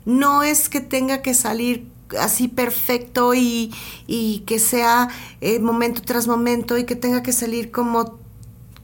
No 0.06 0.42
es 0.42 0.70
que 0.70 0.80
tenga 0.80 1.20
que 1.20 1.34
salir 1.34 1.86
así 2.18 2.48
perfecto 2.48 3.34
y, 3.34 3.74
y 4.06 4.40
que 4.46 4.58
sea 4.58 5.08
eh, 5.40 5.58
momento 5.58 6.02
tras 6.02 6.26
momento 6.26 6.78
y 6.78 6.84
que 6.84 6.96
tenga 6.96 7.22
que 7.22 7.32
salir 7.32 7.70
como, 7.70 8.18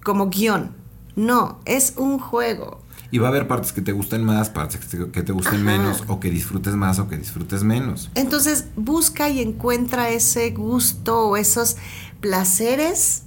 como 0.02 0.28
guion. 0.28 0.74
No, 1.14 1.60
es 1.64 1.94
un 1.96 2.18
juego. 2.18 2.80
Y 3.10 3.18
va 3.18 3.28
a 3.28 3.30
haber 3.30 3.46
partes 3.46 3.72
que 3.72 3.82
te 3.82 3.92
gusten 3.92 4.24
más, 4.24 4.48
partes 4.48 4.80
que 4.80 4.86
te, 4.96 5.10
que 5.10 5.22
te 5.22 5.32
gusten 5.32 5.56
Ajá. 5.56 5.78
menos, 5.78 6.02
o 6.08 6.18
que 6.18 6.30
disfrutes 6.30 6.74
más 6.74 6.98
o 6.98 7.08
que 7.08 7.18
disfrutes 7.18 7.62
menos. 7.62 8.10
Entonces 8.14 8.66
busca 8.74 9.28
y 9.28 9.40
encuentra 9.40 10.08
ese 10.08 10.50
gusto 10.50 11.28
o 11.28 11.36
esos 11.36 11.76
placeres 12.20 13.24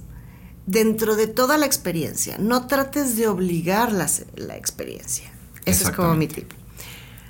dentro 0.66 1.14
de 1.14 1.28
toda 1.28 1.56
la 1.56 1.66
experiencia. 1.66 2.36
No 2.38 2.66
trates 2.66 3.16
de 3.16 3.28
obligar 3.28 3.92
la, 3.92 4.10
la 4.34 4.56
experiencia. 4.56 5.30
Ese 5.64 5.84
es 5.84 5.90
como 5.90 6.14
mi 6.14 6.26
tip. 6.26 6.50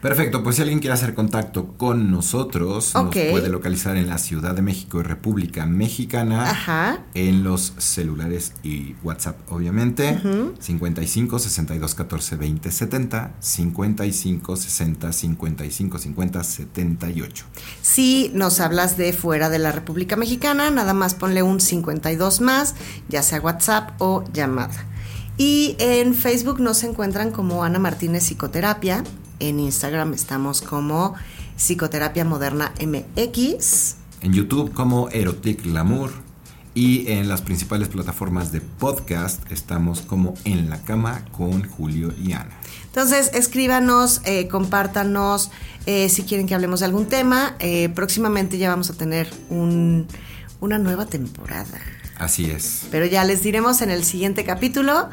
Perfecto, 0.07 0.45
pues 0.45 0.55
si 0.55 0.63
alguien 0.63 0.79
quiere 0.79 0.95
hacer 0.95 1.15
contacto 1.15 1.75
con 1.77 2.13
nosotros, 2.13 2.95
nos 2.95 3.11
puede 3.11 3.49
localizar 3.49 3.97
en 3.97 4.07
la 4.07 4.19
Ciudad 4.19 4.55
de 4.55 4.63
México 4.63 5.01
y 5.01 5.03
República 5.03 5.67
Mexicana. 5.67 6.49
Ajá. 6.49 7.01
En 7.15 7.43
los 7.43 7.73
celulares 7.79 8.53
y 8.63 8.95
WhatsApp, 9.03 9.37
obviamente. 9.51 10.17
55 10.61 11.41
62 11.41 11.95
14 11.97 12.37
20 12.37 12.71
70. 12.71 13.35
55 13.41 14.57
60 14.57 15.13
55 15.13 15.99
50 15.99 16.45
78. 16.45 17.45
Si 17.83 18.31
nos 18.33 18.61
hablas 18.61 18.97
de 18.97 19.13
fuera 19.13 19.51
de 19.51 19.59
la 19.59 19.73
República 19.73 20.15
Mexicana, 20.15 20.71
nada 20.71 20.95
más 20.95 21.17
ponle 21.17 21.43
un 21.43 21.59
52 21.59 22.41
más, 22.43 22.77
ya 23.09 23.25
sea 23.25 23.41
WhatsApp 23.41 24.01
o 24.01 24.23
llamada. 24.33 24.87
Y 25.37 25.75
en 25.81 26.15
Facebook 26.15 26.61
nos 26.61 26.85
encuentran 26.85 27.33
como 27.33 27.65
Ana 27.65 27.81
Martínez 27.81 28.23
Psicoterapia. 28.23 29.03
En 29.41 29.61
Instagram 29.61 30.15
estamos 30.15 30.63
como 30.63 31.15
Psicoterapia 31.57 32.25
Moderna 32.25 32.73
MX. 32.81 33.97
En 34.23 34.33
YouTube 34.33 34.73
como 34.73 35.09
Erotic 35.11 35.63
Glamour. 35.65 36.11
Y 36.75 37.11
en 37.11 37.27
las 37.29 37.41
principales 37.41 37.89
plataformas 37.89 38.53
de 38.53 38.61
podcast 38.61 39.51
estamos 39.51 40.03
como 40.03 40.35
En 40.45 40.69
la 40.69 40.83
Cama 40.83 41.25
con 41.33 41.67
Julio 41.67 42.13
y 42.23 42.33
Ana. 42.35 42.51
Entonces, 42.85 43.31
escríbanos, 43.33 44.21
eh, 44.27 44.47
compártanos 44.49 45.51
eh, 45.87 46.11
si 46.11 46.25
quieren 46.25 46.47
que 46.47 46.55
hablemos 46.55 46.81
de 46.81 46.87
algún 46.87 47.07
tema. 47.07 47.57
Eh, 47.61 47.89
próximamente 47.89 48.59
ya 48.59 48.69
vamos 48.69 48.91
a 48.91 48.93
tener 48.95 49.27
un- 49.49 50.07
una 50.61 50.77
nueva 50.79 51.07
temporada. 51.07 51.79
Así 52.19 52.45
es. 52.51 52.83
Pero 52.91 53.07
ya 53.07 53.25
les 53.25 53.43
diremos 53.43 53.81
en 53.81 53.91
el 53.91 54.05
siguiente 54.05 54.45
capítulo. 54.45 55.09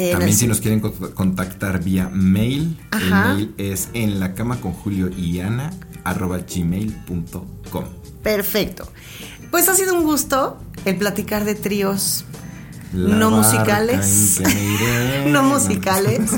Eh, 0.00 0.12
También 0.12 0.36
si 0.36 0.46
nos 0.46 0.60
quieren 0.60 0.78
co- 0.78 0.92
contactar 1.14 1.82
vía 1.82 2.08
mail, 2.12 2.78
Ajá. 2.92 3.30
el 3.32 3.34
mail 3.36 3.54
es 3.58 3.88
en 3.94 4.20
la 4.20 4.34
cama 4.34 4.60
con 4.60 4.72
Julio 4.72 5.10
y 5.16 5.40
Ana 5.40 5.72
arroba 6.04 6.38
gmail.com. 6.38 7.84
Perfecto. 8.22 8.88
Pues 9.50 9.68
ha 9.68 9.74
sido 9.74 9.94
un 9.94 10.04
gusto 10.04 10.56
el 10.84 10.96
platicar 10.98 11.44
de 11.44 11.54
tríos 11.56 12.24
no 12.92 13.30
musicales. 13.32 14.40
no 15.26 15.42
musicales. 15.42 16.30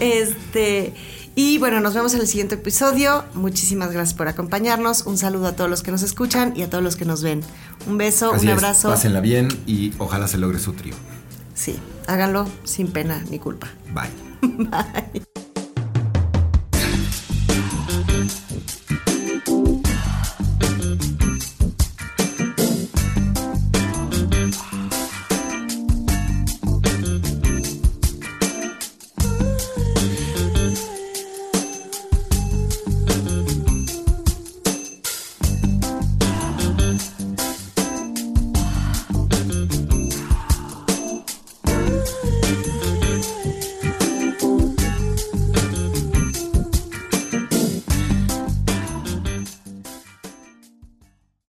Este. 0.00 0.92
Y 1.34 1.58
bueno, 1.58 1.80
nos 1.80 1.94
vemos 1.94 2.14
en 2.14 2.20
el 2.20 2.26
siguiente 2.26 2.56
episodio. 2.56 3.24
Muchísimas 3.34 3.92
gracias 3.92 4.14
por 4.14 4.26
acompañarnos. 4.26 5.06
Un 5.06 5.18
saludo 5.18 5.46
a 5.46 5.52
todos 5.52 5.70
los 5.70 5.82
que 5.84 5.92
nos 5.92 6.02
escuchan 6.02 6.52
y 6.56 6.62
a 6.62 6.70
todos 6.70 6.82
los 6.82 6.96
que 6.96 7.04
nos 7.04 7.22
ven. 7.22 7.42
Un 7.86 7.96
beso, 7.96 8.32
Así 8.34 8.46
un 8.46 8.52
es, 8.52 8.58
abrazo. 8.58 8.88
Pásenla 8.90 9.20
bien 9.20 9.46
y 9.66 9.92
ojalá 9.98 10.26
se 10.26 10.36
logre 10.36 10.58
su 10.58 10.72
trío. 10.72 10.94
Sí, 11.54 11.76
háganlo 12.08 12.48
sin 12.64 12.90
pena 12.90 13.22
ni 13.30 13.38
culpa. 13.38 13.68
Bye. 13.94 14.10
Bye. 14.42 15.44